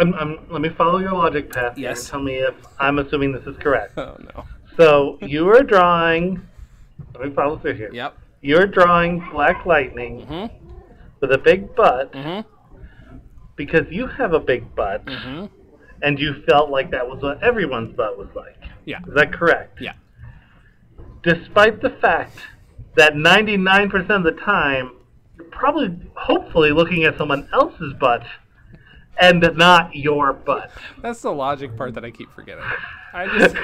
I'm, 0.00 0.14
I'm, 0.14 0.38
let 0.50 0.62
me 0.62 0.68
follow 0.70 0.98
your 0.98 1.12
logic 1.12 1.52
path 1.52 1.76
Yes. 1.76 2.00
and 2.00 2.08
tell 2.10 2.22
me 2.22 2.36
if 2.36 2.54
I'm 2.80 2.98
assuming 2.98 3.32
this 3.32 3.46
is 3.46 3.56
correct. 3.58 3.92
Oh 3.98 4.16
no. 4.34 4.44
So 4.76 5.18
you 5.20 5.44
were 5.44 5.62
drawing. 5.62 6.40
Let 7.14 7.28
me 7.28 7.34
follow 7.34 7.58
through 7.58 7.74
here. 7.74 7.90
Yep. 7.92 8.16
You're 8.40 8.66
drawing 8.66 9.22
Black 9.30 9.66
Lightning 9.66 10.26
Mhm. 10.26 10.50
with 11.20 11.30
a 11.32 11.38
big 11.38 11.74
butt 11.76 12.10
Mhm. 12.12 12.44
Because 13.56 13.86
you 13.90 14.06
have 14.06 14.32
a 14.32 14.40
big 14.40 14.74
butt, 14.74 15.04
Mhm. 15.04 15.50
and 16.02 16.18
you 16.18 16.42
felt 16.48 16.70
like 16.70 16.90
that 16.90 17.06
was 17.08 17.22
what 17.22 17.42
everyone's 17.42 17.94
butt 17.96 18.18
was 18.18 18.28
like. 18.34 18.56
Yeah. 18.84 18.98
Is 19.06 19.14
that 19.14 19.32
correct? 19.32 19.80
Yeah. 19.80 19.92
Despite 21.22 21.80
the 21.80 21.90
fact 21.90 22.38
that 22.96 23.16
99% 23.16 24.10
of 24.10 24.22
the 24.24 24.40
time, 24.40 24.92
you're 25.36 25.46
probably, 25.46 25.96
hopefully, 26.14 26.72
looking 26.72 27.04
at 27.04 27.16
someone 27.16 27.48
else's 27.52 27.92
butt 27.94 28.24
and 29.18 29.40
not 29.56 29.94
your 29.94 30.32
butt. 30.32 30.70
That's 31.00 31.22
the 31.22 31.32
logic 31.32 31.76
part 31.76 31.94
that 31.94 32.04
I 32.04 32.10
keep 32.10 32.32
forgetting. 32.34 32.64
I 33.12 33.26
just. 33.38 33.56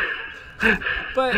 But 1.15 1.35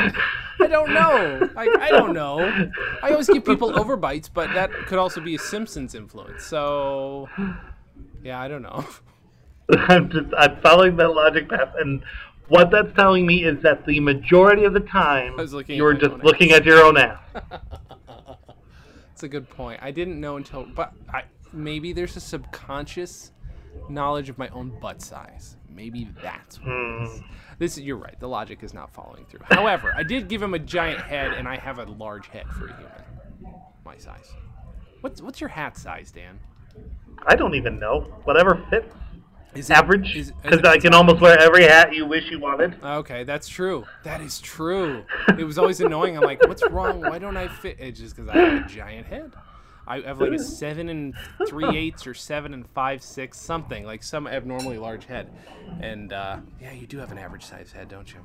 I 0.61 0.67
don't 0.67 0.93
know. 0.93 1.49
I, 1.57 1.69
I 1.81 1.91
don't 1.91 2.13
know. 2.15 2.71
I 3.03 3.11
always 3.11 3.29
give 3.29 3.45
people 3.45 3.71
overbites, 3.73 4.29
but 4.33 4.53
that 4.55 4.71
could 4.87 4.99
also 4.99 5.21
be 5.21 5.35
a 5.35 5.39
Simpsons 5.39 5.95
influence. 5.95 6.45
So, 6.45 7.29
yeah, 8.23 8.41
I 8.41 8.49
don't 8.49 8.63
know. 8.63 8.85
I'm 9.73 10.11
just 10.11 10.27
I'm 10.37 10.61
following 10.63 10.97
that 10.97 11.09
logic 11.09 11.49
path, 11.49 11.75
and 11.79 12.03
what 12.49 12.71
that's 12.71 12.95
telling 12.97 13.27
me 13.27 13.45
is 13.45 13.63
that 13.63 13.87
the 13.87 14.01
majority 14.01 14.65
of 14.65 14.73
the 14.73 14.81
time 14.81 15.35
I 15.39 15.43
was 15.43 15.53
looking 15.53 15.75
at 15.75 15.77
you're 15.77 15.95
my 15.95 16.01
just 16.01 16.25
looking 16.25 16.51
ass. 16.51 16.59
at 16.59 16.65
your 16.65 16.83
own 16.85 16.97
ass. 16.97 17.19
It's 19.13 19.25
a 19.25 19.29
good 19.29 19.51
point. 19.51 19.81
I 19.83 19.91
didn't 19.91 20.19
know 20.19 20.39
until, 20.39 20.65
but 20.65 20.95
I, 21.13 21.25
maybe 21.53 21.93
there's 21.93 22.17
a 22.17 22.21
subconscious 22.21 23.33
knowledge 23.91 24.31
of 24.31 24.39
my 24.39 24.49
own 24.49 24.71
butt 24.81 25.03
size. 25.03 25.59
Maybe 25.69 26.09
that's 26.23 26.59
what 26.59 26.69
it 26.73 27.03
is. 27.03 27.19
Hmm. 27.19 27.27
This 27.59 27.79
you're 27.79 27.99
right. 27.99 28.19
The 28.19 28.29
logic 28.29 28.63
is 28.63 28.73
not 28.73 28.95
following 28.95 29.27
through. 29.27 29.41
However, 29.43 29.93
I 29.95 30.05
did 30.05 30.29
give 30.29 30.41
him 30.41 30.55
a 30.55 30.59
giant 30.59 31.03
head, 31.03 31.35
and 31.35 31.47
I 31.47 31.59
have 31.59 31.79
a 31.79 31.85
large 31.85 32.29
head 32.29 32.47
for 32.49 32.69
a 32.69 32.77
human, 32.77 33.61
my 33.85 33.99
size. 33.99 34.33
What's 35.03 35.21
what's 35.21 35.39
your 35.39 35.49
hat 35.49 35.77
size, 35.77 36.11
Dan? 36.11 36.41
I 37.27 37.37
don't 37.37 37.55
even 37.55 37.79
know. 37.79 38.01
Whatever 38.25 38.65
fits. 38.71 38.95
Is 39.55 39.69
it 39.69 39.77
Average, 39.77 40.33
because 40.43 40.63
I 40.63 40.79
can 40.79 40.95
almost 40.95 41.21
wear 41.21 41.37
every 41.37 41.65
hat 41.65 41.93
you 41.93 42.07
wish 42.07 42.31
you 42.31 42.39
wanted. 42.39 42.77
Okay, 42.85 43.25
that's 43.25 43.49
true. 43.49 43.85
That 44.05 44.21
is 44.21 44.39
true. 44.41 45.05
It 45.37 45.43
was 45.43 45.59
always 45.59 45.81
annoying. 45.81 46.17
I'm 46.17 46.23
like, 46.23 46.47
what's 46.47 46.65
wrong? 46.71 47.01
Why 47.01 47.19
don't 47.19 47.37
I 47.37 47.49
fit? 47.49 47.77
It's 47.81 47.99
just 47.99 48.15
because 48.15 48.31
I 48.31 48.37
have 48.39 48.65
a 48.65 48.69
giant 48.69 49.09
head. 49.09 49.33
I 49.89 50.03
have 50.03 50.21
like 50.21 50.31
a 50.31 50.39
seven 50.39 50.89
and 50.89 51.15
three 51.49 51.77
eighths 51.77 52.07
or 52.07 52.15
seven 52.15 52.55
and 52.55 52.65
five 52.69 53.03
six 53.03 53.41
something 53.41 53.85
like 53.85 54.05
some 54.05 54.29
abnormally 54.29 54.79
large 54.79 55.07
head. 55.07 55.33
And 55.81 56.13
uh, 56.13 56.39
yeah, 56.61 56.71
you 56.71 56.87
do 56.87 56.99
have 56.99 57.11
an 57.11 57.19
average 57.19 57.45
size 57.45 57.73
head, 57.73 57.89
don't 57.89 58.13
you? 58.15 58.21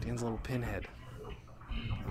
Dan's 0.00 0.22
a 0.22 0.24
little 0.24 0.40
pinhead. 0.42 0.88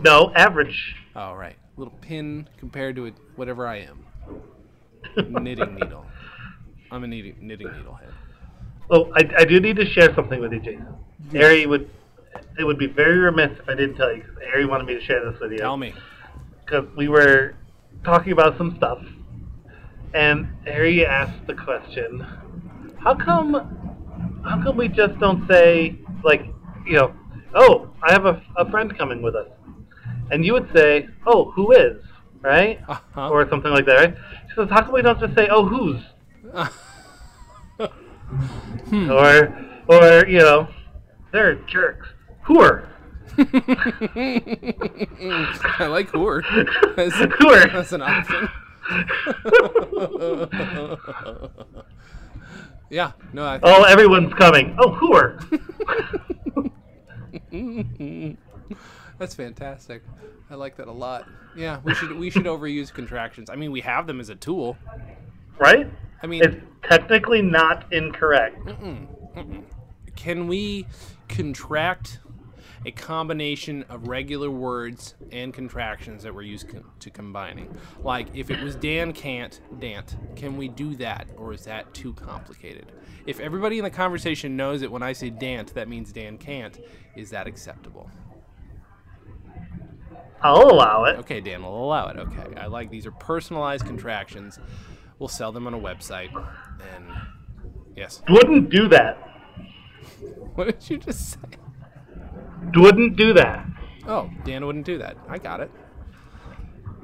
No, 0.01 0.31
average. 0.35 0.95
Oh, 1.17 1.33
right. 1.33 1.57
Little 1.75 1.97
pin 1.99 2.47
compared 2.57 2.95
to 2.95 3.07
it, 3.07 3.15
whatever 3.35 3.67
I 3.67 3.79
am. 3.79 4.05
Knitting 5.29 5.75
needle. 5.75 6.05
I'm 6.91 7.03
a 7.03 7.07
knitting, 7.07 7.35
knitting 7.41 7.71
needle 7.71 7.95
head. 7.95 8.09
Oh, 8.89 9.11
I, 9.15 9.23
I 9.39 9.45
do 9.45 9.59
need 9.59 9.75
to 9.75 9.85
share 9.85 10.13
something 10.15 10.39
with 10.39 10.51
you, 10.51 10.59
Jason. 10.59 10.87
Ari 11.35 11.65
would. 11.67 11.89
It 12.57 12.63
would 12.63 12.77
be 12.77 12.87
very 12.87 13.17
remiss 13.17 13.57
if 13.59 13.67
I 13.69 13.75
didn't 13.75 13.95
tell 13.95 14.13
you, 14.15 14.21
because 14.23 14.37
Ari 14.53 14.65
wanted 14.65 14.87
me 14.87 14.95
to 14.95 15.01
share 15.05 15.29
this 15.31 15.39
with 15.39 15.51
you. 15.51 15.57
Tell 15.59 15.77
me. 15.77 15.93
because 16.65 16.85
we 16.97 17.07
were 17.07 17.55
talking 18.03 18.31
about 18.31 18.57
some 18.57 18.75
stuff, 18.77 18.99
and 20.13 20.47
Harry 20.65 21.05
asked 21.05 21.45
the 21.47 21.53
question, 21.53 22.25
"How 23.03 23.15
come? 23.15 23.53
How 24.43 24.61
come 24.63 24.77
we 24.77 24.87
just 24.87 25.19
don't 25.19 25.47
say 25.47 25.99
like, 26.23 26.45
you 26.85 26.93
know, 26.93 27.13
oh, 27.55 27.89
I 28.03 28.11
have 28.11 28.25
a, 28.25 28.41
a 28.57 28.69
friend 28.69 28.95
coming 28.97 29.21
with 29.21 29.35
us," 29.35 29.47
and 30.31 30.45
you 30.45 30.53
would 30.53 30.69
say, 30.73 31.07
"Oh, 31.25 31.51
who 31.51 31.71
is?" 31.71 32.03
Right? 32.41 32.79
Uh-huh. 32.87 33.29
Or 33.29 33.49
something 33.49 33.71
like 33.71 33.85
that, 33.85 33.95
right? 33.95 34.15
She 34.49 34.55
says, 34.55 34.69
"How 34.69 34.81
come 34.83 34.93
we 34.93 35.01
don't 35.01 35.19
just 35.19 35.35
say, 35.35 35.47
oh, 35.49 35.65
who's?" 35.65 36.01
Hmm. 38.89 39.09
Or, 39.11 39.55
or 39.87 40.27
you 40.27 40.39
know, 40.39 40.67
they're 41.31 41.55
jerks. 41.55 42.07
Who 42.43 42.59
are? 42.61 42.87
I 43.37 43.43
like 45.87 46.09
whore. 46.11 46.43
That's, 46.95 47.15
Who 47.15 47.49
are? 47.49 47.67
that's 47.67 47.91
an 47.93 48.01
option. 48.01 48.49
yeah, 52.89 53.11
no, 53.33 53.45
I 53.45 53.59
think 53.59 53.63
Oh, 53.65 53.83
everyone's 53.83 54.33
coming. 54.33 54.75
Oh, 54.79 54.91
who 54.93 55.13
are? 55.13 55.39
that's 59.19 59.35
fantastic. 59.35 60.01
I 60.49 60.55
like 60.55 60.75
that 60.77 60.87
a 60.87 60.91
lot. 60.91 61.27
Yeah, 61.55 61.79
we 61.83 61.93
should 61.93 62.11
we 62.17 62.29
should 62.31 62.45
overuse 62.45 62.91
contractions. 62.91 63.49
I 63.49 63.55
mean, 63.55 63.71
we 63.71 63.81
have 63.81 64.07
them 64.07 64.19
as 64.19 64.29
a 64.29 64.35
tool. 64.35 64.77
right? 65.59 65.87
I 66.23 66.27
mean, 66.27 66.41
It's 66.43 66.55
technically 66.83 67.41
not 67.41 67.91
incorrect. 67.93 68.57
can 70.15 70.47
we 70.47 70.85
contract 71.27 72.19
a 72.85 72.91
combination 72.91 73.83
of 73.89 74.07
regular 74.07 74.49
words 74.49 75.15
and 75.33 75.53
contractions 75.53 76.23
that 76.23 76.33
we're 76.33 76.41
used 76.41 76.69
co- 76.69 76.83
to 76.99 77.09
combining? 77.09 77.73
Like 78.03 78.27
if 78.33 78.49
it 78.49 78.61
was 78.61 78.75
Dan 78.75 79.13
can't, 79.13 79.59
Dant, 79.79 80.15
can 80.35 80.57
we 80.57 80.67
do 80.67 80.95
that 80.95 81.27
or 81.37 81.53
is 81.53 81.63
that 81.65 81.93
too 81.93 82.13
complicated? 82.13 82.91
If 83.25 83.39
everybody 83.39 83.77
in 83.77 83.83
the 83.83 83.89
conversation 83.89 84.55
knows 84.57 84.81
that 84.81 84.91
when 84.91 85.03
I 85.03 85.13
say 85.13 85.29
Dant, 85.29 85.73
that 85.75 85.87
means 85.87 86.11
Dan 86.11 86.37
can't, 86.37 86.79
is 87.15 87.29
that 87.31 87.47
acceptable? 87.47 88.09
I'll 90.41 90.71
allow 90.71 91.03
it. 91.05 91.17
Okay, 91.19 91.41
Dan 91.41 91.63
will 91.63 91.83
allow 91.83 92.07
it. 92.07 92.17
Okay, 92.17 92.55
I 92.57 92.67
like 92.67 92.89
these 92.89 93.05
are 93.05 93.11
personalized 93.11 93.85
contractions. 93.85 94.59
We'll 95.17 95.27
sell 95.29 95.51
them 95.51 95.67
on 95.67 95.73
a 95.73 95.79
website. 95.79 96.29
And 96.95 97.05
yes, 97.95 98.21
Wouldn't 98.29 98.69
do 98.69 98.87
that. 98.89 99.17
what 100.55 100.65
did 100.65 100.89
you 100.89 100.97
just 100.97 101.31
say? 101.31 101.39
Wouldn't 102.75 103.15
do 103.17 103.33
that. 103.33 103.65
Oh, 104.07 104.29
Dan 104.45 104.65
wouldn't 104.65 104.85
do 104.85 104.97
that. 104.99 105.17
I 105.27 105.37
got 105.37 105.59
it. 105.59 105.71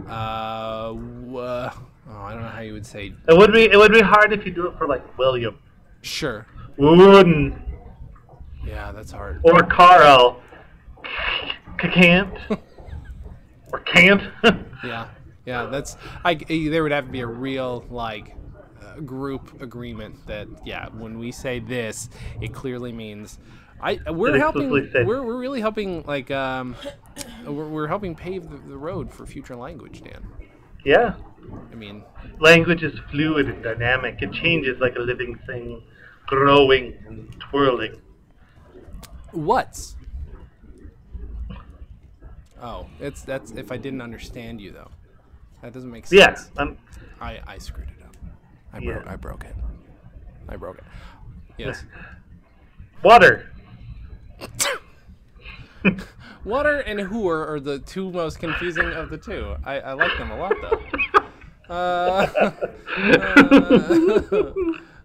Uh, 0.07 0.11
uh, 0.11 0.93
oh, 0.93 1.77
I 2.09 2.33
don't 2.33 2.41
know 2.41 2.47
how 2.49 2.61
you 2.61 2.73
would 2.73 2.85
say. 2.85 3.13
It 3.27 3.37
would 3.37 3.51
be 3.53 3.63
it 3.63 3.77
would 3.77 3.91
be 3.91 4.01
hard 4.01 4.31
if 4.33 4.45
you 4.45 4.51
do 4.51 4.67
it 4.67 4.77
for 4.77 4.87
like 4.87 5.17
William. 5.17 5.57
Sure. 6.01 6.45
Wouldn't 6.77 7.57
Yeah, 8.65 8.91
that's 8.91 9.11
hard. 9.11 9.41
or 9.43 9.59
Carl. 9.63 10.41
Can't 11.77 12.33
or 13.75 13.79
can't. 13.79 14.21
Yeah, 14.83 15.07
yeah, 15.47 15.65
that's. 15.65 15.97
I 16.23 16.35
there 16.35 16.83
would 16.83 16.91
have 16.91 17.05
to 17.05 17.11
be 17.11 17.21
a 17.21 17.27
real 17.27 17.85
like 17.89 18.35
uh, 18.83 18.99
group 18.99 19.61
agreement 19.61 20.27
that 20.27 20.47
yeah, 20.63 20.89
when 20.89 21.17
we 21.17 21.31
say 21.31 21.59
this, 21.59 22.09
it 22.39 22.53
clearly 22.53 22.91
means. 22.91 23.39
I 23.81 23.99
we're 24.11 24.37
helping. 24.37 24.69
We're, 24.69 25.23
we're 25.23 25.37
really 25.37 25.59
helping 25.59 26.03
like 26.03 26.29
um, 26.29 26.75
we're, 27.45 27.67
we're 27.67 27.87
helping 27.87 28.13
pave 28.15 28.47
the, 28.49 28.57
the 28.57 28.77
road 28.77 29.11
for 29.11 29.25
future 29.25 29.55
language, 29.55 30.03
Dan. 30.03 30.27
yeah. 30.85 31.15
I 31.71 31.75
mean, 31.75 32.03
Language 32.39 32.83
is 32.83 32.97
fluid 33.11 33.47
and 33.47 33.63
dynamic. 33.63 34.21
It 34.21 34.31
changes 34.33 34.79
like 34.79 34.95
a 34.95 34.99
living 35.01 35.37
thing, 35.47 35.81
growing 36.27 36.95
and 37.07 37.31
twirling. 37.39 38.01
what's? 39.31 39.94
Oh, 42.61 42.87
it's 42.99 43.21
that's 43.21 43.51
if 43.51 43.71
I 43.71 43.77
didn't 43.77 44.01
understand 44.01 44.61
you 44.61 44.71
though. 44.71 44.89
That 45.61 45.73
doesn't 45.73 45.91
make 45.91 46.07
sense. 46.07 46.51
Yeah. 46.55 46.61
Um, 46.61 46.77
I, 47.19 47.39
I 47.47 47.57
screwed 47.57 47.89
it 47.89 48.03
up. 48.05 48.15
I 48.73 48.79
Yeah. 48.79 48.93
broke 48.93 49.07
I 49.07 49.15
broke 49.15 49.43
it. 49.45 49.55
I 50.47 50.55
broke 50.55 50.77
it. 50.77 50.83
Yes. 51.57 51.83
water. 53.03 53.51
Water 56.43 56.79
and 56.81 56.99
hooer 56.99 57.47
are 57.47 57.59
the 57.59 57.79
two 57.79 58.11
most 58.11 58.39
confusing 58.39 58.85
of 58.91 59.09
the 59.09 59.17
two. 59.17 59.55
I, 59.63 59.79
I 59.79 59.93
like 59.93 60.15
them 60.17 60.31
a 60.31 60.37
lot 60.37 60.53
though. 60.61 60.81
Uh, 61.67 62.27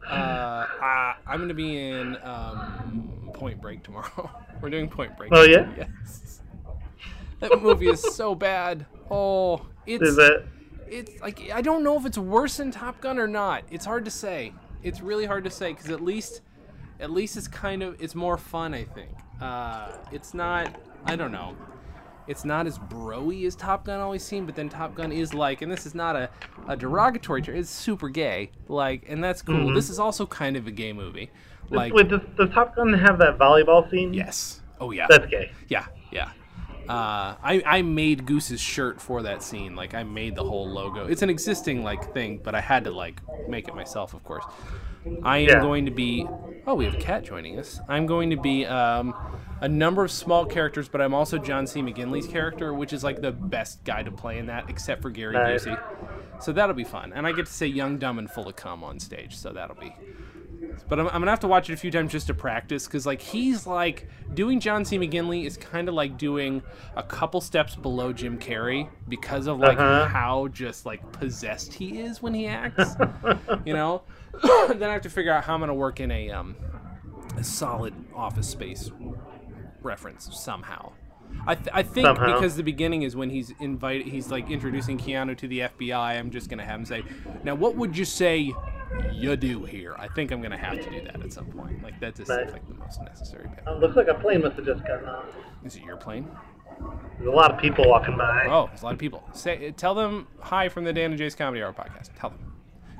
uh, 0.06 0.12
uh, 0.12 1.14
I'm 1.26 1.40
gonna 1.40 1.54
be 1.54 1.78
in 1.78 2.18
um, 2.22 3.30
Point 3.32 3.62
Break 3.62 3.82
tomorrow. 3.82 4.30
We're 4.60 4.68
doing 4.68 4.86
Point 4.86 5.16
Break. 5.16 5.30
Oh, 5.32 5.44
yeah? 5.44 5.72
Yes. 5.74 6.39
That 7.40 7.62
movie 7.62 7.88
is 7.88 8.00
so 8.00 8.34
bad. 8.34 8.86
Oh, 9.10 9.66
it's 9.86 10.02
Is 10.02 10.18
it? 10.18 10.46
it's 10.88 11.20
like 11.20 11.50
I 11.52 11.60
don't 11.62 11.82
know 11.82 11.96
if 11.98 12.06
it's 12.06 12.18
worse 12.18 12.58
than 12.58 12.70
Top 12.70 13.00
Gun 13.00 13.18
or 13.18 13.26
not. 13.26 13.64
It's 13.70 13.84
hard 13.84 14.04
to 14.04 14.10
say. 14.10 14.52
It's 14.82 15.00
really 15.00 15.26
hard 15.26 15.44
to 15.44 15.50
say 15.50 15.72
because 15.72 15.90
at 15.90 16.00
least, 16.02 16.42
at 17.00 17.10
least 17.10 17.36
it's 17.36 17.48
kind 17.48 17.82
of 17.82 18.00
it's 18.00 18.14
more 18.14 18.36
fun. 18.36 18.74
I 18.74 18.84
think. 18.84 19.10
Uh, 19.40 19.92
it's 20.12 20.34
not. 20.34 20.74
I 21.04 21.16
don't 21.16 21.32
know. 21.32 21.56
It's 22.26 22.44
not 22.44 22.66
as 22.66 22.78
broy 22.78 23.44
as 23.46 23.56
Top 23.56 23.84
Gun 23.86 23.98
always 23.98 24.22
seemed, 24.22 24.46
but 24.46 24.54
then 24.54 24.68
Top 24.68 24.94
Gun 24.94 25.10
is 25.10 25.34
like, 25.34 25.62
and 25.62 25.72
this 25.72 25.84
is 25.84 25.94
not 25.96 26.14
a, 26.14 26.30
a 26.68 26.76
derogatory 26.76 27.42
term. 27.42 27.56
It's 27.56 27.70
super 27.70 28.08
gay, 28.08 28.52
like, 28.68 29.04
and 29.08 29.24
that's 29.24 29.42
cool. 29.42 29.74
This 29.74 29.90
is 29.90 29.98
also 29.98 30.26
kind 30.26 30.56
of 30.56 30.68
a 30.68 30.70
gay 30.70 30.92
movie. 30.92 31.30
Like, 31.70 31.92
Wait, 31.92 32.08
does, 32.08 32.20
does 32.36 32.50
Top 32.50 32.76
Gun 32.76 32.92
have 32.92 33.18
that 33.18 33.36
volleyball 33.38 33.90
scene? 33.90 34.14
yes. 34.14 34.60
Oh 34.80 34.92
yeah. 34.92 35.06
That's 35.10 35.26
gay. 35.26 35.50
Yeah, 35.68 35.86
yeah. 36.12 36.30
Uh, 36.90 37.36
I 37.42 37.62
I 37.64 37.82
made 37.82 38.26
Goose's 38.26 38.60
shirt 38.60 39.00
for 39.00 39.22
that 39.22 39.42
scene. 39.42 39.76
Like 39.76 39.94
I 39.94 40.02
made 40.02 40.34
the 40.34 40.42
whole 40.44 40.68
logo. 40.68 41.06
It's 41.06 41.22
an 41.22 41.30
existing 41.30 41.84
like 41.84 42.12
thing, 42.12 42.40
but 42.42 42.54
I 42.54 42.60
had 42.60 42.84
to 42.84 42.90
like 42.90 43.20
make 43.48 43.68
it 43.68 43.74
myself, 43.74 44.12
of 44.14 44.24
course. 44.24 44.44
I 45.22 45.38
am 45.38 45.48
Yeah. 45.48 45.60
going 45.60 45.84
to 45.86 45.90
be. 45.92 46.26
Oh, 46.66 46.74
we 46.74 46.84
have 46.84 46.94
a 46.94 46.98
Cat 46.98 47.24
joining 47.24 47.58
us. 47.58 47.80
I'm 47.88 48.06
going 48.06 48.30
to 48.30 48.36
be 48.36 48.66
um, 48.66 49.14
a 49.60 49.68
number 49.68 50.04
of 50.04 50.10
small 50.10 50.44
characters, 50.44 50.88
but 50.88 51.00
I'm 51.00 51.14
also 51.14 51.38
John 51.38 51.66
C. 51.66 51.80
McGinley's 51.80 52.26
character, 52.26 52.74
which 52.74 52.92
is 52.92 53.02
like 53.04 53.20
the 53.22 53.32
best 53.32 53.82
guy 53.84 54.02
to 54.02 54.10
play 54.10 54.38
in 54.38 54.46
that, 54.46 54.68
except 54.68 55.00
for 55.00 55.10
Gary 55.10 55.34
Nice. 55.34 55.64
Busey. 55.64 55.80
So 56.42 56.52
that'll 56.52 56.74
be 56.74 56.84
fun, 56.84 57.12
and 57.14 57.26
I 57.26 57.32
get 57.32 57.46
to 57.46 57.52
say 57.52 57.66
young, 57.66 57.98
dumb, 57.98 58.18
and 58.18 58.30
full 58.30 58.48
of 58.48 58.56
cum 58.56 58.82
on 58.82 58.98
stage. 58.98 59.36
So 59.36 59.52
that'll 59.52 59.76
be 59.76 59.94
but 60.88 60.98
I'm, 61.00 61.06
I'm 61.08 61.12
gonna 61.20 61.30
have 61.30 61.40
to 61.40 61.48
watch 61.48 61.68
it 61.70 61.74
a 61.74 61.76
few 61.76 61.90
times 61.90 62.12
just 62.12 62.26
to 62.28 62.34
practice 62.34 62.86
because 62.86 63.06
like 63.06 63.20
he's 63.20 63.66
like 63.66 64.08
doing 64.34 64.60
John 64.60 64.84
C. 64.84 64.98
McGinley 64.98 65.46
is 65.46 65.56
kind 65.56 65.88
of 65.88 65.94
like 65.94 66.16
doing 66.18 66.62
a 66.96 67.02
couple 67.02 67.40
steps 67.40 67.76
below 67.76 68.12
Jim 68.12 68.38
Carrey 68.38 68.88
because 69.08 69.46
of 69.46 69.58
like 69.58 69.78
Uh-huh. 69.78 70.06
how 70.08 70.48
just 70.48 70.86
like 70.86 71.12
possessed 71.12 71.72
he 71.72 72.00
is 72.00 72.22
when 72.22 72.34
he 72.34 72.46
acts, 72.46 72.94
you 73.64 73.72
know. 73.74 74.02
then 74.68 74.82
I 74.84 74.92
have 74.92 75.02
to 75.02 75.10
figure 75.10 75.32
out 75.32 75.44
how 75.44 75.54
I'm 75.54 75.60
gonna 75.60 75.74
work 75.74 76.00
in 76.00 76.10
a 76.10 76.30
um 76.30 76.56
a 77.36 77.44
solid 77.44 77.94
office 78.14 78.48
space 78.48 78.90
reference 79.82 80.28
somehow. 80.38 80.92
I, 81.46 81.54
th- 81.54 81.68
I 81.72 81.82
think 81.84 82.06
Somehow. 82.06 82.34
because 82.34 82.56
the 82.56 82.62
beginning 82.64 83.02
is 83.02 83.14
when 83.14 83.30
he's 83.30 83.52
invited, 83.60 84.06
he's 84.08 84.30
like 84.30 84.50
introducing 84.50 84.98
Keanu 84.98 85.38
to 85.38 85.46
the 85.48 85.60
FBI. 85.60 86.18
I'm 86.18 86.30
just 86.30 86.48
gonna 86.50 86.64
have 86.64 86.80
him 86.80 86.84
say, 86.84 87.02
"Now, 87.44 87.54
what 87.54 87.76
would 87.76 87.96
you 87.96 88.04
say 88.04 88.52
you 89.12 89.36
do 89.36 89.64
here?" 89.64 89.94
I 89.98 90.08
think 90.08 90.30
I'm 90.30 90.42
gonna 90.42 90.56
have 90.56 90.80
to 90.82 90.90
do 90.90 91.04
that 91.04 91.22
at 91.22 91.32
some 91.32 91.46
point. 91.46 91.82
Like 91.82 91.98
that 92.00 92.16
just 92.16 92.28
seems 92.28 92.52
like 92.52 92.66
the 92.68 92.74
most 92.74 93.00
necessary. 93.02 93.48
Oh, 93.66 93.76
looks 93.76 93.96
like 93.96 94.08
a 94.08 94.14
plane 94.14 94.42
must 94.42 94.56
have 94.56 94.66
just 94.66 94.84
gotten 94.86 95.08
off. 95.08 95.24
Is 95.64 95.76
it 95.76 95.82
your 95.82 95.96
plane? 95.96 96.28
There's 97.18 97.28
a 97.28 97.36
lot 97.36 97.52
of 97.52 97.60
people 97.60 97.84
walking 97.88 98.16
by. 98.16 98.46
Oh, 98.48 98.66
there's 98.68 98.82
a 98.82 98.84
lot 98.86 98.94
of 98.94 98.98
people. 98.98 99.22
Say, 99.32 99.72
tell 99.72 99.94
them 99.94 100.26
hi 100.40 100.68
from 100.68 100.84
the 100.84 100.92
Dan 100.92 101.10
and 101.10 101.18
Jay's 101.18 101.34
Comedy 101.34 101.62
Hour 101.62 101.72
podcast. 101.72 102.10
Tell 102.18 102.30
them. 102.30 102.50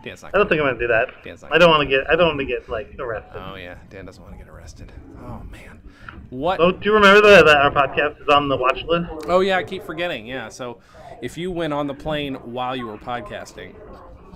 Dan's 0.03 0.23
not. 0.23 0.35
I 0.35 0.39
don't 0.39 0.49
think 0.49 0.61
I'm 0.61 0.67
gonna 0.69 0.79
do 0.79 0.87
that. 0.89 1.09
Dan's 1.23 1.43
not 1.43 1.53
I 1.55 1.59
don't 1.59 1.71
want 1.71 1.83
to 1.83 1.89
get. 1.89 2.09
I 2.09 2.17
don't 2.17 2.29
want 2.29 2.41
to 2.41 2.47
get 2.47 2.69
like 2.69 2.95
arrested. 2.99 3.43
Oh 3.43 3.55
yeah, 3.57 3.77
Dan 3.91 4.07
doesn't 4.07 4.23
want 4.23 4.35
to 4.35 4.43
get 4.43 4.49
arrested. 4.53 4.93
Oh 5.23 5.43
man, 5.51 5.81
what? 6.31 6.61
Oh, 6.61 6.73
do 6.73 6.79
you 6.83 6.95
remember 6.95 7.21
that, 7.29 7.45
that 7.45 7.57
our 7.57 7.71
podcast 7.71 8.21
is 8.21 8.29
on 8.29 8.49
the 8.49 8.57
watch 8.57 8.83
list? 8.85 9.27
Oh 9.29 9.41
yeah, 9.41 9.59
I 9.59 9.65
keep 9.65 9.85
forgetting. 9.85 10.27
Yeah, 10.27 10.49
so 10.49 10.79
if 11.21 11.37
you 11.37 11.51
went 11.51 11.73
on 11.75 11.87
the 11.87 11.95
plane 11.95 12.35
while 12.37 12.75
you 12.75 12.87
were 12.87 12.97
podcasting, 12.97 13.75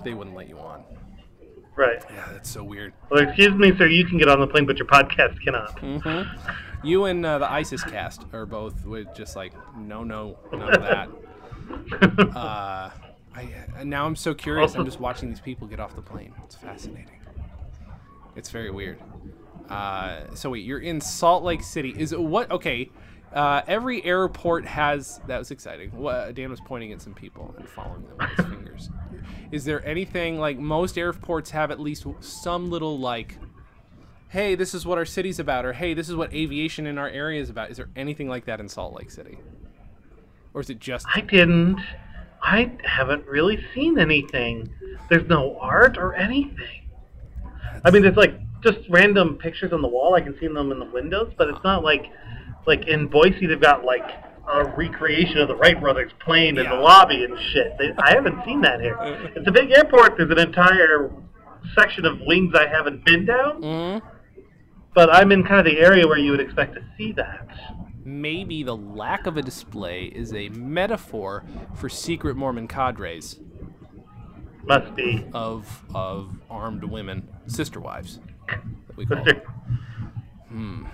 they 0.03 0.13
wouldn't 0.13 0.35
let 0.35 0.47
you 0.47 0.59
on. 0.59 0.83
Right. 1.75 2.03
Yeah, 2.09 2.29
that's 2.31 2.49
so 2.49 2.63
weird. 2.63 2.93
Well, 3.09 3.21
excuse 3.21 3.53
me, 3.53 3.75
sir. 3.77 3.87
You 3.87 4.05
can 4.05 4.17
get 4.17 4.29
on 4.29 4.39
the 4.39 4.47
plane, 4.47 4.65
but 4.65 4.77
your 4.77 4.87
podcast 4.87 5.41
cannot. 5.43 5.75
Mm-hmm. 5.77 6.87
You 6.87 7.05
and 7.05 7.25
uh, 7.25 7.39
the 7.39 7.51
ISIS 7.51 7.83
cast 7.83 8.25
are 8.31 8.45
both 8.45 8.85
with 8.85 9.13
just 9.15 9.35
like 9.35 9.53
no, 9.77 10.03
no, 10.03 10.37
none 10.51 10.73
of 10.73 10.81
that. 10.81 11.09
Uh, 12.35 12.91
I 13.33 13.83
now 13.83 14.05
I'm 14.05 14.15
so 14.15 14.35
curious. 14.35 14.75
I'm 14.75 14.85
just 14.85 14.99
watching 14.99 15.29
these 15.29 15.39
people 15.39 15.67
get 15.67 15.79
off 15.79 15.95
the 15.95 16.01
plane. 16.01 16.33
It's 16.43 16.55
fascinating. 16.55 17.19
It's 18.35 18.51
very 18.51 18.69
weird. 18.69 18.99
Uh, 19.69 20.33
so 20.35 20.51
wait, 20.51 20.63
you're 20.63 20.79
in 20.79 21.01
Salt 21.01 21.43
Lake 21.43 21.63
City. 21.63 21.93
Is 21.97 22.11
it 22.11 22.21
what? 22.21 22.51
Okay. 22.51 22.91
Uh, 23.35 23.61
every 23.67 24.03
airport 24.05 24.65
has. 24.65 25.19
That 25.27 25.37
was 25.37 25.51
exciting. 25.51 25.91
Dan 26.33 26.49
was 26.49 26.61
pointing 26.61 26.93
at 26.93 27.01
some 27.01 27.13
people 27.13 27.53
and 27.57 27.67
following 27.67 28.03
them 28.07 28.17
with 28.17 28.29
his 28.29 28.45
fingers. 28.45 28.89
Is 29.51 29.65
there 29.65 29.85
anything 29.85 30.39
like 30.39 30.57
most 30.57 30.97
airports 30.97 31.51
have 31.51 31.69
at 31.69 31.79
least 31.79 32.05
some 32.21 32.69
little 32.69 32.97
like, 32.97 33.37
hey, 34.29 34.55
this 34.55 34.73
is 34.73 34.85
what 34.85 34.97
our 34.97 35.05
city's 35.05 35.37
about, 35.37 35.65
or 35.65 35.73
hey, 35.73 35.93
this 35.93 36.07
is 36.07 36.15
what 36.15 36.33
aviation 36.33 36.87
in 36.87 36.97
our 36.97 37.09
area 37.09 37.41
is 37.41 37.49
about? 37.49 37.69
Is 37.69 37.77
there 37.77 37.89
anything 37.95 38.29
like 38.29 38.45
that 38.45 38.61
in 38.61 38.69
Salt 38.69 38.93
Lake 38.93 39.11
City? 39.11 39.37
Or 40.53 40.61
is 40.61 40.69
it 40.69 40.79
just 40.79 41.05
I 41.13 41.19
didn't. 41.19 41.79
I 42.41 42.71
haven't 42.85 43.25
really 43.27 43.63
seen 43.73 43.99
anything. 43.99 44.69
There's 45.09 45.27
no 45.27 45.57
art 45.59 45.97
or 45.97 46.13
anything. 46.15 46.87
I 47.83 47.91
mean, 47.91 48.01
there's 48.01 48.15
like 48.15 48.39
just 48.61 48.79
random 48.89 49.35
pictures 49.37 49.73
on 49.73 49.81
the 49.81 49.87
wall. 49.87 50.15
I 50.15 50.21
can 50.21 50.37
see 50.39 50.47
them 50.47 50.71
in 50.71 50.79
the 50.79 50.85
windows, 50.85 51.33
but 51.37 51.49
it's 51.49 51.63
not 51.63 51.83
like 51.83 52.05
like 52.67 52.87
in 52.87 53.07
Boise 53.07 53.45
they've 53.47 53.59
got 53.61 53.83
like 53.83 54.03
a 54.51 54.63
recreation 54.77 55.39
of 55.39 55.47
the 55.47 55.55
Wright 55.55 55.79
brothers 55.79 56.11
plane 56.23 56.57
in 56.57 56.69
the 56.69 56.75
lobby 56.75 57.23
and 57.23 57.37
shit. 57.51 57.73
They, 57.79 57.91
I 57.97 58.13
haven't 58.13 58.43
seen 58.45 58.61
that 58.61 58.79
here. 58.79 58.95
It's 59.35 59.47
a 59.47 59.51
big 59.51 59.71
airport. 59.71 60.17
There's 60.17 60.29
an 60.29 60.37
entire 60.39 61.11
section 61.75 62.05
of 62.05 62.19
wings 62.27 62.53
I 62.55 62.67
haven't 62.67 63.03
been 63.05 63.25
down, 63.25 63.61
Mm, 63.61 64.01
but 64.93 65.09
I'm 65.13 65.31
in 65.31 65.43
kind 65.43 65.59
of 65.59 65.65
the 65.65 65.79
area 65.79 66.07
where 66.07 66.19
you 66.19 66.29
would 66.31 66.39
expect 66.39 66.75
to 66.75 66.81
see 66.95 67.11
that. 67.13 67.47
maybe 68.03 68.61
the 68.61 68.75
lack 68.75 69.25
of 69.25 69.35
a 69.35 69.41
display 69.41 70.05
is 70.05 70.31
a 70.33 70.49
metaphor 70.49 71.43
for 71.73 71.89
secret 71.89 72.35
Mormon 72.37 72.67
cadres 72.67 73.39
Must 74.65 74.93
be. 74.95 75.25
of 75.33 75.83
of 75.95 76.35
armed 76.51 76.83
women, 76.83 77.27
sister 77.47 77.79
wives. 77.79 78.19
That 78.47 78.95
we 78.95 79.07
call 79.07 79.23
them. 79.23 80.91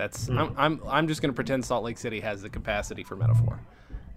That's 0.00 0.28
Hmm. 0.28 0.38
I'm, 0.38 0.54
I'm 0.56 0.80
I'm 0.88 1.08
just 1.08 1.20
gonna 1.20 1.34
pretend 1.34 1.62
Salt 1.62 1.84
Lake 1.84 1.98
City 1.98 2.20
has 2.20 2.40
the 2.40 2.48
capacity 2.48 3.04
for 3.04 3.16
metaphor, 3.16 3.60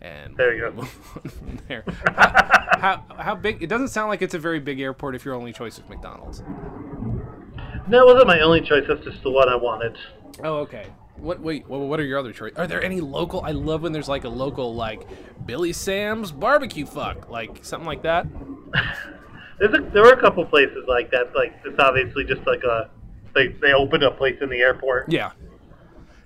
and 0.01 0.37
There 0.37 0.55
you 0.55 0.61
go. 0.61 0.71
move 0.81 1.09
on 1.15 1.29
from 1.29 1.59
there. 1.67 1.83
How, 2.15 2.79
how 2.79 3.03
how 3.17 3.35
big? 3.35 3.61
It 3.61 3.67
doesn't 3.67 3.89
sound 3.89 4.07
like 4.07 4.21
it's 4.21 4.33
a 4.33 4.39
very 4.39 4.61
big 4.61 4.79
airport 4.79 5.13
if 5.13 5.25
your 5.25 5.33
only 5.33 5.51
choice 5.51 5.77
is 5.77 5.83
McDonald's. 5.89 6.41
That 7.89 8.05
wasn't 8.05 8.27
my 8.27 8.39
only 8.39 8.61
choice. 8.61 8.85
That's 8.87 9.03
just 9.03 9.21
the 9.23 9.29
one 9.31 9.49
I 9.49 9.57
wanted. 9.57 9.97
Oh, 10.41 10.59
okay. 10.59 10.85
What 11.17 11.41
wait? 11.41 11.67
What, 11.67 11.81
what 11.81 11.99
are 11.99 12.05
your 12.05 12.17
other 12.17 12.31
choices? 12.31 12.57
Are 12.57 12.65
there 12.65 12.81
any 12.81 13.01
local? 13.01 13.41
I 13.41 13.51
love 13.51 13.81
when 13.81 13.91
there's 13.91 14.07
like 14.07 14.23
a 14.23 14.29
local 14.29 14.73
like 14.73 15.05
Billy 15.45 15.73
Sam's 15.73 16.31
barbecue 16.31 16.85
fuck, 16.85 17.29
like 17.29 17.59
something 17.65 17.87
like 17.87 18.03
that. 18.03 18.25
There's 19.59 19.73
a, 19.75 19.81
there 19.91 20.01
were 20.01 20.13
a 20.13 20.19
couple 20.19 20.43
places 20.45 20.83
like 20.87 21.11
that. 21.11 21.35
Like 21.35 21.53
it's 21.63 21.79
obviously 21.79 22.23
just 22.23 22.45
like 22.47 22.63
a 22.63 22.89
they 23.35 23.49
they 23.49 23.73
opened 23.73 24.03
a 24.03 24.11
place 24.11 24.37
in 24.41 24.49
the 24.49 24.57
airport. 24.59 25.11
Yeah. 25.11 25.31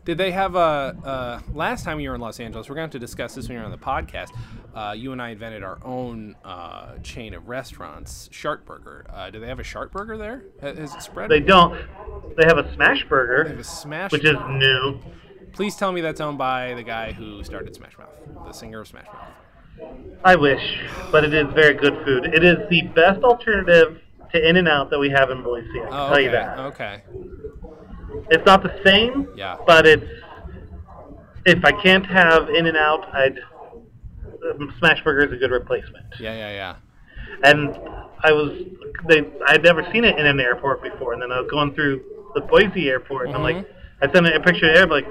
Did 0.08 0.18
they 0.18 0.32
have 0.32 0.56
a 0.56 0.60
uh, 1.04 1.40
last 1.54 1.84
time 1.84 2.00
you 2.00 2.08
were 2.08 2.16
in 2.16 2.22
Los 2.22 2.40
Angeles? 2.40 2.70
We're 2.70 2.76
going 2.76 2.90
to 2.90 2.96
have 2.96 3.02
to 3.02 3.06
discuss 3.06 3.36
this 3.36 3.50
when 3.50 3.58
you're 3.58 3.66
on 3.66 3.72
the 3.72 3.78
podcast. 3.78 4.30
Uh, 4.74 4.94
you 4.94 5.12
and 5.12 5.22
I 5.22 5.32
invented 5.32 5.64
our 5.64 5.80
own 5.84 6.38
uh, 6.46 6.98
chain 7.00 7.34
of 7.34 7.50
restaurants, 7.50 8.30
Shark 8.32 8.66
Burger. 8.66 9.06
Uh, 9.10 9.30
do 9.32 9.42
they 9.42 9.48
have 9.48 9.60
a 9.60 9.66
Shark 9.66 9.92
Burger 9.92 10.18
there? 10.18 10.44
Has 10.62 10.96
it 10.96 11.02
spread? 11.02 11.30
They 11.30 11.42
don't. 11.42 11.78
They 12.38 12.46
have 12.46 12.58
a 12.58 12.74
smash 12.74 13.04
Burger. 13.10 13.44
They 13.44 13.50
have 13.50 13.60
a 13.60 13.64
Smash. 13.66 14.14
which 14.14 14.24
is 14.24 14.38
new. 14.52 14.98
Please 15.52 15.76
tell 15.76 15.92
me 15.92 16.00
that's 16.00 16.22
owned 16.22 16.38
by 16.38 16.74
the 16.76 16.84
guy 16.84 17.12
who 17.12 17.44
started 17.44 17.76
Smash 17.76 17.98
Mouth, 17.98 18.16
the 18.46 18.54
singer 18.54 18.80
of 18.80 18.88
Smash 18.88 19.08
Mouth. 19.08 19.90
I 20.24 20.38
wish, 20.38 20.80
but 21.12 21.26
it 21.26 21.34
is 21.34 21.54
very 21.54 21.74
good 21.74 21.96
food. 22.06 22.34
It 22.34 22.46
is 22.46 22.58
the 22.70 22.84
best 22.96 23.24
alternative 23.24 24.00
to 24.32 24.48
In 24.50 24.56
and 24.56 24.70
Out 24.70 24.90
that 24.90 25.00
we 25.00 25.10
have 25.10 25.32
in 25.32 25.44
Boise. 25.44 25.68
I 25.68 25.84
can 25.84 25.88
Oh, 25.92 26.08
tell 26.08 26.20
you 26.22 26.32
that. 26.32 26.60
Okay. 26.60 27.02
It's 28.30 28.46
not 28.46 28.64
the 28.64 28.80
same, 28.86 29.28
Yeah. 29.36 29.58
but 29.66 29.86
it's 29.86 30.06
if 31.46 31.64
I 31.64 31.72
can't 31.72 32.06
have 32.06 32.50
In 32.50 32.66
and 32.66 32.78
Out, 32.78 33.08
I'd 33.14 33.40
um, 34.52 34.74
Smash 34.80 35.04
Burger 35.04 35.26
is 35.28 35.34
a 35.34 35.38
good 35.38 35.52
replacement. 35.52 36.06
Yeah, 36.20 36.34
yeah, 36.36 36.52
yeah. 36.52 36.76
and 37.44 37.76
I 38.24 38.32
was 38.32 38.52
they 39.08 39.22
I'd 39.48 39.64
never 39.64 39.84
seen 39.92 40.04
it 40.04 40.18
in 40.18 40.26
an 40.26 40.40
airport 40.40 40.84
before, 40.84 41.14
and 41.14 41.22
then 41.22 41.32
I 41.32 41.40
was 41.42 41.50
going 41.50 41.74
through 41.74 42.02
the 42.36 42.42
Boise 42.42 42.90
airport, 42.90 43.28
and 43.28 43.36
I'm 43.36 43.44
like, 43.44 43.68
I 44.02 44.12
sent 44.12 44.28
a 44.28 44.40
picture 44.42 44.72
there, 44.74 44.86
like, 44.88 45.08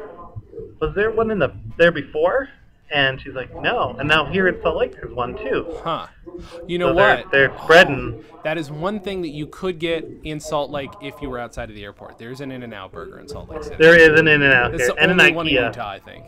was 0.81 0.95
there 0.95 1.11
one 1.11 1.31
in 1.31 1.39
the 1.39 1.53
there 1.79 1.93
before? 1.93 2.49
And 2.93 3.21
she's 3.21 3.35
like, 3.35 3.53
no. 3.61 3.97
And 3.99 4.09
now 4.09 4.27
here 4.27 4.47
in 4.47 4.61
Salt 4.63 4.77
Lake, 4.77 4.93
there's 4.93 5.13
one 5.13 5.37
too. 5.37 5.67
Huh. 5.83 6.07
You 6.69 6.79
know 6.79 6.91
So 6.91 6.95
they're- 6.95 7.17
what? 7.17 7.31
they're 7.33 7.59
spreading. 7.65 8.25
Oh, 8.33 8.41
that 8.45 8.59
is 8.59 8.71
one 8.71 9.01
thing 9.01 9.23
that 9.23 9.31
you 9.31 9.47
could 9.49 9.79
get 9.81 10.09
in 10.23 10.39
Salt 10.39 10.71
Lake 10.71 10.91
if 11.03 11.15
you 11.21 11.29
were 11.29 11.39
outside 11.41 11.69
of 11.69 11.75
the 11.75 11.83
airport. 11.83 12.17
There's 12.19 12.41
an 12.41 12.53
In-N-Out 12.53 12.93
burger 12.93 13.19
in 13.19 13.27
Salt 13.29 13.51
Lake 13.51 13.65
City. 13.65 13.77
There 13.79 13.97
is 13.99 14.19
an 14.21 14.29
In 14.29 14.43
and 14.43 14.53
Out 14.53 14.73
it's 14.75 14.85
here, 14.85 14.95
the 14.95 15.03
and 15.03 15.11
an 15.11 15.21
only 15.21 15.33
one 15.35 15.49
in 15.49 15.55
Utah, 15.55 15.91
I 15.91 15.99
think. 15.99 16.27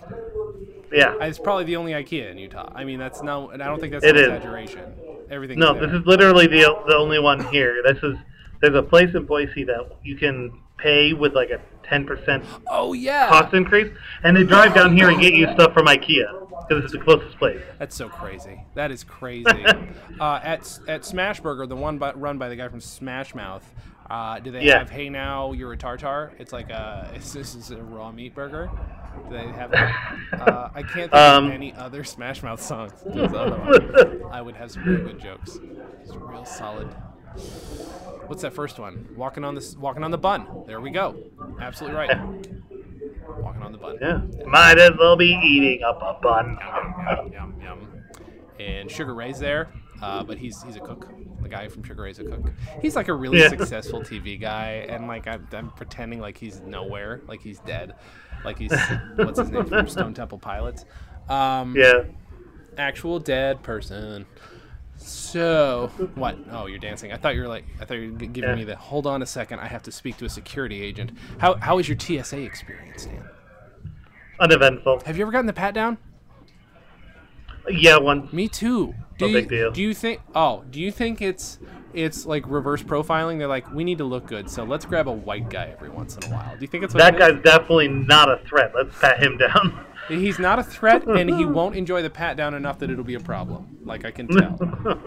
Yeah. 0.93 1.15
Uh, 1.21 1.27
it's 1.27 1.39
probably 1.39 1.65
the 1.65 1.77
only 1.77 1.93
IKEA 1.93 2.31
in 2.31 2.39
Utah. 2.39 2.73
I 2.75 2.83
mean, 2.85 2.99
that's 2.99 3.23
no, 3.23 3.51
and 3.51 3.63
I 3.63 3.67
don't 3.67 3.79
think 3.79 3.93
that's 3.93 4.05
It 4.05 4.17
an 4.17 4.23
is. 4.23 4.29
exaggeration. 4.29 4.83
Everything. 5.31 5.59
No, 5.59 5.75
this 5.79 5.93
is 5.93 6.07
literally 6.07 6.47
the 6.47 6.63
the 6.87 6.97
only 6.97 7.19
one 7.19 7.45
here. 7.53 7.83
This 7.87 7.99
is 8.03 8.17
there's 8.63 8.75
a 8.75 8.83
place 8.83 9.15
in 9.15 9.27
Boise 9.27 9.65
that 9.65 9.93
you 10.03 10.17
can 10.17 10.51
pay 10.79 11.13
with 11.13 11.35
like 11.35 11.51
a 11.51 11.61
10% 11.87 12.45
Oh 12.69 12.93
yeah. 12.95 13.29
cost 13.29 13.53
increase, 13.53 13.93
and 14.23 14.35
they 14.37 14.45
drive 14.45 14.75
down 14.75 14.97
here 14.97 15.11
and 15.11 15.21
get 15.21 15.35
you 15.35 15.47
stuff 15.53 15.75
from 15.75 15.87
IKEA 15.87 16.48
because 16.69 16.85
it's 16.85 16.93
the 16.93 16.99
closest 17.01 17.39
place. 17.39 17.61
That's 17.79 17.97
so 17.97 18.09
crazy. 18.09 18.65
That 18.75 18.91
is 18.91 19.05
crazy. 19.05 19.45
uh, 20.21 20.41
at 20.43 20.79
at 20.89 21.05
Smash 21.05 21.41
Burger, 21.41 21.67
the 21.67 21.77
one 21.77 21.99
by, 21.99 22.13
run 22.13 22.39
by 22.39 22.49
the 22.49 22.57
guy 22.57 22.69
from 22.69 22.81
Smash 22.81 23.35
Mouth, 23.35 23.65
uh, 24.11 24.39
do 24.41 24.51
they 24.51 24.65
Yeah. 24.65 24.79
have 24.79 24.91
Hey 24.91 25.09
Now 25.09 25.53
You're 25.53 25.73
a 25.73 25.77
Tartar? 25.77 26.33
It's 26.39 26.53
like 26.53 26.71
a 26.71 27.11
it's, 27.15 27.33
this 27.35 27.55
is 27.55 27.71
a 27.71 27.83
raw 27.83 28.13
meat 28.13 28.35
burger. 28.35 28.71
Do 29.29 29.37
they 29.37 29.47
have? 29.49 29.73
Uh, 29.75 30.69
I 30.75 30.83
can't 30.83 31.11
think 31.11 31.15
Um, 31.15 31.47
of 31.47 31.53
any 31.53 31.75
other 31.75 32.05
Smash 32.15 32.43
Mouth 32.43 32.63
songs. 32.63 32.93
I 34.31 34.41
would 34.41 34.55
have 34.57 34.71
some 34.71 34.85
real 34.85 35.05
good 35.05 35.21
jokes. 35.21 35.59
Just 36.05 36.15
real 36.17 36.45
solid. 36.45 36.87
What's 38.27 38.43
that 38.43 38.53
first 38.53 38.79
one? 38.79 39.09
Walking 39.17 39.45
on 39.45 39.55
this, 39.55 39.77
walking 39.77 40.05
on 40.05 40.11
the 40.11 40.19
bun. 40.19 40.47
There 40.67 40.81
we 40.81 40.91
go. 40.91 41.17
Absolutely 41.61 41.97
right. 41.97 42.17
Walking 43.37 43.63
on 43.63 43.73
the 43.73 43.79
bun. 43.79 43.99
Yeah, 44.01 44.21
might 44.47 44.79
as 44.79 44.93
well 44.99 45.17
be 45.17 45.39
eating 45.43 45.83
up 45.83 46.01
a 46.03 46.19
bun. 46.23 46.59
Yum, 46.61 47.31
yum, 47.33 47.55
yum. 47.63 47.89
And 48.59 48.91
Sugar 48.91 49.15
Ray's 49.15 49.39
there, 49.39 49.69
uh, 50.03 50.25
but 50.25 50.39
he's 50.39 50.63
he's 50.63 50.77
a 50.77 50.81
cook. 50.81 51.09
The 51.43 51.49
guy 51.49 51.69
from 51.69 51.85
Sugar 51.85 52.03
Ray's 52.03 52.19
a 52.19 52.25
cook. 52.25 52.51
He's 52.83 52.97
like 52.97 53.09
a 53.09 53.15
really 53.15 53.39
Yeah. 53.39 53.49
successful 53.49 54.01
TV 54.01 54.41
guy, 54.41 54.87
and 54.89 55.07
like 55.07 55.27
I'm, 55.29 55.47
I'm 55.53 55.71
pretending 55.71 56.21
like 56.21 56.37
he's 56.37 56.61
nowhere, 56.61 57.21
like 57.29 57.41
he's 57.41 57.61
dead, 57.61 57.95
like 58.45 58.59
he's 58.59 58.73
what's 59.17 59.39
his 59.39 59.51
name 59.51 59.67
from 59.67 59.89
Stone 59.89 60.15
Temple 60.15 60.39
Pilots. 60.39 60.85
Um, 61.29 61.75
Yeah. 61.77 62.05
actual 62.77 63.19
dead 63.21 63.63
person. 63.63 64.27
So 64.99 65.91
what? 66.17 66.37
Oh, 66.51 66.67
you're 66.67 66.79
dancing. 66.79 67.13
I 67.13 67.17
thought 67.17 67.35
you 67.35 67.43
were 67.43 67.49
like 67.49 67.65
I 67.81 67.85
thought 67.85 67.95
you 67.95 68.13
were 68.13 68.19
giving 68.19 68.51
Yeah. 68.51 68.57
me 68.57 68.65
the. 68.65 68.77
Hold 68.77 69.07
on 69.07 69.23
a 69.23 69.27
second. 69.27 69.61
I 69.61 69.67
have 69.67 69.83
to 69.85 69.93
speak 69.93 70.17
to 70.19 70.25
a 70.25 70.29
security 70.29 70.83
agent. 70.83 71.13
How 71.39 71.55
how 71.55 71.77
was 71.77 71.89
your 71.89 71.99
TSA 71.99 72.41
experience, 72.41 73.07
Dan? 73.07 73.25
Uneventful. 74.41 75.01
Have 75.07 75.17
you 75.17 75.23
ever 75.23 75.33
gotten 75.33 75.47
the 75.47 75.53
pat 75.53 75.75
down? 75.75 75.99
Yeah, 77.71 77.99
one. 77.99 78.29
Me 78.33 78.49
too. 78.49 78.95
Do 79.19 79.25
No 79.25 79.27
you, 79.27 79.33
big 79.41 79.49
deal. 79.49 79.71
Do 79.71 79.83
you 79.83 79.95
think? 79.95 80.21
Oh, 80.35 80.65
do 80.71 80.81
you 80.81 80.91
think 80.91 81.21
it's 81.23 81.59
it's 81.93 82.25
like 82.27 82.45
reverse 82.49 82.83
profiling? 82.83 83.39
They're 83.39 83.49
like, 83.49 83.71
we 83.73 83.85
need 83.85 83.99
to 83.99 84.05
look 84.05 84.27
good, 84.27 84.49
so 84.51 84.65
let's 84.65 84.85
grab 84.85 85.09
a 85.09 85.13
white 85.13 85.49
guy 85.51 85.67
every 85.73 85.89
once 85.91 86.17
in 86.17 86.25
a 86.25 86.35
while. 86.35 86.55
Do 86.55 86.61
you 86.63 86.69
think 86.69 86.85
it's 86.85 86.95
That 86.95 87.15
it 87.15 87.21
is? 87.21 87.29
guy's 87.35 87.43
definitely 87.43 87.89
not 87.89 88.31
a 88.31 88.39
threat. 88.47 88.73
Let's 88.75 88.97
pat 88.99 89.23
him 89.23 89.37
down. 89.39 89.85
He's 90.09 90.39
not 90.39 90.59
a 90.59 90.63
threat, 90.63 91.07
and 91.07 91.29
he 91.29 91.45
won't 91.47 91.77
enjoy 91.77 92.03
the 92.03 92.11
pat 92.11 92.37
down 92.37 92.55
enough 92.55 92.79
that 92.79 92.91
it'll 92.91 93.05
be 93.05 93.15
a 93.15 93.21
problem. 93.21 93.79
Like 93.85 94.05
I 94.05 94.11
can 94.11 94.27
tell. 94.29 94.59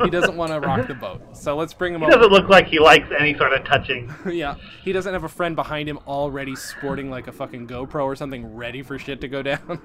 he 0.04 0.10
doesn't 0.10 0.36
want 0.38 0.52
to 0.52 0.60
rock 0.68 0.88
the 0.88 0.94
boat. 0.94 1.36
So 1.36 1.56
let's 1.56 1.74
bring 1.74 1.94
him 1.94 2.02
He 2.02 2.08
over. 2.08 2.16
doesn't 2.18 2.32
look 2.32 2.50
like 2.50 2.68
he 2.68 2.80
likes 2.80 3.08
any 3.18 3.36
sort 3.38 3.54
of 3.54 3.64
touching. 3.66 4.14
yeah, 4.32 4.56
he 4.84 4.92
doesn't 4.92 5.12
have 5.14 5.24
a 5.24 5.30
friend 5.30 5.56
behind 5.56 5.90
him 5.90 6.00
already 6.08 6.56
sporting 6.56 7.10
like 7.10 7.28
a 7.28 7.32
fucking 7.32 7.68
GoPro 7.68 8.04
or 8.04 8.16
something, 8.16 8.56
ready 8.56 8.82
for 8.84 8.98
shit 9.00 9.22
to 9.22 9.28
go 9.28 9.42
down. 9.42 9.82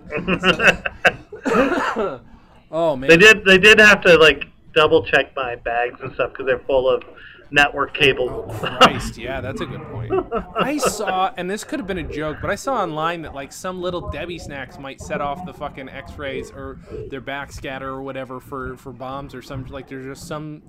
oh 2.71 2.97
man. 2.97 3.09
They 3.09 3.17
did. 3.17 3.45
They 3.45 3.59
did 3.59 3.79
have 3.79 4.01
to 4.03 4.17
like 4.19 4.45
double 4.75 5.05
check 5.07 5.35
my 5.35 5.57
bags 5.57 6.01
and 6.03 6.13
stuff 6.15 6.33
because 6.33 6.47
they're 6.47 6.59
full 6.61 6.89
of 6.89 7.03
network 7.51 7.95
cables. 7.95 8.31
Oh, 8.63 8.77
Christ, 8.81 9.17
yeah, 9.19 9.41
that's 9.41 9.61
a 9.61 9.67
good 9.67 9.83
point. 9.85 10.13
I 10.57 10.79
saw, 10.79 11.33
and 11.37 11.49
this 11.51 11.65
could 11.65 11.79
have 11.81 11.87
been 11.87 11.99
a 11.99 12.03
joke, 12.03 12.39
but 12.41 12.51
I 12.51 12.55
saw 12.55 12.75
online 12.83 13.23
that 13.23 13.35
like 13.35 13.53
some 13.53 13.81
little 13.81 14.11
Debbie 14.11 14.39
snacks 14.39 14.79
might 14.79 15.01
set 15.01 15.21
off 15.21 15.45
the 15.47 15.53
fucking 15.55 15.89
X-rays 15.89 16.51
or 16.51 16.79
their 17.11 17.21
backscatter 17.21 17.83
or 17.83 18.03
whatever 18.03 18.41
for 18.41 18.77
for 18.77 18.93
bombs 18.93 19.35
or 19.35 19.43
some 19.43 19.65
like 19.67 19.89
there's 19.89 20.07
just 20.07 20.27
some. 20.29 20.63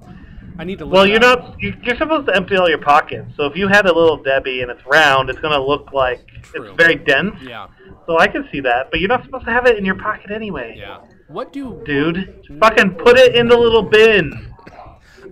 I 0.59 0.63
need 0.63 0.80
to. 0.80 0.86
Look 0.86 0.93
well, 0.93 1.05
you're 1.07 1.23
up. 1.23 1.39
not. 1.49 1.61
you- 1.61 1.75
You're 1.84 1.97
supposed 1.97 2.28
to 2.28 2.36
empty 2.36 2.55
all 2.55 2.67
your 2.69 2.82
pockets. 2.82 3.32
So 3.38 3.45
if 3.45 3.55
you 3.55 3.67
have 3.67 3.86
a 3.86 3.91
little 3.93 4.17
Debbie 4.17 4.61
and 4.61 4.71
it's 4.71 4.84
round, 4.88 5.30
it's 5.30 5.39
gonna 5.39 5.63
look 5.63 5.93
like 5.93 6.25
True. 6.41 6.63
it's 6.69 6.78
very 6.78 6.95
dense. 6.95 7.36
Yeah. 7.43 7.67
so 8.07 8.17
I 8.17 8.28
can 8.28 8.47
see 8.51 8.59
that. 8.61 8.89
But 8.89 8.99
you're 8.99 9.09
not 9.09 9.23
supposed 9.23 9.45
to 9.45 9.51
have 9.51 9.65
it 9.67 9.78
in 9.78 9.86
your 9.86 9.95
pocket 9.95 10.32
anyway. 10.32 10.75
Yeah. 10.78 11.01
What 11.28 11.51
do 11.53 11.82
Dude, 11.86 12.41
fucking 12.59 12.95
put 12.95 13.17
it 13.19 13.36
in 13.36 13.47
the 13.49 13.57
little 13.57 13.84
bin. 13.84 14.47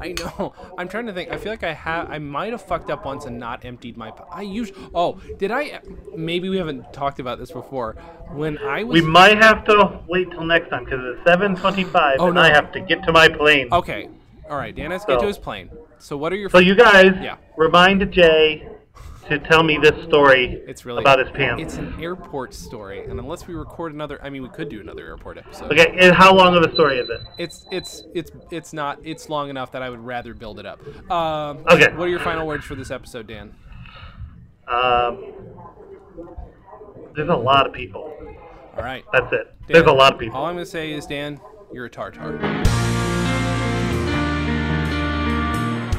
I 0.02 0.14
know? 0.14 0.54
I'm 0.78 0.88
trying 0.88 1.06
to 1.08 1.14
think. 1.14 1.32
I 1.32 1.38
feel 1.38 1.52
like 1.52 1.64
I 1.64 1.74
have. 1.74 2.10
I 2.10 2.20
might 2.20 2.52
have 2.52 2.62
fucked 2.62 2.90
up 2.90 3.06
once 3.06 3.26
and 3.26 3.40
not 3.40 3.66
emptied 3.66 3.98
my. 3.98 4.12
I 4.32 4.42
usually. 4.42 4.80
Oh, 4.94 5.20
did 5.38 5.52
I? 5.52 5.80
Maybe 6.16 6.50
we 6.50 6.58
haven't 6.58 6.92
talked 6.94 7.20
about 7.20 7.40
this 7.40 7.52
before. 7.52 7.94
When 8.32 8.58
I 8.60 8.84
was. 8.84 9.02
We 9.02 9.08
might 9.08 9.38
have 9.42 9.64
to 9.66 10.00
wait 10.08 10.32
till 10.32 10.44
next 10.46 10.70
time 10.70 10.86
because 10.86 11.00
it's 11.04 11.28
7:25 11.30 12.16
Oh, 12.20 12.28
and 12.28 12.36
no. 12.36 12.42
I 12.42 12.50
have 12.50 12.72
to 12.74 12.80
get 12.82 13.04
to 13.04 13.12
my 13.12 13.28
plane. 13.28 13.70
Okay. 13.72 14.10
All 14.50 14.58
right. 14.58 14.76
Dan 14.76 14.92
has 14.92 15.04
to 15.06 15.14
get 15.14 15.22
to 15.22 15.28
his 15.28 15.38
plane. 15.38 15.70
So 16.00 16.18
what 16.18 16.32
are 16.32 16.36
your? 16.36 16.50
So 16.50 16.60
you 16.60 16.76
guys 16.76 17.14
Yeah. 17.22 17.38
remind 17.58 18.12
Jay 18.12 18.68
to 19.30 19.40
tell 19.40 19.64
me 19.64 19.78
this 19.82 20.04
story 20.08 20.62
It's 20.68 20.86
really 20.86 21.02
about 21.02 21.20
his 21.20 21.30
pants. 21.30 21.62
It's 21.64 21.76
an 21.78 21.96
airport 22.02 22.54
story, 22.54 23.04
and 23.04 23.20
unless 23.20 23.48
we 23.48 23.54
record 23.56 23.94
another, 23.94 24.20
I 24.24 24.30
mean, 24.30 24.44
we 24.44 24.50
could 24.50 24.70
do 24.70 24.80
another 24.82 25.06
airport 25.06 25.38
episode. 25.38 25.72
Okay, 25.72 25.96
and 26.00 26.16
how 26.16 26.34
long 26.34 26.56
of 26.56 26.64
a 26.64 26.74
story 26.74 27.00
is 27.00 27.10
it? 27.10 27.22
It's 27.38 27.66
it's 27.72 28.04
it's 28.14 28.32
it's 28.52 28.74
not. 28.74 29.00
It's 29.04 29.30
long 29.30 29.50
enough 29.50 29.72
that 29.72 29.82
I 29.82 29.90
would 29.90 30.00
rather 30.06 30.34
build 30.34 30.60
it 30.60 30.66
up. 30.66 30.80
Um, 31.12 31.64
Okay. 31.70 31.94
What 31.96 32.06
are 32.06 32.10
your 32.10 32.20
final 32.20 32.46
words 32.46 32.66
for 32.66 32.76
this 32.76 32.92
episode, 32.92 33.28
Dan? 33.28 33.54
Um, 34.68 35.34
there's 37.16 37.30
a 37.30 37.36
lot 37.36 37.66
of 37.68 37.74
people. 37.74 38.14
All 38.78 38.84
right. 38.84 39.06
That's 39.14 39.32
it. 39.32 39.54
There's 39.68 39.86
a 39.86 39.92
lot 39.92 40.14
of 40.14 40.20
people. 40.20 40.38
All 40.38 40.46
I'm 40.46 40.56
gonna 40.56 40.66
say 40.66 40.92
is, 40.92 41.06
Dan, 41.06 41.40
you're 41.72 41.86
a 41.86 41.90
tartar. 41.90 43.04